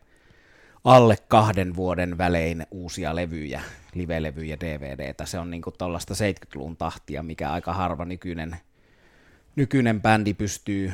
alle 0.84 1.16
kahden 1.28 1.76
vuoden 1.76 2.18
välein 2.18 2.66
uusia 2.70 3.16
levyjä, 3.16 3.62
live-levyjä, 3.94 4.56
DVDtä. 4.60 5.26
Se 5.26 5.38
on 5.38 5.50
niinku 5.50 5.70
tuollaista 5.70 6.14
70-luvun 6.14 6.76
tahtia, 6.76 7.22
mikä 7.22 7.52
aika 7.52 7.72
harva 7.72 8.04
nykyinen, 8.04 8.56
nykyinen 9.56 10.02
bändi 10.02 10.34
pystyy 10.34 10.92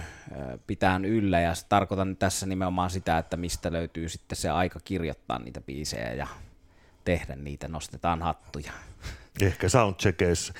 pitämään 0.66 1.05
yllä, 1.05 1.40
ja 1.40 1.53
tarkoitan 1.68 2.16
tässä 2.16 2.46
nimenomaan 2.46 2.90
sitä, 2.90 3.18
että 3.18 3.37
mistä 3.37 3.72
löytyy 3.72 4.09
sitten 4.09 4.37
se 4.37 4.51
aika 4.51 4.81
kirjoittaa 4.85 5.38
niitä 5.38 5.61
biisejä 5.61 6.12
ja 6.12 6.27
tehdä 7.05 7.37
niitä, 7.37 7.68
nostetaan 7.68 8.22
hattuja. 8.22 8.72
Ehkä 9.40 9.68
soundcheckeissa. 9.68 10.55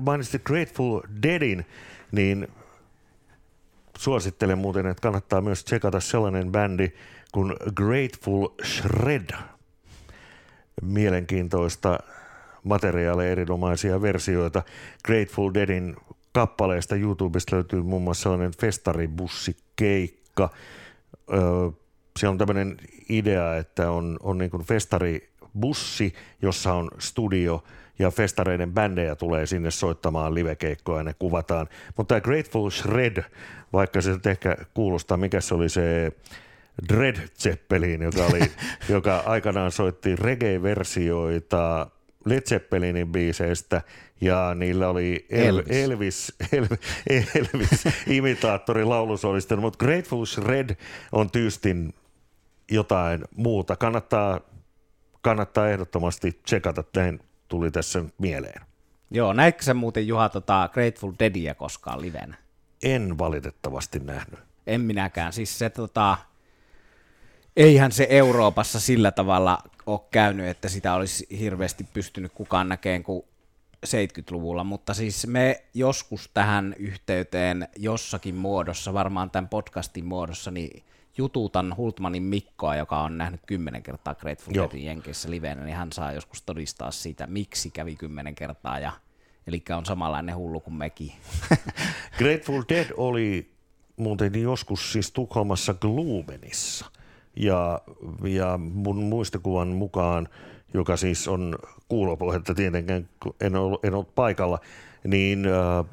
Mainitsit 0.00 0.42
Grateful 0.44 1.00
Deadin, 1.22 1.66
niin 2.12 2.48
suosittelen 3.98 4.58
muuten, 4.58 4.86
että 4.86 5.02
kannattaa 5.02 5.40
myös 5.40 5.64
tsekata 5.64 6.00
sellainen 6.00 6.52
bändi 6.52 6.92
kuin 7.32 7.56
Grateful 7.74 8.48
Shred. 8.64 9.30
Mielenkiintoista 10.82 11.98
materiaalia, 12.64 13.30
erinomaisia 13.30 14.02
versioita. 14.02 14.62
Grateful 15.04 15.54
Deadin 15.54 15.96
kappaleista 16.32 16.96
YouTubesta 16.96 17.56
löytyy 17.56 17.82
muun 17.82 18.02
muassa 18.02 18.22
sellainen 18.22 18.52
festaribussi-keikka. 18.60 20.50
Öö, 21.32 21.40
siellä 22.18 22.32
on 22.32 22.38
tämmöinen 22.38 22.76
idea, 23.08 23.56
että 23.56 23.90
on, 23.90 24.16
on 24.22 24.38
niin 24.38 24.50
kuin 24.50 24.64
festaribussi, 24.64 26.14
jossa 26.42 26.74
on 26.74 26.90
studio 26.98 27.64
ja 27.98 28.10
festareiden 28.10 28.72
bändejä 28.72 29.14
tulee 29.16 29.46
sinne 29.46 29.70
soittamaan 29.70 30.34
livekeikkoja 30.34 30.98
ja 30.98 31.04
ne 31.04 31.14
kuvataan. 31.18 31.68
Mutta 31.96 32.14
tämä 32.14 32.20
Grateful 32.20 32.70
Shred, 32.70 33.24
vaikka 33.72 34.00
se 34.00 34.18
ehkä 34.30 34.56
kuulostaa, 34.74 35.16
mikä 35.16 35.40
se 35.40 35.54
oli 35.54 35.68
se 35.68 36.12
Dread 36.88 37.16
Zeppelin, 37.38 38.02
joka, 38.02 38.26
oli, 38.26 38.40
joka 38.94 39.22
aikanaan 39.26 39.72
soitti 39.72 40.16
reggae-versioita 40.16 41.90
Led 42.24 42.40
Zeppelinin 42.40 43.12
biiseistä 43.12 43.82
ja 44.20 44.54
niillä 44.54 44.88
oli 44.88 45.26
El- 45.30 45.62
Elvis, 45.68 46.32
Elvis, 46.52 46.80
Elvis 47.34 47.84
imitaattori 48.16 48.84
laulusolisten, 48.84 49.58
mutta 49.58 49.84
Grateful 49.84 50.24
Shred 50.24 50.76
on 51.12 51.30
tyystin 51.30 51.94
jotain 52.70 53.24
muuta. 53.36 53.76
Kannattaa, 53.76 54.40
kannattaa 55.20 55.68
ehdottomasti 55.68 56.40
tsekata, 56.42 56.84
näin 56.96 57.20
tuli 57.48 57.70
tässä 57.70 58.04
mieleen. 58.18 58.60
Joo, 59.10 59.32
näitkö 59.32 59.62
sä 59.62 59.74
muuten 59.74 60.06
Juha 60.08 60.28
tota 60.28 60.68
Grateful 60.72 61.12
Deadia 61.18 61.54
koskaan 61.54 62.02
livenä? 62.02 62.36
En 62.82 63.18
valitettavasti 63.18 63.98
nähnyt. 63.98 64.40
En 64.66 64.80
minäkään. 64.80 65.32
Siis 65.32 65.58
se 65.58 65.70
tota, 65.70 66.18
eihän 67.58 67.92
se 67.92 68.06
Euroopassa 68.10 68.80
sillä 68.80 69.10
tavalla 69.10 69.58
ole 69.86 70.00
käynyt, 70.10 70.46
että 70.46 70.68
sitä 70.68 70.94
olisi 70.94 71.26
hirveästi 71.38 71.84
pystynyt 71.92 72.32
kukaan 72.32 72.68
näkemään 72.68 73.02
kuin 73.02 73.22
70-luvulla, 73.86 74.64
mutta 74.64 74.94
siis 74.94 75.26
me 75.26 75.64
joskus 75.74 76.30
tähän 76.34 76.74
yhteyteen 76.78 77.68
jossakin 77.76 78.34
muodossa, 78.34 78.94
varmaan 78.94 79.30
tämän 79.30 79.48
podcastin 79.48 80.04
muodossa, 80.04 80.50
niin 80.50 80.82
jututan 81.16 81.76
Hultmanin 81.76 82.22
Mikkoa, 82.22 82.76
joka 82.76 83.02
on 83.02 83.18
nähnyt 83.18 83.40
kymmenen 83.46 83.82
kertaa 83.82 84.14
Grateful 84.14 84.54
Deadin 84.54 84.84
Jenkeissä 84.84 85.30
livenä, 85.30 85.64
niin 85.64 85.76
hän 85.76 85.92
saa 85.92 86.12
joskus 86.12 86.42
todistaa 86.42 86.90
siitä, 86.90 87.26
miksi 87.26 87.70
kävi 87.70 87.96
kymmenen 87.96 88.34
kertaa, 88.34 88.78
ja, 88.78 88.92
eli 89.46 89.62
on 89.76 89.86
samanlainen 89.86 90.36
hullu 90.36 90.60
kuin 90.60 90.74
mekin. 90.74 91.12
Grateful 92.18 92.62
Dead 92.68 92.86
oli 92.96 93.50
muuten 93.96 94.42
joskus 94.42 94.92
siis 94.92 95.12
Tukholmassa 95.12 95.74
Glumenissa, 95.74 96.86
ja, 97.36 97.80
ja 98.24 98.58
mun 98.58 98.96
muistikuvan 98.96 99.68
mukaan, 99.68 100.28
joka 100.74 100.96
siis 100.96 101.28
on 101.28 101.58
kuulopohjalta 101.88 102.54
tietenkään, 102.54 103.08
en 103.40 103.56
ollut, 103.56 103.84
en 103.84 103.94
ollut 103.94 104.14
paikalla, 104.14 104.58
niin 105.04 105.46
äh, 105.46 105.84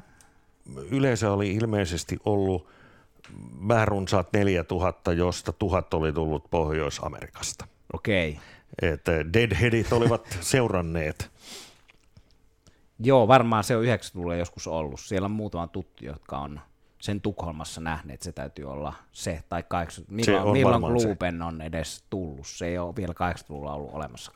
yleensä 0.90 1.32
oli 1.32 1.54
ilmeisesti 1.54 2.18
ollut 2.24 2.66
vähän 3.68 3.88
runsaat 3.88 4.32
4000, 4.32 5.12
josta 5.12 5.52
tuhat 5.52 5.94
oli 5.94 6.12
tullut 6.12 6.50
Pohjois-Amerikasta. 6.50 7.66
Okei. 7.92 8.38
Että 8.82 9.32
Deadheadit 9.32 9.92
olivat 9.92 10.38
seuranneet. 10.40 11.30
Joo, 12.98 13.28
varmaan 13.28 13.64
se 13.64 13.76
on 13.76 13.84
90-luvulla 13.84 14.34
joskus 14.34 14.66
ollut. 14.66 15.00
Siellä 15.00 15.26
on 15.26 15.30
muutama 15.30 15.66
tuttu, 15.66 16.04
jotka 16.04 16.38
on 16.38 16.60
sen 16.98 17.20
Tukholmassa 17.20 17.80
nähneet, 17.80 18.22
se 18.22 18.32
täytyy 18.32 18.64
olla 18.64 18.92
se, 19.12 19.42
tai 19.48 19.64
80, 19.68 20.14
milloin, 20.14 20.46
on 20.46 20.52
milloin 20.52 20.82
Gluben 20.82 21.42
on 21.42 21.62
edes 21.62 22.04
tullut, 22.10 22.46
se 22.46 22.66
ei 22.66 22.78
ole 22.78 22.96
vielä 22.96 23.14
80-luvulla 23.32 23.72
ollut 23.72 23.94
olemassa. 23.94 24.32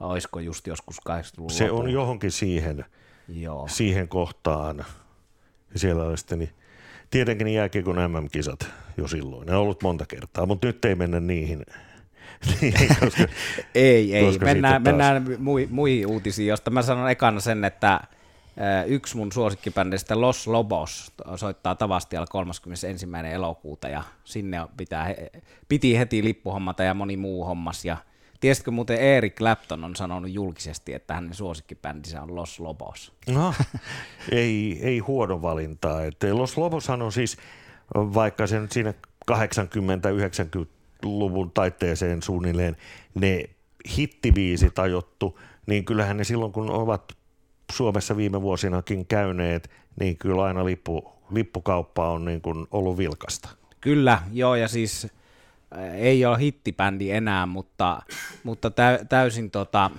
Olisiko 0.00 0.40
just 0.40 0.66
joskus 0.66 0.96
80-luvulla? 1.08 1.54
Se 1.54 1.70
on 1.70 1.90
johonkin 1.90 2.30
siihen, 2.30 2.84
Joo. 3.28 3.68
siihen 3.68 4.08
kohtaan. 4.08 4.84
Siellä 5.76 6.04
oli 6.04 6.18
sitten 6.18 6.38
niin 6.38 6.52
Tietenkin 7.10 7.48
jääkiekon 7.48 7.96
MM-kisat 7.96 8.70
jo 8.96 9.08
silloin. 9.08 9.46
Ne 9.46 9.56
on 9.56 9.62
ollut 9.62 9.82
monta 9.82 10.06
kertaa, 10.06 10.46
mutta 10.46 10.66
nyt 10.66 10.84
ei 10.84 10.94
mennä 10.94 11.20
niihin. 11.20 11.66
koska, 13.00 13.22
ei, 13.74 14.16
ei. 14.16 14.24
Koska 14.24 14.44
mennään, 14.44 14.82
mennään 14.82 15.26
muihin 15.38 15.74
mui 15.74 16.04
uutisiin, 16.06 16.48
josta 16.48 16.70
mä 16.70 16.82
sanon 16.82 17.10
ekana 17.10 17.40
sen, 17.40 17.64
että 17.64 18.00
yksi 18.86 19.16
mun 19.16 19.32
suosikkibändistä 19.32 20.20
Los 20.20 20.46
Lobos 20.46 21.12
soittaa 21.36 21.74
Tavastialla 21.74 22.26
31. 22.26 23.06
elokuuta 23.32 23.88
ja 23.88 24.02
sinne 24.24 24.58
pitää, 24.76 25.14
piti 25.68 25.98
heti 25.98 26.24
lippuhommata 26.24 26.82
ja 26.82 26.94
moni 26.94 27.16
muu 27.16 27.44
hommas 27.44 27.84
ja 27.84 27.96
Tiesitkö 28.40 28.70
muuten 28.70 28.96
Eric 28.96 29.34
Clapton 29.34 29.84
on 29.84 29.96
sanonut 29.96 30.30
julkisesti, 30.30 30.94
että 30.94 31.14
hänen 31.14 31.34
suosikkibändinsä 31.34 32.22
on 32.22 32.34
Los 32.34 32.60
Lobos? 32.60 33.12
No, 33.28 33.54
ei, 34.32 34.78
ei 34.82 34.98
huono 34.98 35.42
valintaa. 35.42 36.00
Los 36.32 36.56
Loboshan 36.56 37.02
on 37.02 37.12
siis, 37.12 37.36
vaikka 37.94 38.46
se 38.46 38.60
nyt 38.60 38.72
siinä 38.72 38.94
80-90-luvun 39.32 41.50
taitteeseen 41.50 42.22
suunnilleen 42.22 42.76
ne 43.14 43.44
hittibiisit 43.96 44.78
ajottu, 44.78 45.38
niin 45.66 45.84
kyllähän 45.84 46.16
ne 46.16 46.24
silloin 46.24 46.52
kun 46.52 46.70
ovat 46.70 47.12
Suomessa 47.72 48.16
viime 48.16 48.42
vuosinakin 48.42 49.06
käyneet, 49.06 49.70
niin 50.00 50.18
kyllä 50.18 50.44
aina 50.44 50.64
lippu, 50.64 51.12
lippukauppa 51.30 52.10
on 52.10 52.24
niin 52.24 52.40
kuin 52.40 52.66
ollut 52.70 52.98
vilkasta. 52.98 53.48
Kyllä, 53.80 54.22
joo, 54.32 54.54
ja 54.54 54.68
siis 54.68 55.06
ei 55.94 56.24
ole 56.24 56.38
hittibändi 56.38 57.10
enää, 57.10 57.46
mutta, 57.46 58.02
mutta 58.44 58.70
täysin 59.08 59.50
tota, 59.50 59.90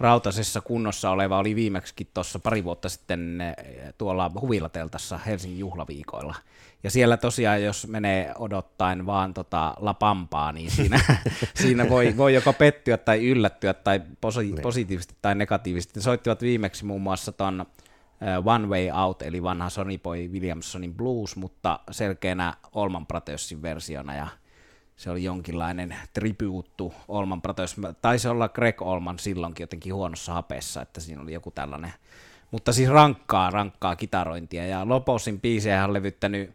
rautasessa 0.00 0.60
kunnossa 0.60 1.10
oleva 1.10 1.38
oli 1.38 1.54
viimeksikin 1.54 2.06
tuossa 2.14 2.38
pari 2.38 2.64
vuotta 2.64 2.88
sitten 2.88 3.40
eh, 3.40 3.54
tuolla 3.98 4.30
Huvilateltassa 4.40 5.18
Helsingin 5.18 5.58
juhlaviikoilla. 5.58 6.34
Ja 6.82 6.90
siellä 6.90 7.16
tosiaan, 7.16 7.62
jos 7.62 7.86
menee 7.86 8.32
odottaen 8.38 9.06
vaan 9.06 9.34
tota 9.34 9.74
La 9.80 9.94
Pampaa, 9.94 10.52
niin 10.52 10.70
siinä, 10.70 11.00
siinä 11.62 11.88
voi, 11.88 12.16
voi 12.16 12.34
joko 12.34 12.52
pettyä 12.52 12.96
tai 12.96 13.26
yllättyä 13.26 13.74
tai 13.74 14.02
posi, 14.20 14.40
niin. 14.40 14.62
positiivisesti 14.62 15.14
tai 15.22 15.34
negatiivisesti. 15.34 15.98
Ne 16.00 16.02
soittivat 16.02 16.42
viimeksi 16.42 16.84
muun 16.84 17.02
muassa 17.02 17.32
ton 17.32 17.60
eh, 17.60 18.46
One 18.46 18.66
Way 18.66 18.90
Out, 19.04 19.22
eli 19.22 19.42
vanha 19.42 19.70
Sonny 19.70 19.98
Boy 19.98 20.28
Williamsonin 20.28 20.94
blues, 20.94 21.36
mutta 21.36 21.80
selkeänä 21.90 22.54
Olman 22.72 23.06
Pratossin 23.06 23.62
versiona. 23.62 24.16
Ja 24.16 24.28
se 24.98 25.10
oli 25.10 25.24
jonkinlainen 25.24 25.96
tribuuttu 26.12 26.94
Olman 27.08 27.42
Brothers. 27.42 27.76
Taisi 28.02 28.28
olla 28.28 28.48
Greg 28.48 28.82
Olman 28.82 29.18
silloinkin 29.18 29.62
jotenkin 29.64 29.94
huonossa 29.94 30.32
hapessa, 30.32 30.82
että 30.82 31.00
siinä 31.00 31.22
oli 31.22 31.32
joku 31.32 31.50
tällainen. 31.50 31.92
Mutta 32.50 32.72
siis 32.72 32.88
rankkaa, 32.88 33.50
rankkaa 33.50 33.96
kitarointia. 33.96 34.66
Ja 34.66 34.88
Loposin 34.88 35.40
biisejä 35.40 35.84
on 35.84 35.92
levyttänyt 35.92 36.50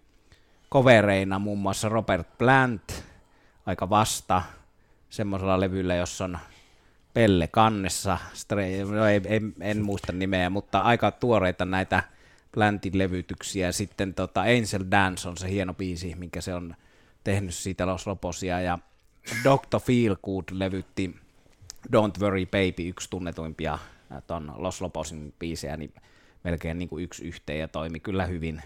kovereina 0.70 1.40
muun 1.40 1.60
muassa 1.60 1.90
Robert 1.90 2.38
Plant, 2.38 3.04
aika 3.66 3.90
vasta, 3.90 4.42
semmoisella 5.10 5.60
levyllä, 5.60 5.96
jossa 5.96 6.26
on 6.26 6.38
Pelle 7.14 7.48
kannessa, 7.48 8.18
no 8.96 9.06
ei, 9.06 9.22
ei, 9.26 9.42
en 9.62 9.82
muista 9.82 10.12
nimeä, 10.14 10.50
mutta 10.50 10.80
aika 10.80 11.12
tuoreita 11.12 11.66
näitä 11.66 12.04
Plantin 12.52 12.98
levytyksiä. 12.98 13.72
Sitten 13.72 14.14
tota 14.14 14.42
Angel 14.42 14.92
Dance 14.92 15.30
on 15.30 15.38
se 15.38 15.50
hieno 15.50 15.74
biisi, 15.74 16.16
minkä 16.16 16.42
se 16.42 16.54
on 16.54 16.76
tehnyt 17.24 17.54
siitä 17.54 17.86
Los 17.86 18.08
Loposia 18.08 18.62
ja 18.62 18.80
Dr. 19.44 19.80
Feelgood 19.80 20.44
levytti 20.52 21.16
Don't 21.96 22.22
Worry 22.22 22.46
Baby, 22.46 22.88
yksi 22.88 23.10
tunnetuimpia 23.10 23.80
ton 24.28 24.54
Los 24.58 24.82
Loposin 24.82 25.34
biisejä, 25.40 25.78
niin 25.78 25.94
melkein 26.44 26.80
niin 26.80 26.90
kuin 26.90 27.04
yksi 27.04 27.26
yhteen 27.28 27.60
ja 27.60 27.68
toimi 27.68 28.00
kyllä 28.00 28.26
hyvin 28.26 28.62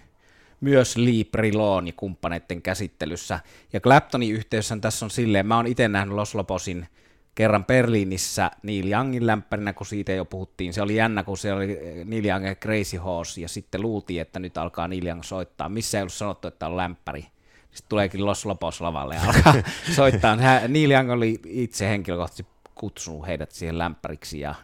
myös 0.62 0.98
Lee 0.98 1.24
Brilon 1.32 1.88
ja 1.88 1.94
kumppaneiden 1.98 2.62
käsittelyssä. 2.62 3.40
Ja 3.74 3.80
Claptonin 3.80 4.34
yhteydessä 4.34 4.78
tässä 4.82 5.06
on 5.06 5.10
silleen, 5.10 5.46
mä 5.46 5.56
oon 5.56 5.68
itse 5.68 5.88
nähnyt 5.88 6.16
Los 6.16 6.36
Loposin 6.36 6.88
kerran 7.36 7.66
Berliinissä 7.66 8.52
Neil 8.64 8.92
Youngin 8.92 9.28
lämpärinä, 9.28 9.74
kun 9.74 9.86
siitä 9.86 10.12
jo 10.12 10.26
puhuttiin. 10.26 10.74
Se 10.74 10.82
oli 10.82 10.96
jännä, 10.96 11.24
kun 11.24 11.38
se 11.38 11.54
oli 11.54 11.80
Neil 12.06 12.26
Young 12.26 12.46
Crazy 12.56 12.98
Horse, 12.98 13.42
ja 13.42 13.48
sitten 13.48 13.82
luultiin, 13.82 14.22
että 14.22 14.40
nyt 14.40 14.58
alkaa 14.58 14.88
Neil 14.88 15.06
Young 15.06 15.24
soittaa. 15.24 15.70
Missä 15.70 15.98
ei 15.98 16.02
ollut 16.02 16.14
sanottu, 16.14 16.48
että 16.48 16.68
on 16.68 16.78
lämpäri. 16.78 17.26
Sitten 17.78 17.90
tuleekin 17.90 18.26
Los 18.26 18.46
Lopos 18.46 18.82
lavalle 18.82 19.16
ja 19.16 19.22
alkaa 19.22 19.54
soittaa. 19.96 20.38
Neil 20.68 20.92
Young 20.92 21.12
oli 21.12 21.40
itse 21.46 21.90
henkilökohtaisesti 21.90 22.52
kutsunut 22.76 23.28
heidät 23.28 23.52
siihen 23.52 23.78
lämpäriksi 23.78 24.40
ja, 24.40 24.56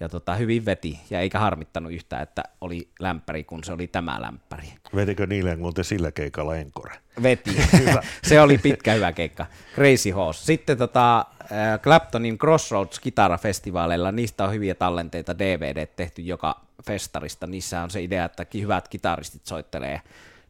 ja 0.00 0.08
tota, 0.08 0.34
hyvin 0.34 0.64
veti 0.64 1.00
ja 1.10 1.20
eikä 1.20 1.38
harmittanut 1.38 1.92
yhtään, 1.92 2.22
että 2.22 2.42
oli 2.60 2.88
lämpäri, 3.00 3.44
kun 3.44 3.64
se 3.64 3.72
oli 3.72 3.86
tämä 3.86 4.22
lämpäri. 4.22 4.72
Vetikö 4.94 5.26
Neil 5.26 5.46
Young 5.46 5.60
muuten 5.60 5.84
sillä 5.84 6.12
keikalla 6.12 6.56
enkore? 6.56 6.94
Veti. 7.22 7.56
hyvä. 7.78 8.02
se 8.28 8.40
oli 8.40 8.58
pitkä 8.58 8.92
hyvä 8.92 9.12
keikka. 9.12 9.46
Crazy 9.74 10.10
Horse. 10.10 10.44
Sitten 10.44 10.78
tota, 10.78 11.18
äh, 11.18 11.80
Claptonin 11.82 12.38
Crossroads 12.38 13.00
kitarafestivaaleilla, 13.00 14.12
niistä 14.12 14.44
on 14.44 14.52
hyviä 14.52 14.74
tallenteita 14.74 15.38
DVD 15.38 15.86
tehty 15.86 16.22
joka 16.22 16.60
festarista. 16.86 17.46
Niissä 17.46 17.82
on 17.82 17.90
se 17.90 18.02
idea, 18.02 18.24
että 18.24 18.46
hyvät 18.54 18.88
kitaristit 18.88 19.46
soittelee 19.46 20.00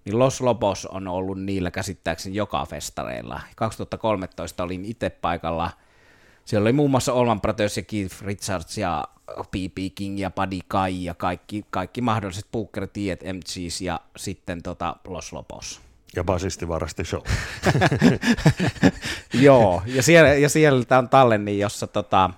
niin 0.04 0.18
Los 0.18 0.40
Lobos 0.40 0.86
on 0.86 1.08
ollut 1.08 1.40
niillä 1.40 1.70
käsittääkseni 1.70 2.36
joka 2.36 2.66
festareilla. 2.66 3.40
2013 3.56 4.64
olin 4.64 4.84
itse 4.84 5.10
paikalla 5.10 5.70
siellä 6.44 6.64
oli 6.64 6.72
muun 6.72 6.90
muassa 6.90 7.12
Olman 7.12 7.40
Brothers 7.40 7.76
ja 7.76 7.82
Keith 7.82 8.22
Richards 8.22 8.78
ja 8.78 9.04
B.B. 9.50 9.78
King 9.94 10.20
ja 10.20 10.30
Buddy 10.30 10.58
Kai 10.68 11.04
ja 11.04 11.14
kaikki, 11.14 11.64
kaikki 11.70 12.00
mahdolliset 12.00 12.46
Booker 12.52 12.86
T, 12.86 12.96
MCs 13.32 13.80
ja 13.80 14.00
sitten 14.16 14.62
tota 14.62 14.96
Los 15.08 15.32
Lobos. 15.32 15.80
Ja 16.16 16.24
basisti 16.24 16.68
varasti 16.68 17.04
show. 17.04 17.22
Joo, 19.42 19.82
ja 19.86 20.02
siellä, 20.02 20.28
ja 20.28 20.48
siellä 20.48 20.98
on 20.98 21.08
talleni, 21.08 21.58
jossa 21.58 21.86
tota, 21.86 22.30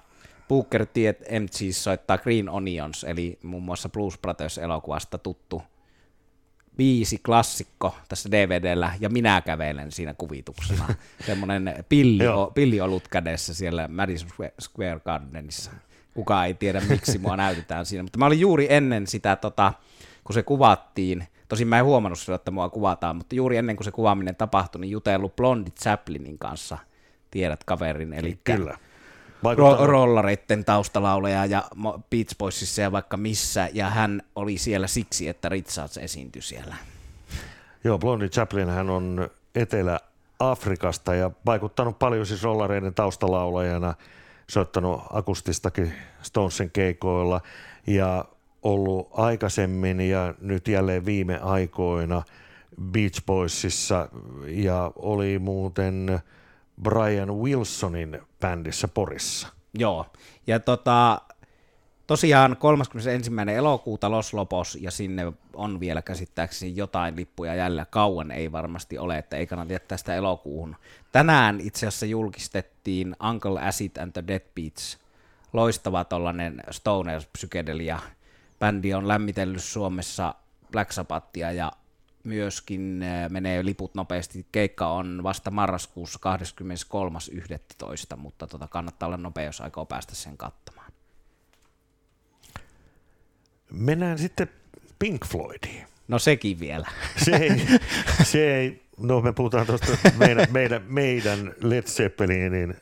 Booker 0.49 0.87
T, 0.87 0.97
MCs 1.41 1.85
soittaa 1.85 2.19
Green 2.19 2.49
Onions, 2.49 3.05
eli 3.05 3.39
muun 3.43 3.63
muassa 3.63 3.89
Blues 3.89 4.19
Brothers-elokuvasta 4.19 5.19
tuttu 5.19 5.63
viisi 6.79 7.21
klassikko 7.27 7.97
tässä 8.09 8.31
DVDllä, 8.31 8.93
ja 9.01 9.09
minä 9.09 9.41
kävelen 9.41 9.93
siinä 9.93 10.15
kuvituksena. 10.15 10.89
Semmoinen 11.27 11.85
pilli, 11.89 12.25
pilliolut 12.55 13.09
kädessä 13.09 13.55
siellä 13.55 13.89
Madison 13.89 14.29
Square 14.61 15.01
Gardenissa. 15.01 15.71
Kukaan 16.15 16.47
ei 16.47 16.55
tiedä, 16.55 16.81
miksi 16.89 17.19
mua 17.19 17.37
näytetään 17.37 17.87
siinä. 17.87 18.03
Mutta 18.03 18.19
mä 18.19 18.27
olin 18.27 18.41
juuri 18.41 18.67
ennen 18.71 19.07
sitä, 19.07 19.37
tota, 19.37 19.73
kun 20.25 20.35
se 20.35 20.43
kuvattiin, 20.43 21.29
tosin 21.49 21.69
mä 21.69 21.79
en 21.79 21.85
huomannut 21.85 22.19
sitä, 22.19 22.35
että 22.35 22.51
mua 22.51 22.71
kuvataan, 22.71 23.17
mutta 23.17 23.35
juuri 23.35 23.57
ennen 23.57 23.77
kuin 23.77 23.85
se 23.85 23.91
kuvaaminen 23.91 24.37
tapahtui, 24.37 24.81
niin 24.81 24.91
jutellut 24.91 25.37
Blondi 25.37 25.71
Chaplinin 25.71 26.39
kanssa, 26.39 26.79
tiedät 27.31 27.65
kaverin, 27.65 28.13
eli 28.13 28.39
Kyllä 28.45 28.79
ro- 29.57 29.87
rollareitten 29.87 30.65
taustalauleja 30.65 31.47
ja 31.47 31.65
Beach 32.11 32.39
Boysissa 32.39 32.83
ja 32.83 32.93
vaikka 32.93 33.17
missä, 33.17 33.69
ja 33.73 33.91
hän 33.91 34.23
oli 34.37 34.59
siellä 34.59 34.87
siksi, 34.87 35.29
että 35.29 35.49
Richards 35.49 35.97
esiintyi 35.97 36.43
siellä. 36.43 36.77
Joo, 37.85 37.99
Blondie 37.99 38.29
Chaplin 38.29 38.69
hän 38.69 38.91
on 38.91 39.31
Etelä-Afrikasta 39.55 41.15
ja 41.15 41.31
vaikuttanut 41.47 41.99
paljon 41.99 42.27
siis 42.27 42.43
rollareiden 42.43 42.95
taustalaulajana, 42.95 43.95
soittanut 44.51 45.03
akustistakin 45.13 45.93
Stonesin 46.23 46.71
keikoilla 46.71 47.41
ja 47.87 48.25
ollut 48.63 49.09
aikaisemmin 49.13 50.01
ja 50.01 50.35
nyt 50.41 50.69
jälleen 50.69 51.05
viime 51.05 51.39
aikoina 51.39 52.23
Beach 52.83 53.23
Boysissa 53.27 54.09
ja 54.47 54.93
oli 54.97 55.39
muuten 55.39 56.21
Brian 56.83 57.35
Wilsonin 57.35 58.21
bändissä 58.41 58.89
Porissa. 58.89 59.49
Joo, 59.79 60.07
ja 60.47 60.61
tota, 60.61 61.21
tosiaan 62.07 62.57
31. 62.57 63.31
elokuuta 63.57 64.11
Los 64.11 64.35
Lopos, 64.35 64.79
ja 64.81 64.91
sinne 64.91 65.33
on 65.53 65.81
vielä 65.81 66.03
käsittääkseni 66.03 66.77
jotain 66.77 67.17
lippuja 67.17 67.55
jäljellä. 67.55 67.87
Kauan 67.91 68.31
ei 68.31 68.53
varmasti 68.53 68.99
ole, 68.99 69.19
että 69.19 69.37
ei 69.37 69.47
kannata 69.47 69.73
jättää 69.73 69.99
sitä 69.99 70.15
elokuuhun. 70.15 70.77
Tänään 71.13 71.61
itse 71.61 71.87
asiassa 71.87 72.07
julkistettiin 72.07 73.17
Uncle 73.31 73.61
Acid 73.61 73.97
and 73.97 74.13
the 74.13 74.25
Dead 74.27 74.43
Beats. 74.55 74.99
Loistava 75.53 76.05
tollanen 76.05 76.63
stoner 76.71 77.23
psykedelia. 77.33 77.99
Bändi 78.59 78.95
on 78.95 79.09
lämmitellyt 79.09 79.63
Suomessa 79.63 80.35
Black 80.73 80.93
Sabbathia 80.93 81.53
ja 81.53 81.73
myöskin 82.25 83.03
äh, 83.03 83.31
menee 83.31 83.65
liput 83.65 83.95
nopeasti. 83.95 84.47
Keikka 84.53 84.89
on 84.89 85.21
vasta 85.23 85.51
marraskuussa 85.51 86.19
23.11., 88.13 88.17
mutta 88.17 88.47
tota 88.47 88.69
kannattaa 88.69 89.07
olla 89.07 89.17
nopea, 89.17 89.45
jos 89.45 89.61
aikoo 89.61 89.87
päästä 89.87 90.15
sen 90.15 90.37
katsomaan. 90.37 90.93
Mennään 93.73 94.19
sitten 94.19 94.49
Pink 94.99 95.27
Floydiin. 95.27 95.87
No 96.09 96.19
sekin 96.19 96.61
vielä. 96.61 96.89
Se 97.17 97.37
ei, 97.37 97.67
se 98.23 98.57
ei 98.57 98.85
no 98.99 99.21
me 99.21 99.33
puhutaan 99.33 99.67
tuosta 99.67 99.87
meidän, 100.19 100.47
meidän, 100.51 100.83
meidän 100.89 101.55
Led 101.61 101.83
Zeppelinin, 101.83 102.75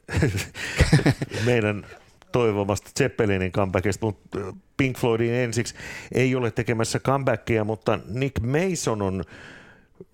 meidän 1.47 1.87
toivomasta 2.33 2.91
Zeppelinin 2.99 3.53
comebackista, 3.53 4.07
mutta 4.07 4.39
Pink 4.77 4.99
Floydin 4.99 5.35
ensiksi 5.35 5.75
ei 6.13 6.35
ole 6.35 6.51
tekemässä 6.51 6.99
comebackia, 6.99 7.65
mutta 7.65 7.99
Nick 8.09 8.41
Mason 8.41 9.03
on 9.03 9.25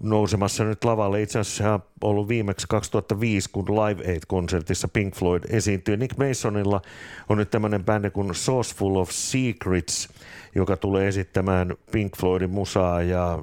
nousemassa 0.02 0.64
nyt 0.64 0.84
lavalle. 0.84 1.22
Itse 1.22 1.38
asiassa 1.38 1.80
ollut 2.02 2.28
viimeksi 2.28 2.66
2005, 2.68 3.50
kun 3.52 3.64
Live 3.64 4.12
Aid-konsertissa 4.12 4.88
Pink 4.88 5.14
Floyd 5.14 5.42
esiintyi. 5.50 5.96
Nick 5.96 6.18
Masonilla 6.18 6.80
on 7.28 7.38
nyt 7.38 7.50
tämmöinen 7.50 7.84
bändi 7.84 8.10
kuin 8.10 8.32
Full 8.76 8.96
of 8.96 9.10
Secrets, 9.10 10.08
joka 10.54 10.76
tulee 10.76 11.08
esittämään 11.08 11.74
Pink 11.92 12.16
Floydin 12.16 12.50
musaa 12.50 13.02
ja 13.02 13.38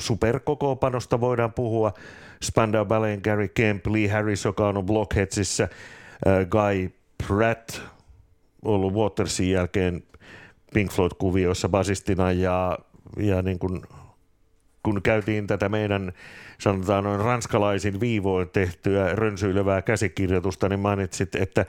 superkokoopanosta 0.00 1.20
voidaan 1.20 1.52
puhua. 1.52 1.92
Spandau 2.42 2.84
Ballet, 2.84 3.20
Gary 3.20 3.48
Kemp, 3.48 3.86
Lee 3.86 4.08
Harris, 4.08 4.44
joka 4.44 4.68
on 4.68 4.86
Blockheadsissa, 4.86 5.64
äh, 5.64 6.46
Guy 6.48 6.90
Pratt, 7.26 7.80
ollut 8.64 8.94
Watersin 8.94 9.50
jälkeen 9.50 10.02
Pink 10.74 10.92
Floyd-kuvioissa 10.92 11.68
basistina 11.68 12.32
ja, 12.32 12.78
ja 13.16 13.42
niin 13.42 13.58
kuin, 13.58 13.82
kun 14.82 15.02
käytiin 15.02 15.46
tätä 15.46 15.68
meidän 15.68 16.12
sanotaan 16.60 17.04
noin 17.04 17.20
ranskalaisin 17.20 18.00
viivoin 18.00 18.50
tehtyä 18.50 19.08
rönsyilevää 19.12 19.82
käsikirjoitusta, 19.82 20.68
niin 20.68 20.80
mainitsit, 20.80 21.34
että 21.34 21.66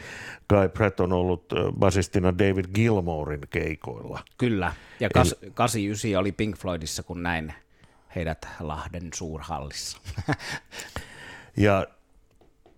Guy 0.50 0.70
Pratt 0.70 1.00
on 1.00 1.14
ollut 1.14 1.46
basistina 1.80 2.38
David 2.38 2.66
Gilmorein 2.76 3.42
keikoilla. 3.50 4.20
Kyllä, 4.38 4.74
ja 5.00 5.10
kas, 5.10 5.36
Eli, 5.42 5.52
89 5.54 6.20
oli 6.20 6.32
Pink 6.32 6.58
Floydissa, 6.58 7.04
kun 7.04 7.24
näin 7.24 7.54
heidät 8.16 8.48
Lahden 8.60 9.10
suurhallissa. 9.14 9.98
ja 11.58 11.88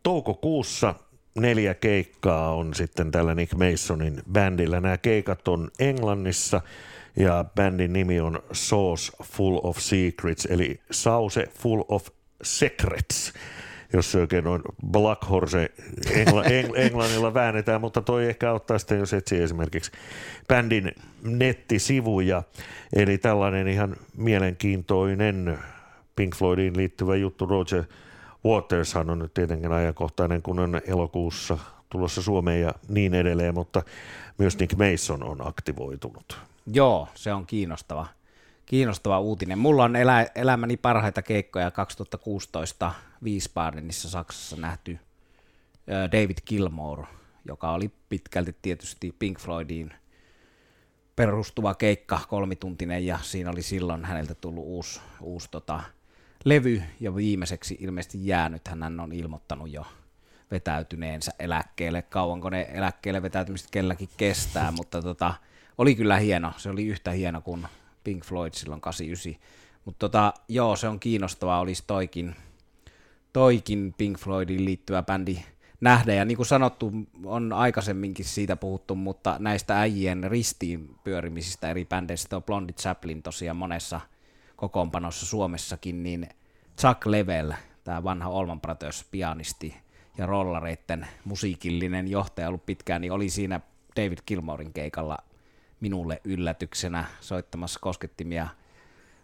toukokuussa 0.03 0.95
neljä 1.35 1.73
keikkaa 1.73 2.55
on 2.55 2.73
sitten 2.73 3.11
tällä 3.11 3.35
Nick 3.35 3.53
Masonin 3.53 4.21
bändillä. 4.31 4.81
Nämä 4.81 4.97
keikat 4.97 5.47
on 5.47 5.71
Englannissa 5.79 6.61
ja 7.15 7.45
bändin 7.55 7.93
nimi 7.93 8.19
on 8.19 8.39
Sauce 8.51 9.11
Full 9.23 9.59
of 9.63 9.77
Secrets, 9.77 10.45
eli 10.45 10.79
Sause 10.91 11.47
Full 11.59 11.83
of 11.87 12.07
Secrets 12.43 13.33
jos 13.93 14.11
se 14.11 14.19
oikein 14.19 14.47
on 14.47 14.61
Black 14.91 15.29
Horse 15.29 15.69
engla, 16.11 16.43
eng, 16.55 16.69
englannilla 16.75 17.33
väännetään, 17.33 17.81
mutta 17.81 18.01
toi 18.01 18.25
ehkä 18.25 18.49
auttaa 18.49 18.79
sitten, 18.79 18.99
jos 18.99 19.13
etsii 19.13 19.41
esimerkiksi 19.41 19.91
bändin 20.47 20.91
nettisivuja. 21.23 22.43
Eli 22.95 23.17
tällainen 23.17 23.67
ihan 23.67 23.95
mielenkiintoinen 24.17 25.57
Pink 26.15 26.35
Floydiin 26.35 26.77
liittyvä 26.77 27.15
juttu 27.15 27.45
Roger 27.45 27.83
Watershan 28.45 29.09
on 29.09 29.19
nyt 29.19 29.33
tietenkin 29.33 29.71
ajankohtainen, 29.71 30.41
kun 30.41 30.59
on 30.59 30.81
elokuussa 30.87 31.57
tulossa 31.89 32.21
Suomeen 32.21 32.61
ja 32.61 32.73
niin 32.87 33.13
edelleen, 33.13 33.53
mutta 33.53 33.83
myös 34.37 34.59
Nick 34.59 34.75
Mason 34.77 35.23
on 35.23 35.47
aktivoitunut. 35.47 36.39
Joo, 36.73 37.07
se 37.15 37.33
on 37.33 37.45
kiinnostava, 37.45 38.07
kiinnostava 38.65 39.19
uutinen. 39.19 39.59
Mulla 39.59 39.83
on 39.83 39.95
elä, 39.95 40.27
elämäni 40.35 40.77
parhaita 40.77 41.21
keikkoja 41.21 41.71
2016 41.71 42.91
Wiesbadenissa 43.23 44.09
Saksassa 44.09 44.55
nähty 44.55 44.99
David 46.11 46.37
Gilmore, 46.47 47.03
joka 47.45 47.71
oli 47.71 47.91
pitkälti 48.09 48.55
tietysti 48.61 49.15
Pink 49.19 49.39
Floydiin 49.39 49.93
perustuva 51.15 51.73
keikka, 51.73 52.19
kolmituntinen, 52.29 53.05
ja 53.05 53.19
siinä 53.21 53.49
oli 53.49 53.61
silloin 53.61 54.05
häneltä 54.05 54.33
tullut 54.33 54.63
uusi, 54.65 55.01
uusi 55.21 55.47
tota, 55.51 55.83
levy 56.45 56.83
ja 56.99 57.15
viimeiseksi 57.15 57.77
ilmeisesti 57.79 58.27
jäänyt. 58.27 58.67
Hän 58.67 58.99
on 58.99 59.11
ilmoittanut 59.11 59.71
jo 59.71 59.85
vetäytyneensä 60.51 61.31
eläkkeelle. 61.39 62.01
Kauanko 62.01 62.49
ne 62.49 62.67
eläkkeelle 62.73 63.21
vetäytymiset 63.21 63.71
kelläkin 63.71 64.09
kestää, 64.17 64.71
mutta 64.77 65.01
tota, 65.01 65.33
oli 65.77 65.95
kyllä 65.95 66.17
hieno. 66.17 66.53
Se 66.57 66.69
oli 66.69 66.87
yhtä 66.87 67.11
hieno 67.11 67.41
kuin 67.41 67.67
Pink 68.03 68.25
Floyd 68.25 68.53
silloin 68.53 68.81
89. 68.81 69.51
Mutta 69.85 69.99
tota, 69.99 70.33
joo, 70.47 70.75
se 70.75 70.87
on 70.87 70.99
kiinnostavaa, 70.99 71.59
olisi 71.59 71.83
toikin, 71.87 72.35
toikin 73.33 73.93
Pink 73.97 74.19
Floydin 74.19 74.65
liittyvä 74.65 75.03
bändi 75.03 75.37
nähdä. 75.81 76.13
Ja 76.13 76.25
niin 76.25 76.35
kuin 76.35 76.47
sanottu, 76.47 76.91
on 77.25 77.53
aikaisemminkin 77.53 78.25
siitä 78.25 78.55
puhuttu, 78.55 78.95
mutta 78.95 79.35
näistä 79.39 79.79
äijien 79.79 80.23
ristiin 80.23 80.95
pyörimisistä 81.03 81.69
eri 81.69 81.85
bändeistä 81.85 82.35
on 82.35 82.43
Blondie 82.43 82.75
Chaplin 82.75 83.23
tosiaan 83.23 83.57
monessa– 83.57 84.01
kokoonpanossa 84.61 85.25
Suomessakin, 85.25 86.03
niin 86.03 86.29
Chuck 86.79 87.05
Level, 87.05 87.53
tämä 87.83 88.03
vanha 88.03 88.29
Olman 88.29 88.61
Brothers 88.61 89.05
pianisti 89.11 89.75
ja 90.17 90.25
rollareitten 90.25 91.07
musiikillinen 91.25 92.07
johtaja 92.07 92.47
ollut 92.47 92.65
pitkään, 92.65 93.01
niin 93.01 93.11
oli 93.11 93.29
siinä 93.29 93.59
David 93.95 94.17
Gilmorein 94.27 94.73
keikalla 94.73 95.17
minulle 95.79 96.21
yllätyksenä 96.23 97.05
soittamassa 97.19 97.79
koskettimia 97.79 98.47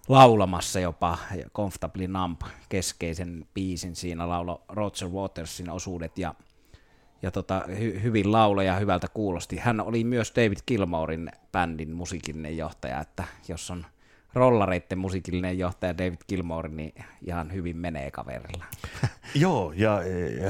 laulamassa 0.08 0.80
jopa 0.80 1.18
Comfortably 1.54 2.08
Numb 2.08 2.42
keskeisen 2.70 3.46
biisin 3.54 3.96
siinä 3.96 4.30
laulo 4.30 4.64
Roger 4.70 5.08
Watersin 5.08 5.70
osuudet 5.70 6.18
ja, 6.18 6.36
ja 7.22 7.32
tota, 7.32 7.64
hy, 7.80 8.00
hyvin 8.04 8.32
lauloja 8.32 8.76
hyvältä 8.76 9.08
kuulosti. 9.14 9.58
Hän 9.58 9.82
oli 9.82 10.04
myös 10.04 10.34
David 10.36 10.58
Gilmorein 10.68 11.32
bändin 11.52 11.92
musiikillinen 11.92 12.58
johtaja, 12.58 13.02
että 13.02 13.24
jos 13.48 13.72
on 13.72 13.86
rollareitten 14.34 14.98
musiikillinen 14.98 15.58
johtaja 15.58 15.98
David 15.98 16.18
Gilmore, 16.30 16.70
niin 16.70 16.94
ihan 17.28 17.54
hyvin 17.54 17.78
menee 17.78 18.12
kaverilla. 18.12 18.66
Joo, 19.36 19.74
ja 19.76 20.02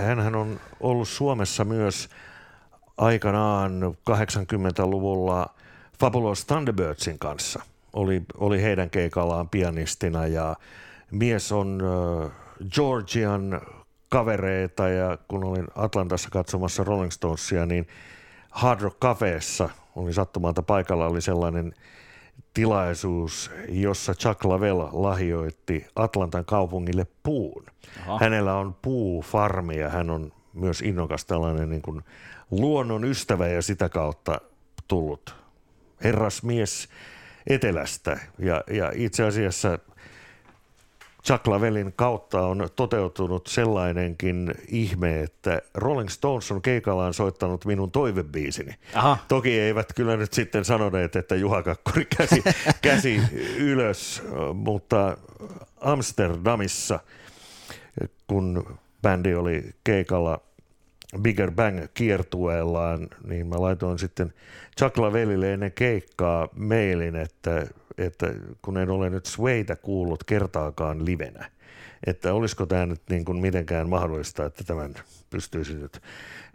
hän 0.01 0.36
on 0.36 0.59
ollut 0.80 1.07
Suomessa 1.07 1.63
myös 1.63 2.09
aikanaan 2.97 3.82
80-luvulla 4.09 5.55
Fabulous 5.99 6.45
Thunderbirdsin 6.45 7.19
kanssa. 7.19 7.61
Oli, 7.93 8.21
oli 8.38 8.61
heidän 8.61 8.89
keikallaan 8.89 9.49
pianistina 9.49 10.28
ja 10.28 10.55
mies 11.11 11.51
on 11.51 11.82
äh, 12.25 12.32
Georgian 12.71 13.61
kavereita 14.09 14.89
ja 14.89 15.17
kun 15.28 15.43
olin 15.43 15.67
Atlantassa 15.75 16.30
katsomassa 16.30 16.84
Rolling 16.84 17.11
Stonesia, 17.11 17.65
niin 17.65 17.88
Hard 18.49 18.82
Rock 18.82 18.99
Cafeessa 18.99 19.69
oli 19.95 20.13
sattumalta 20.13 20.63
paikalla 20.63 21.07
oli 21.07 21.21
sellainen 21.21 21.73
tilaisuus, 22.58 23.51
jossa 23.70 24.14
Chuck 24.14 24.45
Lavelle 24.45 24.89
lahjoitti 24.91 25.88
Atlantan 25.95 26.45
kaupungille 26.45 27.08
puun. 27.24 27.66
Aha. 28.01 28.18
Hänellä 28.20 28.55
on 28.55 28.76
puufarmi 28.82 29.78
ja 29.78 29.89
hän 29.89 30.10
on 30.10 30.34
myös 30.53 30.82
innokas 30.82 31.26
tällainen 31.26 31.70
niin 31.70 31.82
kuin 31.82 32.01
luonnon 32.51 33.03
ystävä 33.03 33.47
ja 33.47 33.62
sitä 33.62 33.89
kautta 33.89 34.41
tullut 34.88 35.36
herrasmies 36.03 36.89
etelästä. 37.47 38.20
Ja, 38.39 38.64
ja 38.72 38.91
itse 38.95 39.24
asiassa 39.24 39.80
Chuck 41.28 41.47
Lavellin 41.47 41.93
kautta 41.95 42.41
on 42.41 42.69
toteutunut 42.75 43.47
sellainenkin 43.47 44.55
ihme, 44.67 45.21
että 45.21 45.61
Rolling 45.73 46.09
Stones 46.09 46.51
on 46.51 46.61
keikallaan 46.61 47.13
soittanut 47.13 47.65
minun 47.65 47.91
toivebiisini. 47.91 48.73
Aha. 48.93 49.17
Toki 49.28 49.59
eivät 49.59 49.93
kyllä 49.95 50.17
nyt 50.17 50.34
sitten 50.34 50.65
sanoneet, 50.65 51.15
että 51.15 51.36
Juha 51.36 51.63
Kakkuri 51.63 52.05
käsi, 52.17 52.43
käsi 52.82 53.21
ylös, 53.57 54.23
mutta 54.53 55.17
Amsterdamissa, 55.82 56.99
kun 58.28 58.78
bändi 59.01 59.36
oli 59.36 59.63
keikalla 59.84 60.41
Bigger 61.21 61.51
Bang 61.51 61.86
kiertueellaan, 61.93 63.07
niin 63.28 63.47
mä 63.47 63.61
laitoin 63.61 63.99
sitten 63.99 64.34
Chuck 64.80 64.97
Lavellille 64.97 65.53
ennen 65.53 65.71
keikkaa 65.71 66.47
mailin, 66.55 67.15
että 67.15 67.65
että 67.97 68.33
kun 68.61 68.77
en 68.77 68.89
ole 68.89 69.09
nyt 69.09 69.25
Swayta 69.25 69.75
kuullut 69.75 70.23
kertaakaan 70.23 71.05
livenä, 71.05 71.49
että 72.07 72.33
olisiko 72.33 72.65
tämä 72.65 72.85
nyt 72.85 73.01
niin 73.09 73.25
kuin 73.25 73.37
mitenkään 73.37 73.89
mahdollista, 73.89 74.45
että 74.45 74.63
tämän 74.63 74.93
pystyisi 75.29 75.73
nyt 75.73 76.01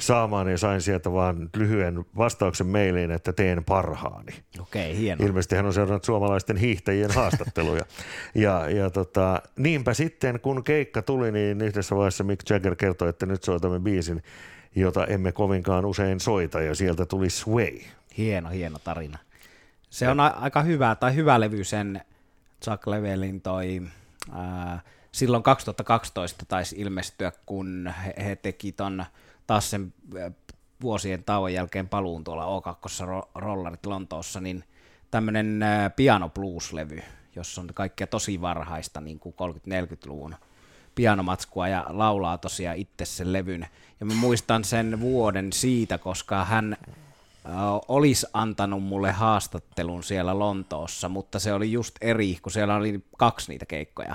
saamaan 0.00 0.48
ja 0.50 0.58
sain 0.58 0.80
sieltä 0.80 1.12
vaan 1.12 1.50
lyhyen 1.56 2.04
vastauksen 2.16 2.66
mailiin, 2.66 3.10
että 3.10 3.32
teen 3.32 3.64
parhaani. 3.64 4.32
Okei, 4.60 4.96
hienoa. 4.96 5.26
Ilmeisesti 5.26 5.56
hän 5.56 5.66
on 5.66 5.72
seurannut 5.72 6.04
suomalaisten 6.04 6.56
hiihtäjien 6.56 7.10
haastatteluja. 7.20 7.84
ja, 8.34 8.70
ja 8.70 8.90
tota, 8.90 9.42
niinpä 9.56 9.94
sitten, 9.94 10.40
kun 10.40 10.64
keikka 10.64 11.02
tuli, 11.02 11.32
niin 11.32 11.60
yhdessä 11.60 11.96
vaiheessa 11.96 12.24
Mick 12.24 12.50
Jagger 12.50 12.76
kertoi, 12.76 13.08
että 13.08 13.26
nyt 13.26 13.44
soitamme 13.44 13.80
biisin, 13.80 14.22
jota 14.74 15.06
emme 15.06 15.32
kovinkaan 15.32 15.84
usein 15.84 16.20
soita, 16.20 16.60
ja 16.60 16.74
sieltä 16.74 17.06
tuli 17.06 17.30
Sway. 17.30 17.78
Hieno, 18.18 18.50
hieno 18.50 18.78
tarina. 18.84 19.18
Se 19.92 20.08
on 20.08 20.20
a- 20.20 20.26
aika 20.26 20.62
hyvä, 20.62 20.94
tai 20.94 21.14
hyvä 21.14 21.40
levy 21.40 21.64
sen 21.64 22.00
Chuck 22.64 22.86
Levelin 22.86 23.40
toi, 23.40 23.82
ää, 24.32 24.80
silloin 25.12 25.42
2012 25.42 26.44
taisi 26.48 26.76
ilmestyä, 26.78 27.32
kun 27.46 27.92
he, 28.04 28.14
he 28.24 28.36
teki 28.36 28.72
ton 28.72 29.04
taas 29.46 29.70
sen 29.70 29.94
vuosien 30.82 31.24
tauon 31.24 31.52
jälkeen 31.52 31.88
paluun 31.88 32.24
tuolla 32.24 32.60
O2 32.60 33.24
Rollarit 33.34 33.86
Lontoossa, 33.86 34.40
niin 34.40 34.64
tämmöinen 35.10 35.60
piano 35.96 36.28
blues-levy, 36.28 37.02
jossa 37.36 37.60
on 37.60 37.68
kaikkea 37.74 38.06
tosi 38.06 38.40
varhaista 38.40 39.00
niin 39.00 39.18
kuin 39.18 39.34
30-40-luvun 39.34 40.34
pianomatskua 40.94 41.68
ja 41.68 41.84
laulaa 41.88 42.38
tosiaan 42.38 42.76
itse 42.76 43.04
sen 43.04 43.32
levyn. 43.32 43.66
Ja 44.00 44.06
mä 44.06 44.14
muistan 44.14 44.64
sen 44.64 45.00
vuoden 45.00 45.52
siitä, 45.52 45.98
koska 45.98 46.44
hän 46.44 46.76
olisi 47.88 48.26
antanut 48.32 48.82
mulle 48.82 49.12
haastattelun 49.12 50.02
siellä 50.02 50.38
Lontoossa, 50.38 51.08
mutta 51.08 51.38
se 51.38 51.52
oli 51.52 51.72
just 51.72 51.94
eri, 52.00 52.38
kun 52.42 52.52
siellä 52.52 52.76
oli 52.76 53.04
kaksi 53.18 53.52
niitä 53.52 53.66
keikkoja. 53.66 54.14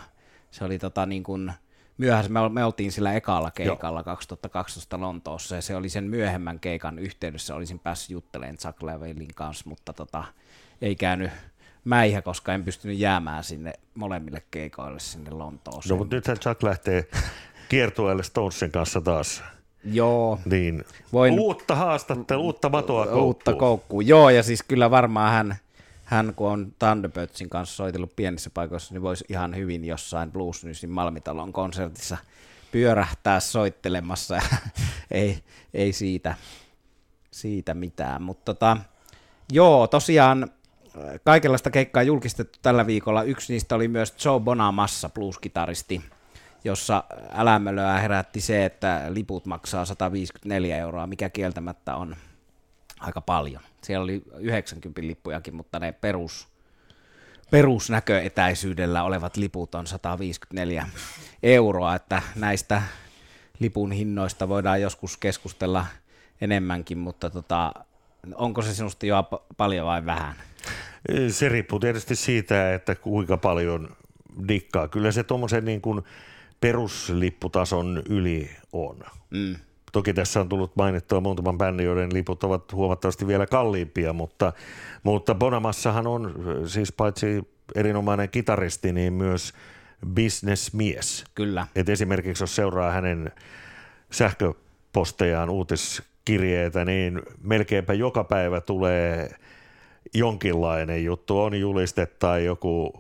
Se 0.52 0.66
oli 0.66 0.80
tota 0.80 1.06
niin 1.06 1.24
kuin 1.24 1.54
myöhässä, 1.98 2.32
me, 2.32 2.50
me 2.50 2.66
oltiin 2.66 2.92
sillä 2.92 3.14
ekalla 3.14 3.52
keikalla 3.52 4.00
Joo. 4.00 4.04
2012 4.04 5.00
Lontoossa, 5.00 5.56
ja 5.56 5.62
se 5.62 5.76
oli 5.76 5.90
sen 5.90 6.04
myöhemmän 6.04 6.60
keikan 6.60 7.00
yhteydessä, 7.00 7.56
olisin 7.56 7.80
päässyt 7.80 8.10
juttelemaan 8.10 8.58
Chuck 8.58 8.84
Levelin 8.84 9.36
kanssa, 9.36 9.70
mutta 9.70 9.94
tota, 9.94 10.24
ei 10.82 10.96
käynyt 10.96 11.32
mäihä, 11.84 12.22
koska 12.22 12.54
en 12.54 12.64
pystynyt 12.64 12.98
jäämään 12.98 13.44
sinne 13.44 13.74
molemmille 13.96 14.44
keikoille 14.52 15.00
sinne 15.00 15.32
Lontooseen. 15.32 15.90
No, 15.90 15.98
mutta 15.98 16.16
nythän 16.16 16.40
Chuck 16.40 16.64
lähtee 16.64 17.08
kiertueelle 17.70 18.24
Stonesin 18.24 18.72
kanssa 18.72 19.02
taas 19.02 19.44
Joo. 19.84 20.40
Niin. 20.46 20.86
Voin, 21.14 21.40
uutta 21.40 21.76
haastattelua, 21.76 22.44
uutta 22.44 22.70
matoa 22.70 23.04
koukkuun. 23.04 23.26
Uutta 23.26 23.54
koukkuun, 23.54 24.08
joo, 24.08 24.30
ja 24.30 24.44
siis 24.44 24.64
kyllä 24.64 24.92
varmaan 24.92 25.32
hän, 25.32 25.56
hän 26.04 26.34
kun 26.36 26.52
on 26.52 26.74
Thunderbirdsin 26.80 27.50
kanssa 27.50 27.76
soitellut 27.76 28.16
pienissä 28.16 28.50
paikoissa, 28.54 28.94
niin 28.94 29.02
voisi 29.02 29.26
ihan 29.30 29.56
hyvin 29.56 29.86
jossain 29.86 30.32
Blues 30.32 30.64
Newsin 30.64 30.90
Malmitalon 30.90 31.54
konsertissa 31.54 32.18
pyörähtää 32.72 33.40
soittelemassa, 33.40 34.42
ei, 35.12 35.44
ei 35.74 35.94
siitä, 35.94 36.36
siitä 37.32 37.74
mitään. 37.74 38.22
Mutta 38.22 38.54
tota, 38.54 38.78
joo, 39.52 39.88
tosiaan 39.88 40.52
kaikenlaista 41.24 41.70
keikkaa 41.72 42.04
julkistettu 42.04 42.60
tällä 42.62 42.88
viikolla. 42.88 43.24
Yksi 43.24 43.54
niistä 43.54 43.76
oli 43.76 43.88
myös 43.88 44.26
Joe 44.26 44.40
Bonamassa, 44.40 45.10
blues-kitaristi, 45.10 46.02
jossa 46.68 47.04
älämölöä 47.32 48.00
herätti 48.00 48.42
se, 48.42 48.66
että 48.66 49.06
liput 49.10 49.46
maksaa 49.46 49.86
154 49.86 50.78
euroa, 50.78 51.08
mikä 51.08 51.30
kieltämättä 51.30 51.96
on 51.96 52.16
aika 53.00 53.22
paljon. 53.22 53.62
Siellä 53.84 54.04
oli 54.04 54.24
90 54.40 55.02
lippujakin, 55.02 55.56
mutta 55.56 55.80
ne 55.80 55.92
perus, 55.92 56.48
perusnäköetäisyydellä 57.52 59.04
olevat 59.04 59.38
liput 59.38 59.76
on 59.76 59.88
154 59.88 60.88
euroa, 61.44 61.96
että 61.96 62.22
näistä 62.36 62.82
lipun 63.60 63.92
hinnoista 63.92 64.50
voidaan 64.50 64.82
joskus 64.82 65.18
keskustella 65.18 65.86
enemmänkin, 66.42 66.98
mutta 66.98 67.30
tota, 67.30 67.74
onko 68.36 68.62
se 68.62 68.74
sinusta 68.74 69.06
jo 69.06 69.24
paljon 69.58 69.86
vai 69.86 70.06
vähän? 70.06 70.36
Se 71.30 71.50
riippuu 71.50 71.80
tietysti 71.80 72.16
siitä, 72.16 72.74
että 72.74 72.96
kuinka 72.96 73.38
paljon 73.38 73.96
dikkaa. 74.48 74.88
Kyllä 74.88 75.12
se 75.12 75.24
tuommoisen 75.24 75.66
niin 75.66 75.82
kuin 75.82 76.02
peruslipputason 76.62 78.04
yli 78.10 78.50
on. 78.74 78.98
Mm. 79.30 79.56
Toki 79.92 80.14
tässä 80.14 80.40
on 80.40 80.50
tullut 80.50 80.76
mainittua 80.76 81.22
muutaman 81.22 81.58
bändin, 81.58 81.86
joiden 81.86 82.14
liput 82.14 82.44
ovat 82.44 82.74
huomattavasti 82.74 83.28
vielä 83.28 83.46
kalliimpia, 83.46 84.14
mutta, 84.14 84.54
mutta 85.04 85.36
Bonamassahan 85.36 86.08
on 86.08 86.34
siis 86.66 86.92
paitsi 86.92 87.48
erinomainen 87.76 88.30
kitaristi, 88.30 88.94
niin 88.94 89.14
myös 89.14 89.54
bisnesmies. 90.08 91.26
Kyllä. 91.36 91.68
Et 91.76 91.90
esimerkiksi 91.90 92.44
jos 92.44 92.56
seuraa 92.56 92.92
hänen 92.92 93.32
sähköpostejaan, 94.12 95.50
uutiskirjeitä, 95.50 96.86
niin 96.86 97.22
melkeinpä 97.44 97.94
joka 97.94 98.24
päivä 98.24 98.62
tulee 98.62 99.30
jonkinlainen 100.14 101.06
juttu. 101.06 101.40
On 101.40 101.60
juliste 101.60 102.06
tai 102.06 102.46
joku 102.46 102.94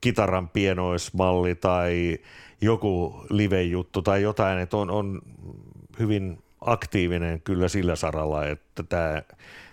kitaran 0.00 0.48
pienoismalli 0.48 1.54
tai 1.54 2.18
joku 2.62 3.24
live-juttu 3.30 4.02
tai 4.02 4.22
jotain, 4.22 4.58
että 4.58 4.76
on, 4.76 4.90
on 4.90 5.22
hyvin 5.98 6.42
aktiivinen 6.60 7.40
kyllä 7.40 7.68
sillä 7.68 7.96
saralla, 7.96 8.46
että 8.46 8.82
tämä 8.82 9.22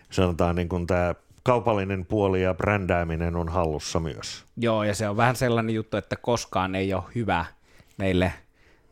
sanotaan 0.09 0.55
niin 0.55 0.69
kuin 0.69 0.87
tämä 0.87 1.15
kaupallinen 1.43 2.05
puoli 2.05 2.43
ja 2.43 2.53
brändääminen 2.53 3.35
on 3.35 3.49
hallussa 3.49 3.99
myös. 3.99 4.45
Joo, 4.57 4.83
ja 4.83 4.95
se 4.95 5.09
on 5.09 5.17
vähän 5.17 5.35
sellainen 5.35 5.75
juttu, 5.75 5.97
että 5.97 6.15
koskaan 6.15 6.75
ei 6.75 6.93
ole 6.93 7.03
hyvä 7.15 7.45
meille 7.97 8.33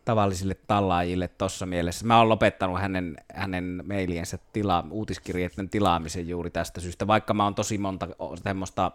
tavallisille 0.06 0.56
tallaajille 0.68 1.28
tuossa 1.28 1.66
mielessä. 1.66 2.06
Mä 2.06 2.18
oon 2.18 2.30
lopettanut 2.30 2.80
hänen, 2.80 3.18
hänen 3.34 3.84
mailiensä 3.88 4.38
tila, 4.54 4.84
uutiskirjeiden 4.92 5.70
tilaamisen 5.70 6.28
juuri 6.28 6.50
tästä 6.50 6.82
syystä, 6.82 7.08
vaikka 7.08 7.34
mä 7.34 7.44
oon 7.44 7.56
tosi 7.56 7.78
monta 7.78 8.08
semmoista 8.44 8.92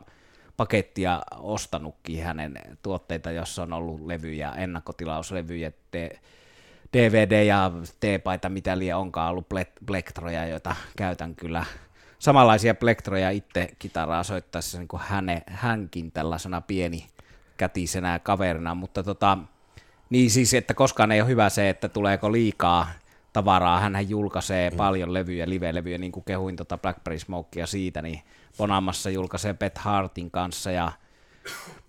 pakettia 0.56 1.22
ostanutkin 1.40 2.24
hänen 2.24 2.58
tuotteita, 2.82 3.30
jossa 3.30 3.62
on 3.62 3.72
ollut 3.72 4.06
levyjä, 4.06 4.52
ennakkotilauslevyjä, 4.52 5.72
DVD 6.92 7.44
ja 7.44 7.70
T-paita, 8.00 8.48
mitä 8.48 8.78
liian 8.78 8.98
onkaan 8.98 9.30
ollut 9.30 9.46
plektroja, 9.86 10.46
joita 10.46 10.76
käytän 10.96 11.34
kyllä 11.34 11.64
samanlaisia 12.18 12.74
plektroja 12.74 13.30
itse 13.30 13.68
kitaraa 13.78 14.22
soittaessa 14.22 14.78
niin 14.78 14.88
kuin 14.88 15.02
häne, 15.06 15.42
hänkin 15.46 16.12
tällaisena 16.12 16.60
pieni 16.60 17.06
kätisenä 17.56 18.18
kaverina, 18.18 18.74
mutta 18.74 19.02
tota, 19.02 19.38
niin 20.10 20.30
siis, 20.30 20.54
että 20.54 20.74
koskaan 20.74 21.12
ei 21.12 21.20
ole 21.20 21.28
hyvä 21.28 21.48
se, 21.48 21.68
että 21.68 21.88
tuleeko 21.88 22.32
liikaa 22.32 22.88
tavaraa. 23.32 23.80
Hän 23.80 24.08
julkaisee 24.08 24.70
mm. 24.70 24.76
paljon 24.76 25.14
levyjä, 25.14 25.48
live-levyjä, 25.48 25.98
niin 25.98 26.12
kuin 26.12 26.24
kehuin 26.24 26.56
tota 26.56 26.78
Blackberry 26.78 27.18
Smokea 27.18 27.66
siitä, 27.66 28.02
niin 28.02 28.22
Bonamassa 28.58 29.10
julkaisee 29.10 29.54
Pet 29.54 29.78
Hartin 29.78 30.30
kanssa 30.30 30.70
ja 30.70 30.92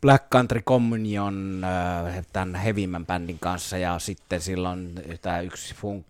Black 0.02 0.30
Country 0.30 0.62
Communion 0.62 1.62
äh, 1.64 2.26
tämän 2.34 2.56
hevimmän 2.56 3.06
bändin 3.06 3.40
kanssa 3.40 3.78
ja 3.78 4.00
sitten 4.00 4.42
silloin 4.42 4.96
tämä 5.22 5.40
yksi 5.40 5.76
funk 5.76 6.06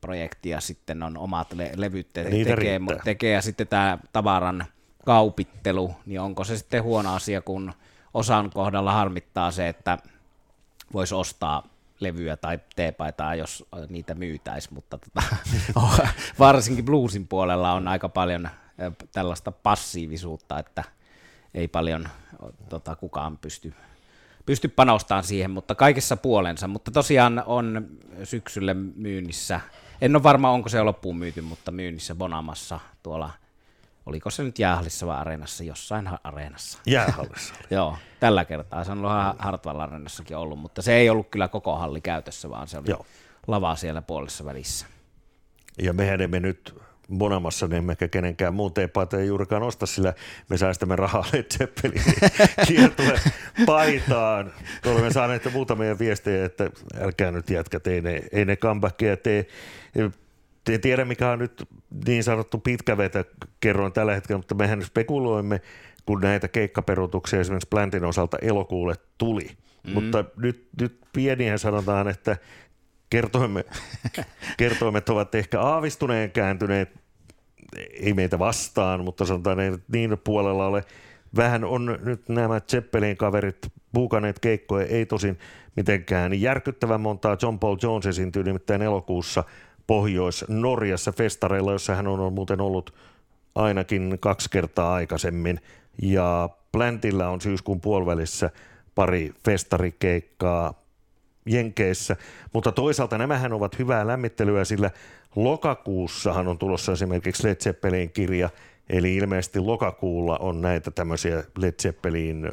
projekti 0.00 0.48
ja 0.48 0.60
sitten 0.60 1.02
on 1.02 1.16
omat 1.16 1.52
le- 1.52 1.72
levyt 1.76 2.08
te- 2.12 2.24
tekee, 2.24 2.80
tekee 3.04 3.32
ja 3.32 3.42
sitten 3.42 3.66
tämä 3.66 3.98
tavaran 4.12 4.64
kaupittelu, 5.04 5.94
niin 6.06 6.20
onko 6.20 6.44
se 6.44 6.56
sitten 6.56 6.82
huono 6.82 7.14
asia, 7.14 7.40
kun 7.40 7.72
osan 8.14 8.50
kohdalla 8.54 8.92
harmittaa 8.92 9.50
se, 9.50 9.68
että 9.68 9.98
voisi 10.92 11.14
ostaa 11.14 11.62
levyä 12.00 12.36
tai 12.36 12.58
teepaitaa, 12.76 13.34
jos 13.34 13.64
niitä 13.88 14.14
myytäisi, 14.14 14.74
mutta 14.74 14.98
tota, 14.98 15.22
varsinkin 16.38 16.84
bluesin 16.84 17.26
puolella 17.26 17.72
on 17.72 17.88
aika 17.88 18.08
paljon 18.08 18.48
tällaista 19.12 19.52
passiivisuutta, 19.52 20.58
että 20.58 20.84
ei 21.54 21.68
paljon 21.68 22.08
tota, 22.68 22.96
kukaan 22.96 23.38
pysty, 23.38 23.74
pysty 24.46 24.68
panostamaan 24.68 25.24
siihen, 25.24 25.50
mutta 25.50 25.74
kaikessa 25.74 26.16
puolensa. 26.16 26.68
Mutta 26.68 26.90
tosiaan 26.90 27.42
on 27.46 27.88
syksylle 28.24 28.74
myynnissä, 28.74 29.60
en 30.00 30.16
ole 30.16 30.22
varma 30.22 30.50
onko 30.50 30.68
se 30.68 30.82
loppuun 30.82 31.18
myyty, 31.18 31.40
mutta 31.40 31.70
myynnissä 31.70 32.14
Bonamassa 32.14 32.80
tuolla 33.02 33.30
oliko 34.06 34.30
se 34.30 34.42
nyt 34.42 34.58
jäähallissa 34.58 35.06
vai 35.06 35.16
areenassa, 35.16 35.64
jossain 35.64 36.10
areenassa. 36.24 36.78
Jäähallissa. 36.86 37.54
Joo, 37.70 37.96
tällä 38.20 38.44
kertaa. 38.44 38.84
Se 38.84 38.92
on 38.92 38.98
ollut 38.98 39.36
Hartwall 39.38 39.80
areenassakin 39.80 40.36
ollut, 40.36 40.58
mutta 40.58 40.82
se 40.82 40.94
ei 40.94 41.10
ollut 41.10 41.28
kyllä 41.30 41.48
koko 41.48 41.76
halli 41.76 42.00
käytössä, 42.00 42.50
vaan 42.50 42.68
se 42.68 42.78
oli 42.78 42.90
Joo. 42.90 43.06
lava 43.46 43.76
siellä 43.76 44.02
puolessa 44.02 44.44
välissä. 44.44 44.86
Ja 45.82 45.92
mehän 45.92 46.20
emme 46.20 46.40
nyt 46.40 46.74
Bonamassa, 47.18 47.66
niin 47.66 47.76
emmekä 47.76 48.08
kenenkään 48.08 48.54
muun 48.54 48.74
teepaita 48.74 49.18
ei 49.18 49.26
juurikaan 49.26 49.62
osta, 49.62 49.86
sillä 49.86 50.14
me 50.48 50.56
säästämme 50.56 50.96
rahaa 50.96 51.24
Led 51.32 51.44
Zeppelin 51.58 52.02
kiertue 52.66 53.20
paitaan. 53.66 54.52
Olemme 54.86 55.12
saaneet 55.12 55.52
muutamia 55.52 55.98
viestejä, 55.98 56.44
että 56.44 56.70
älkää 57.00 57.30
nyt 57.30 57.50
jätkät, 57.50 57.86
ei 57.86 58.00
ne, 58.00 58.20
ei 58.32 58.44
ne 58.44 58.56
comebackia 58.56 59.16
tee. 59.16 59.46
En 60.68 60.80
tiedä, 60.80 61.04
mikä 61.04 61.30
on 61.30 61.38
nyt 61.38 61.68
niin 62.06 62.24
sanottu 62.24 62.58
pitkä 62.58 62.96
vetä, 62.96 63.24
kerroin 63.60 63.92
tällä 63.92 64.14
hetkellä, 64.14 64.38
mutta 64.38 64.54
mehän 64.54 64.82
spekuloimme, 64.84 65.60
kun 66.06 66.20
näitä 66.20 66.48
keikkaperutuksia 66.48 67.40
esimerkiksi 67.40 67.68
Plantin 67.70 68.04
osalta 68.04 68.36
elokuulle 68.42 68.94
tuli. 69.18 69.50
Mm. 69.86 69.92
Mutta 69.92 70.24
nyt, 70.36 70.68
nyt 70.80 70.98
pieniä 71.12 71.58
sanotaan, 71.58 72.08
että 72.08 72.36
kertoimme, 73.10 73.64
kertoimet 74.58 75.08
ovat 75.08 75.34
ehkä 75.34 75.60
aavistuneen 75.60 76.30
kääntyneet, 76.30 76.90
ei 77.92 78.14
meitä 78.14 78.38
vastaan, 78.38 79.04
mutta 79.04 79.24
sanotaan, 79.24 79.60
ei 79.60 79.72
niin 79.92 80.18
puolella 80.24 80.66
ole. 80.66 80.84
Vähän 81.36 81.64
on 81.64 81.98
nyt 82.04 82.28
nämä 82.28 82.60
Zeppelin 82.60 83.16
kaverit 83.16 83.72
buukaneet 83.94 84.38
keikkoja, 84.38 84.86
ei 84.86 85.06
tosin 85.06 85.38
mitenkään 85.76 86.40
järkyttävän 86.40 87.00
montaa. 87.00 87.36
John 87.42 87.58
Paul 87.58 87.76
Jones 87.82 88.06
esiintyi 88.06 88.42
nimittäin 88.42 88.82
elokuussa 88.82 89.44
Pohjois-Norjassa 89.86 91.12
festareilla, 91.12 91.72
jossa 91.72 91.94
hän 91.94 92.06
on 92.06 92.32
muuten 92.32 92.60
ollut 92.60 92.94
ainakin 93.54 94.18
kaksi 94.20 94.50
kertaa 94.50 94.94
aikaisemmin. 94.94 95.60
Ja 96.02 96.48
Plantilla 96.72 97.28
on 97.28 97.40
syyskuun 97.40 97.80
puolivälissä 97.80 98.50
pari 98.94 99.32
festarikeikkaa 99.44 100.74
Jenkeissä, 101.46 102.16
mutta 102.52 102.72
toisaalta 102.72 103.18
nämähän 103.18 103.52
ovat 103.52 103.78
hyvää 103.78 104.06
lämmittelyä, 104.06 104.64
sillä 104.64 104.90
lokakuussahan 105.36 106.48
on 106.48 106.58
tulossa 106.58 106.92
esimerkiksi 106.92 107.46
Led 107.48 107.56
Zeppelin 107.56 108.10
kirja, 108.10 108.50
eli 108.90 109.16
ilmeisesti 109.16 109.60
lokakuulla 109.60 110.38
on 110.38 110.60
näitä 110.60 110.90
tämmöisiä 110.90 111.44
Led 111.58 111.74
Zeppelin 111.82 112.52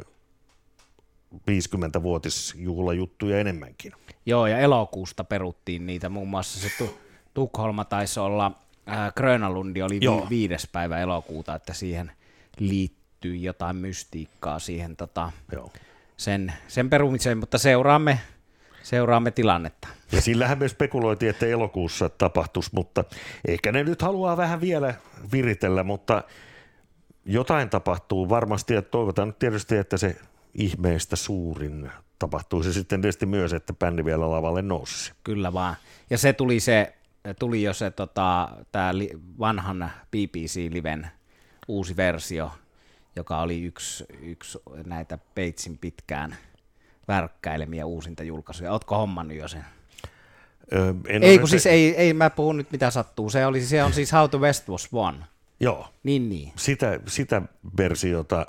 50-vuotisjuhlajuttuja 1.50 3.38
enemmänkin. 3.40 3.92
Joo, 4.26 4.46
ja 4.46 4.58
elokuusta 4.58 5.24
peruttiin 5.24 5.86
niitä, 5.86 6.08
muun 6.08 6.28
muassa 6.28 6.60
se 6.60 6.68
tu- 6.78 6.98
Tukholma 7.34 7.84
taisi 7.84 8.20
olla, 8.20 8.52
äh, 8.88 9.14
Grönalundi 9.16 9.82
oli 9.82 10.00
vi- 10.00 10.28
viides 10.30 10.68
päivä 10.72 10.98
elokuuta, 10.98 11.54
että 11.54 11.72
siihen 11.72 12.12
liittyy 12.58 13.36
jotain 13.36 13.76
mystiikkaa 13.76 14.58
siihen 14.58 14.96
tota, 14.96 15.32
Joo. 15.52 15.72
Sen, 16.16 16.52
sen 16.68 16.90
perumiseen, 16.90 17.38
mutta 17.38 17.58
seuraamme 17.58 18.18
seuraamme 18.88 19.30
tilannetta. 19.30 19.88
Ja 20.12 20.20
sillähän 20.20 20.58
me 20.58 20.68
spekuloitiin, 20.68 21.30
että 21.30 21.46
elokuussa 21.46 22.08
tapahtuisi, 22.08 22.70
mutta 22.72 23.04
ehkä 23.48 23.72
ne 23.72 23.84
nyt 23.84 24.02
haluaa 24.02 24.36
vähän 24.36 24.60
vielä 24.60 24.94
viritellä, 25.32 25.84
mutta 25.84 26.22
jotain 27.24 27.70
tapahtuu 27.70 28.28
varmasti 28.28 28.74
ja 28.74 28.82
toivotaan 28.82 29.28
nyt 29.28 29.38
tietysti, 29.38 29.76
että 29.76 29.96
se 29.96 30.16
ihmeestä 30.54 31.16
suurin 31.16 31.90
tapahtuisi 32.18 32.72
sitten 32.72 33.02
tietysti 33.02 33.26
myös, 33.26 33.52
että 33.52 33.72
bändi 33.72 34.04
vielä 34.04 34.30
lavalle 34.30 34.62
nousi. 34.62 35.12
Kyllä 35.24 35.52
vaan. 35.52 35.76
Ja 36.10 36.18
se 36.18 36.32
tuli 36.32 36.60
se, 36.60 36.94
tuli 37.38 37.62
jo 37.62 37.74
se 37.74 37.90
tota, 37.90 38.48
tää 38.72 38.98
li, 38.98 39.10
vanhan 39.38 39.90
BBC-liven 40.16 41.06
uusi 41.68 41.96
versio, 41.96 42.50
joka 43.16 43.40
oli 43.40 43.62
yksi, 43.62 44.04
yksi 44.22 44.58
näitä 44.86 45.18
Peitsin 45.34 45.78
pitkään– 45.78 46.36
värkkäilemiä 47.08 47.86
uusinta 47.86 48.22
julkaisuja. 48.22 48.72
Ootko 48.72 48.96
hommannut 48.96 49.36
jo 49.36 49.48
sen? 49.48 49.64
Öö, 50.72 50.94
ei, 51.20 51.38
kun 51.38 51.48
se... 51.48 51.50
siis 51.50 51.66
ei, 51.66 51.96
ei, 51.96 52.12
mä 52.12 52.30
puhun 52.30 52.56
nyt 52.56 52.72
mitä 52.72 52.90
sattuu. 52.90 53.30
Se, 53.30 53.46
oli, 53.46 53.60
se 53.60 53.84
on 53.84 53.92
siis 53.92 54.12
How 54.12 54.30
to 54.30 54.38
West 54.38 54.68
Was 54.68 54.88
One. 54.92 55.18
Joo. 55.60 55.88
Niin, 56.02 56.28
niin. 56.28 56.52
Sitä, 56.56 57.00
sitä 57.06 57.42
versiota, 57.78 58.46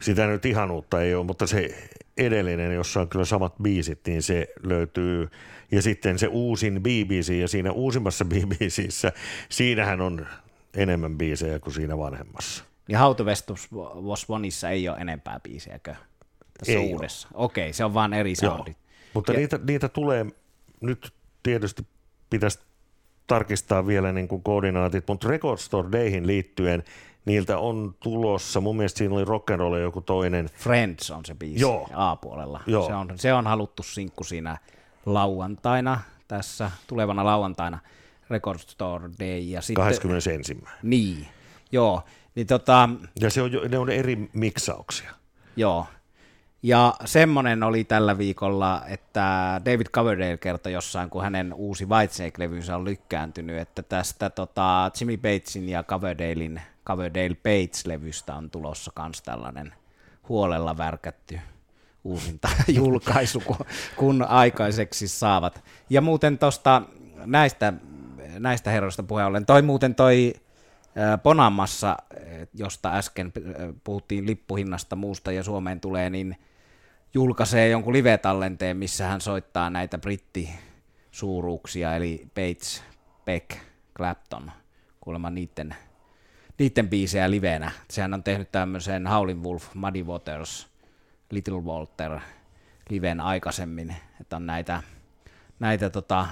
sitä 0.00 0.26
nyt 0.26 0.46
ihanuutta 0.46 1.02
ei 1.02 1.14
ole, 1.14 1.26
mutta 1.26 1.46
se 1.46 1.90
edellinen, 2.16 2.74
jossa 2.74 3.00
on 3.00 3.08
kyllä 3.08 3.24
samat 3.24 3.54
biisit, 3.62 4.00
niin 4.06 4.22
se 4.22 4.46
löytyy. 4.62 5.28
Ja 5.72 5.82
sitten 5.82 6.18
se 6.18 6.26
uusin 6.26 6.82
BBC, 6.82 7.32
ja 7.32 7.48
siinä 7.48 7.72
uusimmassa 7.72 8.24
BBCissä, 8.34 9.12
siinähän 9.48 10.00
on 10.00 10.26
enemmän 10.74 11.18
biisejä 11.18 11.58
kuin 11.58 11.74
siinä 11.74 11.98
vanhemmassa. 11.98 12.64
Ja 12.88 12.98
How 12.98 13.16
to 13.16 13.24
West 13.24 13.50
Was 14.02 14.26
Oneissa 14.28 14.70
ei 14.70 14.88
ole 14.88 14.98
enempää 14.98 15.40
biisejäkö? 15.40 15.94
Tässä 16.58 16.72
Ei 16.72 16.92
uudessa. 16.92 17.28
Ole. 17.34 17.44
Okei, 17.44 17.72
se 17.72 17.84
on 17.84 17.94
vaan 17.94 18.12
eri 18.12 18.34
soundit. 18.34 18.76
Mutta 19.14 19.32
ja... 19.32 19.38
niitä, 19.38 19.60
niitä 19.66 19.88
tulee, 19.88 20.26
nyt 20.80 21.12
tietysti 21.42 21.86
pitäisi 22.30 22.58
tarkistaa 23.26 23.86
vielä 23.86 24.12
niin 24.12 24.28
kuin 24.28 24.42
koordinaatit, 24.42 25.04
mutta 25.08 25.28
Record 25.28 25.58
Store 25.58 25.92
Dayhin 25.92 26.26
liittyen 26.26 26.84
niiltä 27.24 27.58
on 27.58 27.94
tulossa, 28.02 28.60
mun 28.60 28.76
mielestä 28.76 28.98
siinä 28.98 29.14
oli 29.14 29.24
rock'n'roll 29.24 29.78
joku 29.78 30.00
toinen. 30.00 30.50
Friends 30.56 31.10
on 31.10 31.24
se 31.24 31.34
biisi 31.34 31.60
Joo. 31.60 31.88
A-puolella. 31.92 32.60
Joo. 32.66 32.86
Se, 32.86 32.94
on, 32.94 33.12
se 33.16 33.32
on 33.32 33.46
haluttu 33.46 33.82
sinkku 33.82 34.24
siinä 34.24 34.58
lauantaina, 35.06 36.00
tässä 36.28 36.70
tulevana 36.86 37.24
lauantaina 37.24 37.78
Record 38.30 38.58
Store 38.58 39.10
Day. 39.20 39.38
Ja 39.38 39.62
sitten, 39.62 39.84
21. 39.84 40.60
Niin, 40.82 41.26
joo. 41.72 42.02
Niin 42.34 42.46
tota, 42.46 42.88
ja 43.20 43.30
se 43.30 43.42
on, 43.42 43.50
ne 43.68 43.78
on 43.78 43.90
eri 43.90 44.30
miksauksia. 44.32 45.10
Joo, 45.56 45.86
ja 46.62 46.94
semmoinen 47.04 47.62
oli 47.62 47.84
tällä 47.84 48.18
viikolla, 48.18 48.82
että 48.86 49.60
David 49.64 49.86
Coverdale 49.86 50.36
kertoi 50.36 50.72
jossain, 50.72 51.10
kun 51.10 51.22
hänen 51.22 51.52
uusi 51.54 51.86
Whitesnake-levynsä 51.86 52.76
on 52.76 52.84
lykkääntynyt, 52.84 53.58
että 53.58 53.82
tästä 53.82 54.30
tota, 54.30 54.90
Jimmy 55.00 55.16
Batesin 55.16 55.68
ja 55.68 55.84
Coverdalein 55.84 56.62
Coverdale 56.86 57.34
Bates-levystä 57.34 58.34
on 58.34 58.50
tulossa 58.50 58.92
myös 58.98 59.22
tällainen 59.22 59.74
huolella 60.28 60.76
värkätty 60.76 61.40
uusinta 62.04 62.48
julkaisu, 62.68 63.40
kun, 63.40 63.56
kun 63.96 64.22
aikaiseksi 64.22 65.08
saavat. 65.08 65.64
Ja 65.90 66.00
muuten 66.00 66.38
tuosta 66.38 66.82
näistä, 67.24 67.72
näistä 68.38 68.70
herroista 68.70 69.02
puheen 69.02 69.26
ollen, 69.26 69.46
toi 69.46 69.62
muuten 69.62 69.94
toi 69.94 70.34
Ponamassa, 71.22 71.96
josta 72.54 72.94
äsken 72.94 73.32
puhuttiin 73.84 74.26
lippuhinnasta 74.26 74.96
muusta 74.96 75.32
ja 75.32 75.42
Suomeen 75.42 75.80
tulee, 75.80 76.10
niin 76.10 76.36
julkaisee 77.14 77.68
jonkun 77.68 77.92
live-tallenteen, 77.92 78.76
missä 78.76 79.06
hän 79.06 79.20
soittaa 79.20 79.70
näitä 79.70 79.98
brittisuuruuksia, 79.98 81.96
eli 81.96 82.26
Bates, 82.34 82.82
Beck, 83.24 83.50
Clapton, 83.96 84.52
kuulemma 85.00 85.30
niiden, 85.30 85.74
niiden 86.58 86.88
biisejä 86.88 87.30
livenä. 87.30 87.70
Sehän 87.90 88.14
on 88.14 88.22
tehnyt 88.22 88.52
tämmöisen 88.52 89.06
Howlin 89.06 89.42
Wolf, 89.42 89.74
Muddy 89.74 90.02
Waters, 90.02 90.68
Little 91.30 91.60
Walter 91.60 92.20
liven 92.90 93.20
aikaisemmin, 93.20 93.96
että 94.20 94.36
on 94.36 94.46
näitä, 94.46 94.82
näitä 95.58 95.90
tota, 95.90 96.26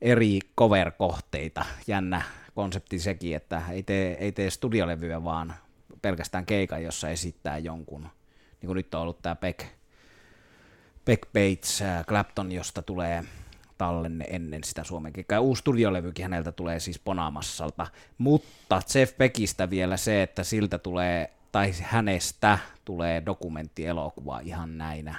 eri 0.00 0.38
cover-kohteita. 0.58 1.64
Jännä 1.86 2.22
konsepti 2.58 2.98
sekin, 2.98 3.36
että 3.36 3.62
ei 3.70 3.82
tee, 3.82 4.12
ei 4.12 4.32
tee 4.32 4.50
studiolevyä, 4.50 5.24
vaan 5.24 5.54
pelkästään 6.02 6.46
keikan, 6.46 6.82
jossa 6.82 7.08
esittää 7.08 7.58
jonkun. 7.58 8.02
Niin 8.02 8.66
kuin 8.66 8.76
nyt 8.76 8.94
on 8.94 9.00
ollut 9.00 9.22
tämä 9.22 9.36
Beck, 9.36 9.66
Beck 11.04 11.22
Bates, 11.32 11.82
äh, 11.82 12.06
Clapton, 12.06 12.52
josta 12.52 12.82
tulee 12.82 13.24
tallenne 13.78 14.24
ennen 14.28 14.64
sitä 14.64 14.84
Suomen 14.84 15.12
keikkaa. 15.12 15.40
Uusi 15.40 15.60
studiolevykin 15.60 16.22
häneltä 16.22 16.52
tulee 16.52 16.80
siis 16.80 16.98
Ponamassalta, 16.98 17.86
mutta 18.18 18.82
Jeff 18.94 19.16
Beckistä 19.16 19.70
vielä 19.70 19.96
se, 19.96 20.22
että 20.22 20.44
siltä 20.44 20.78
tulee 20.78 21.30
tai 21.52 21.72
hänestä 21.82 22.58
tulee 22.84 23.22
dokumenttielokuva 23.26 24.40
ihan 24.40 24.78
näinä 24.78 25.14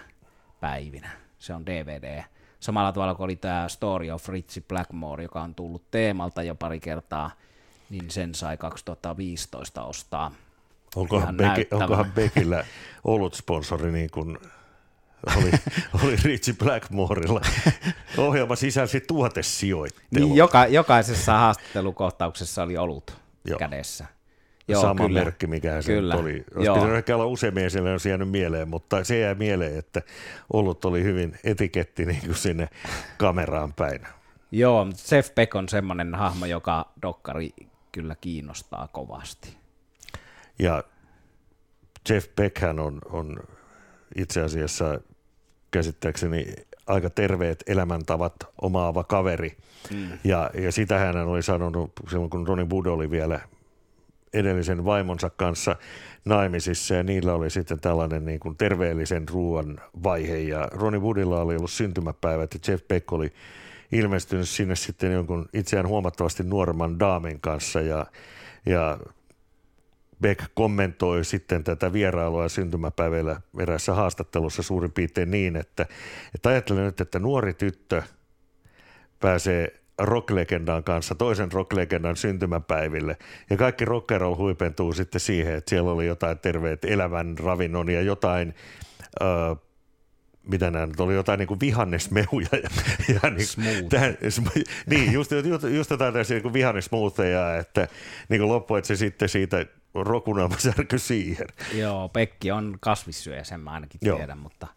päivinä. 0.59 1.09
Se 1.37 1.53
on 1.53 1.65
DVD. 1.65 2.23
Samalla 2.59 2.91
tavalla 2.91 3.15
kuin 3.15 3.25
oli 3.25 3.35
tämä 3.35 3.69
Story 3.69 4.11
of 4.11 4.29
Ritchie 4.29 4.63
Blackmore, 4.67 5.23
joka 5.23 5.41
on 5.41 5.55
tullut 5.55 5.83
teemalta 5.91 6.43
jo 6.43 6.55
pari 6.55 6.79
kertaa, 6.79 7.31
niin 7.89 8.11
sen 8.11 8.35
sai 8.35 8.57
2015 8.57 9.83
ostaa. 9.83 10.31
Onkohan, 10.95 11.37
Beki, 11.37 11.67
onkohan 11.71 12.11
Bekillä 12.11 12.65
ollut 13.03 13.33
sponsori 13.33 13.91
niin 13.91 14.09
kuin 14.11 14.37
oli, 15.37 15.51
oli 16.03 16.15
Richie 16.23 16.53
Blackmorella. 16.53 17.41
Ohjelma 18.17 18.55
sisälsi 18.55 19.01
tuotesijoittelua. 19.01 20.27
Niin, 20.27 20.35
joka, 20.35 20.65
jokaisessa 20.65 21.33
haastattelukohtauksessa 21.33 22.63
oli 22.63 22.77
ollut 22.77 23.17
Joo. 23.45 23.59
kädessä. 23.59 24.05
Joo, 24.69 24.81
Sama 24.81 25.05
kyllä. 25.07 25.19
merkki, 25.19 25.47
mikä 25.47 25.81
se 25.81 25.93
kyllä. 25.93 26.15
oli. 26.15 26.43
Olisi 26.55 26.71
pitänyt 26.71 26.95
ehkä 26.95 27.15
olla 27.15 27.25
useammin, 27.25 27.71
sille 27.71 27.91
olisi 27.91 28.09
jäänyt 28.09 28.29
mieleen, 28.29 28.67
mutta 28.67 29.03
se 29.03 29.19
jää 29.19 29.35
mieleen, 29.35 29.77
että 29.79 30.01
ollut 30.53 30.85
oli 30.85 31.03
hyvin 31.03 31.39
etiketti 31.43 32.05
niin 32.05 32.21
kuin 32.21 32.35
sinne 32.35 32.69
kameraan 33.17 33.73
päin. 33.73 34.01
Joo, 34.51 34.87
Jeff 35.11 35.35
Beck 35.35 35.55
on 35.55 35.69
semmoinen 35.69 36.15
hahmo, 36.15 36.45
joka 36.45 36.85
dokkari 37.01 37.49
kyllä 37.91 38.15
kiinnostaa 38.21 38.87
kovasti. 38.91 39.57
Ja 40.59 40.83
Jeff 42.09 42.27
Beckhän 42.35 42.79
on, 42.79 43.01
on 43.09 43.39
itse 44.15 44.41
asiassa 44.41 44.99
käsittääkseni 45.71 46.45
aika 46.87 47.09
terveet 47.09 47.63
elämäntavat 47.67 48.33
omaava 48.61 49.03
kaveri. 49.03 49.57
Mm. 49.93 50.09
Ja, 50.23 50.49
ja 50.53 50.71
sitä 50.71 50.97
hän 50.99 51.17
oli 51.17 51.43
sanonut 51.43 51.91
silloin, 52.09 52.29
kun 52.29 52.47
Ronnie 52.47 52.67
Wood 52.69 52.85
oli 52.85 53.11
vielä 53.11 53.39
edellisen 54.33 54.85
vaimonsa 54.85 55.29
kanssa 55.29 55.75
naimisissa 56.25 56.95
ja 56.95 57.03
niillä 57.03 57.33
oli 57.33 57.49
sitten 57.49 57.79
tällainen 57.79 58.25
niin 58.25 58.39
kuin 58.39 58.57
terveellisen 58.57 59.29
ruoan 59.29 59.79
vaihe. 60.03 60.37
Ja 60.37 60.67
Ronnie 60.71 61.01
Woodilla 61.01 61.41
oli 61.41 61.55
ollut 61.55 61.71
syntymäpäivät 61.71 62.53
ja 62.53 62.59
Jeff 62.67 62.87
Beck 62.87 63.13
oli 63.13 63.33
ilmestynyt 63.91 64.49
sinne 64.49 64.75
sitten 64.75 65.11
jonkun 65.11 65.45
itseään 65.53 65.87
huomattavasti 65.87 66.43
nuoremman 66.43 66.99
daamin 66.99 67.41
kanssa. 67.41 67.81
Ja, 67.81 68.05
ja 68.65 68.99
Beck 70.21 70.43
kommentoi 70.53 71.25
sitten 71.25 71.63
tätä 71.63 71.93
vierailua 71.93 72.49
syntymäpäivällä 72.49 73.41
erässä 73.59 73.93
haastattelussa 73.93 74.63
suurin 74.63 74.91
piirtein 74.91 75.31
niin, 75.31 75.55
että, 75.55 75.85
että 76.35 76.49
ajattelen 76.49 76.85
nyt, 76.85 77.01
että 77.01 77.19
nuori 77.19 77.53
tyttö 77.53 78.03
pääsee 79.19 79.78
rocklegendan 79.99 80.83
kanssa 80.83 81.15
toisen 81.15 81.51
rocklegendan 81.51 82.15
syntymäpäiville. 82.15 83.17
Ja 83.49 83.57
kaikki 83.57 83.85
rock'n'roll 83.85 84.37
huipentuu 84.37 84.93
sitten 84.93 85.21
siihen, 85.21 85.55
että 85.55 85.69
siellä 85.69 85.91
oli 85.91 86.07
jotain 86.07 86.39
terveet 86.39 86.85
elävän 86.85 87.37
ravinnon 87.37 87.89
ja 87.89 88.01
jotain, 88.01 88.55
äh, 89.21 89.57
mitä 90.43 90.71
nämä 90.71 90.85
nyt 90.85 90.99
oli, 90.99 91.13
jotain 91.13 91.37
niin 91.37 91.47
kuin 91.47 91.59
vihannesmehuja. 91.59 92.47
Ja, 92.51 92.69
ja 93.23 93.29
niin, 93.29 93.89
tähän, 93.89 94.17
niin, 94.85 95.13
just, 95.13 95.31
just, 95.31 95.63
just 95.63 95.89
jotain 95.89 96.13
tällaisia 96.13 96.39
niin 96.39 96.53
vihannesmootheja, 96.53 97.57
että 97.57 97.87
niin 98.29 98.41
kuin 98.41 98.49
loppu, 98.49 98.75
että 98.75 98.87
se 98.87 98.95
sitten 98.95 99.29
siitä 99.29 99.65
rokunaama 99.93 100.57
särky 100.57 100.99
siihen. 100.99 101.47
Joo, 101.73 102.09
Pekki 102.09 102.51
on 102.51 102.77
kasvissyöjä, 102.79 103.43
sen 103.43 103.59
mä 103.59 103.71
ainakin 103.71 103.99
tiedän, 103.99 104.29
Joo. 104.29 104.35
mutta, 104.35 104.67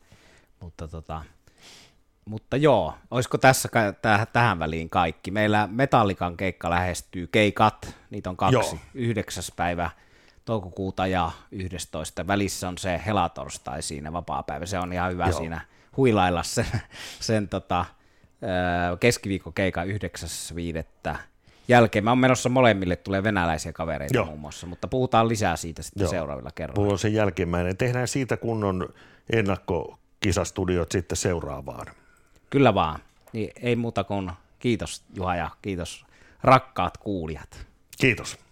mutta 0.61 0.89
tota, 0.89 1.23
mutta 2.25 2.57
joo, 2.57 2.95
olisiko 3.11 3.39
tässä 3.39 3.68
täh- 3.93 4.27
tähän 4.33 4.59
väliin 4.59 4.91
kaikki? 4.91 5.31
Meillä 5.31 5.68
Metallikan 5.73 6.37
keikka 6.37 6.70
lähestyy, 6.70 7.27
keikat, 7.27 7.97
niitä 8.11 8.31
on 8.31 8.37
kaksi, 8.37 8.75
joo. 8.75 8.79
9. 8.95 9.45
päivä 9.57 9.91
toukokuuta 10.45 11.07
ja 11.07 11.31
11. 11.51 12.27
Välissä 12.27 12.68
on 12.68 12.79
se 12.79 13.01
helatorstai 13.07 13.83
siinä, 13.83 14.12
vapaa-päivä, 14.12 14.66
se 14.66 14.79
on 14.79 14.93
ihan 14.93 15.12
hyvä 15.12 15.27
joo. 15.27 15.39
siinä 15.39 15.61
huilailla 15.97 16.43
sen, 16.43 16.66
sen 17.20 17.49
tota, 17.49 17.85
keskiviikkokeikan 19.01 19.87
9.5. 19.89 21.16
jälkeen. 21.68 22.05
Mä 22.05 22.11
oon 22.11 22.18
menossa 22.18 22.49
molemmille, 22.49 22.97
tulee 22.97 23.23
venäläisiä 23.23 23.73
kavereita 23.73 24.16
Joo. 24.16 24.27
muun 24.27 24.41
muassa, 24.41 24.66
mutta 24.66 24.89
puhutaan 24.89 25.29
lisää 25.29 25.57
siitä 25.57 25.83
sitten 25.83 26.05
Joo. 26.05 26.11
seuraavilla 26.11 26.51
kerroilla. 26.55 26.81
Mulla 26.81 26.93
on 26.93 26.99
se 26.99 27.09
jälkimmäinen. 27.09 27.77
Tehdään 27.77 28.09
siitä 28.09 28.37
kunnon 28.37 28.89
ennakkokisastudiot 29.33 30.93
sitten 30.93 31.16
seuraavaan. 31.16 31.87
Kyllä 32.53 32.74
vaan. 32.74 33.00
Niin 33.32 33.50
ei 33.62 33.76
muuta 33.76 34.05
kuin 34.05 34.30
kiitos 34.59 35.03
Juha 35.16 35.36
ja 35.36 35.50
kiitos 35.62 36.05
rakkaat 36.42 36.98
kuulijat. 36.98 37.66
Kiitos. 38.00 38.38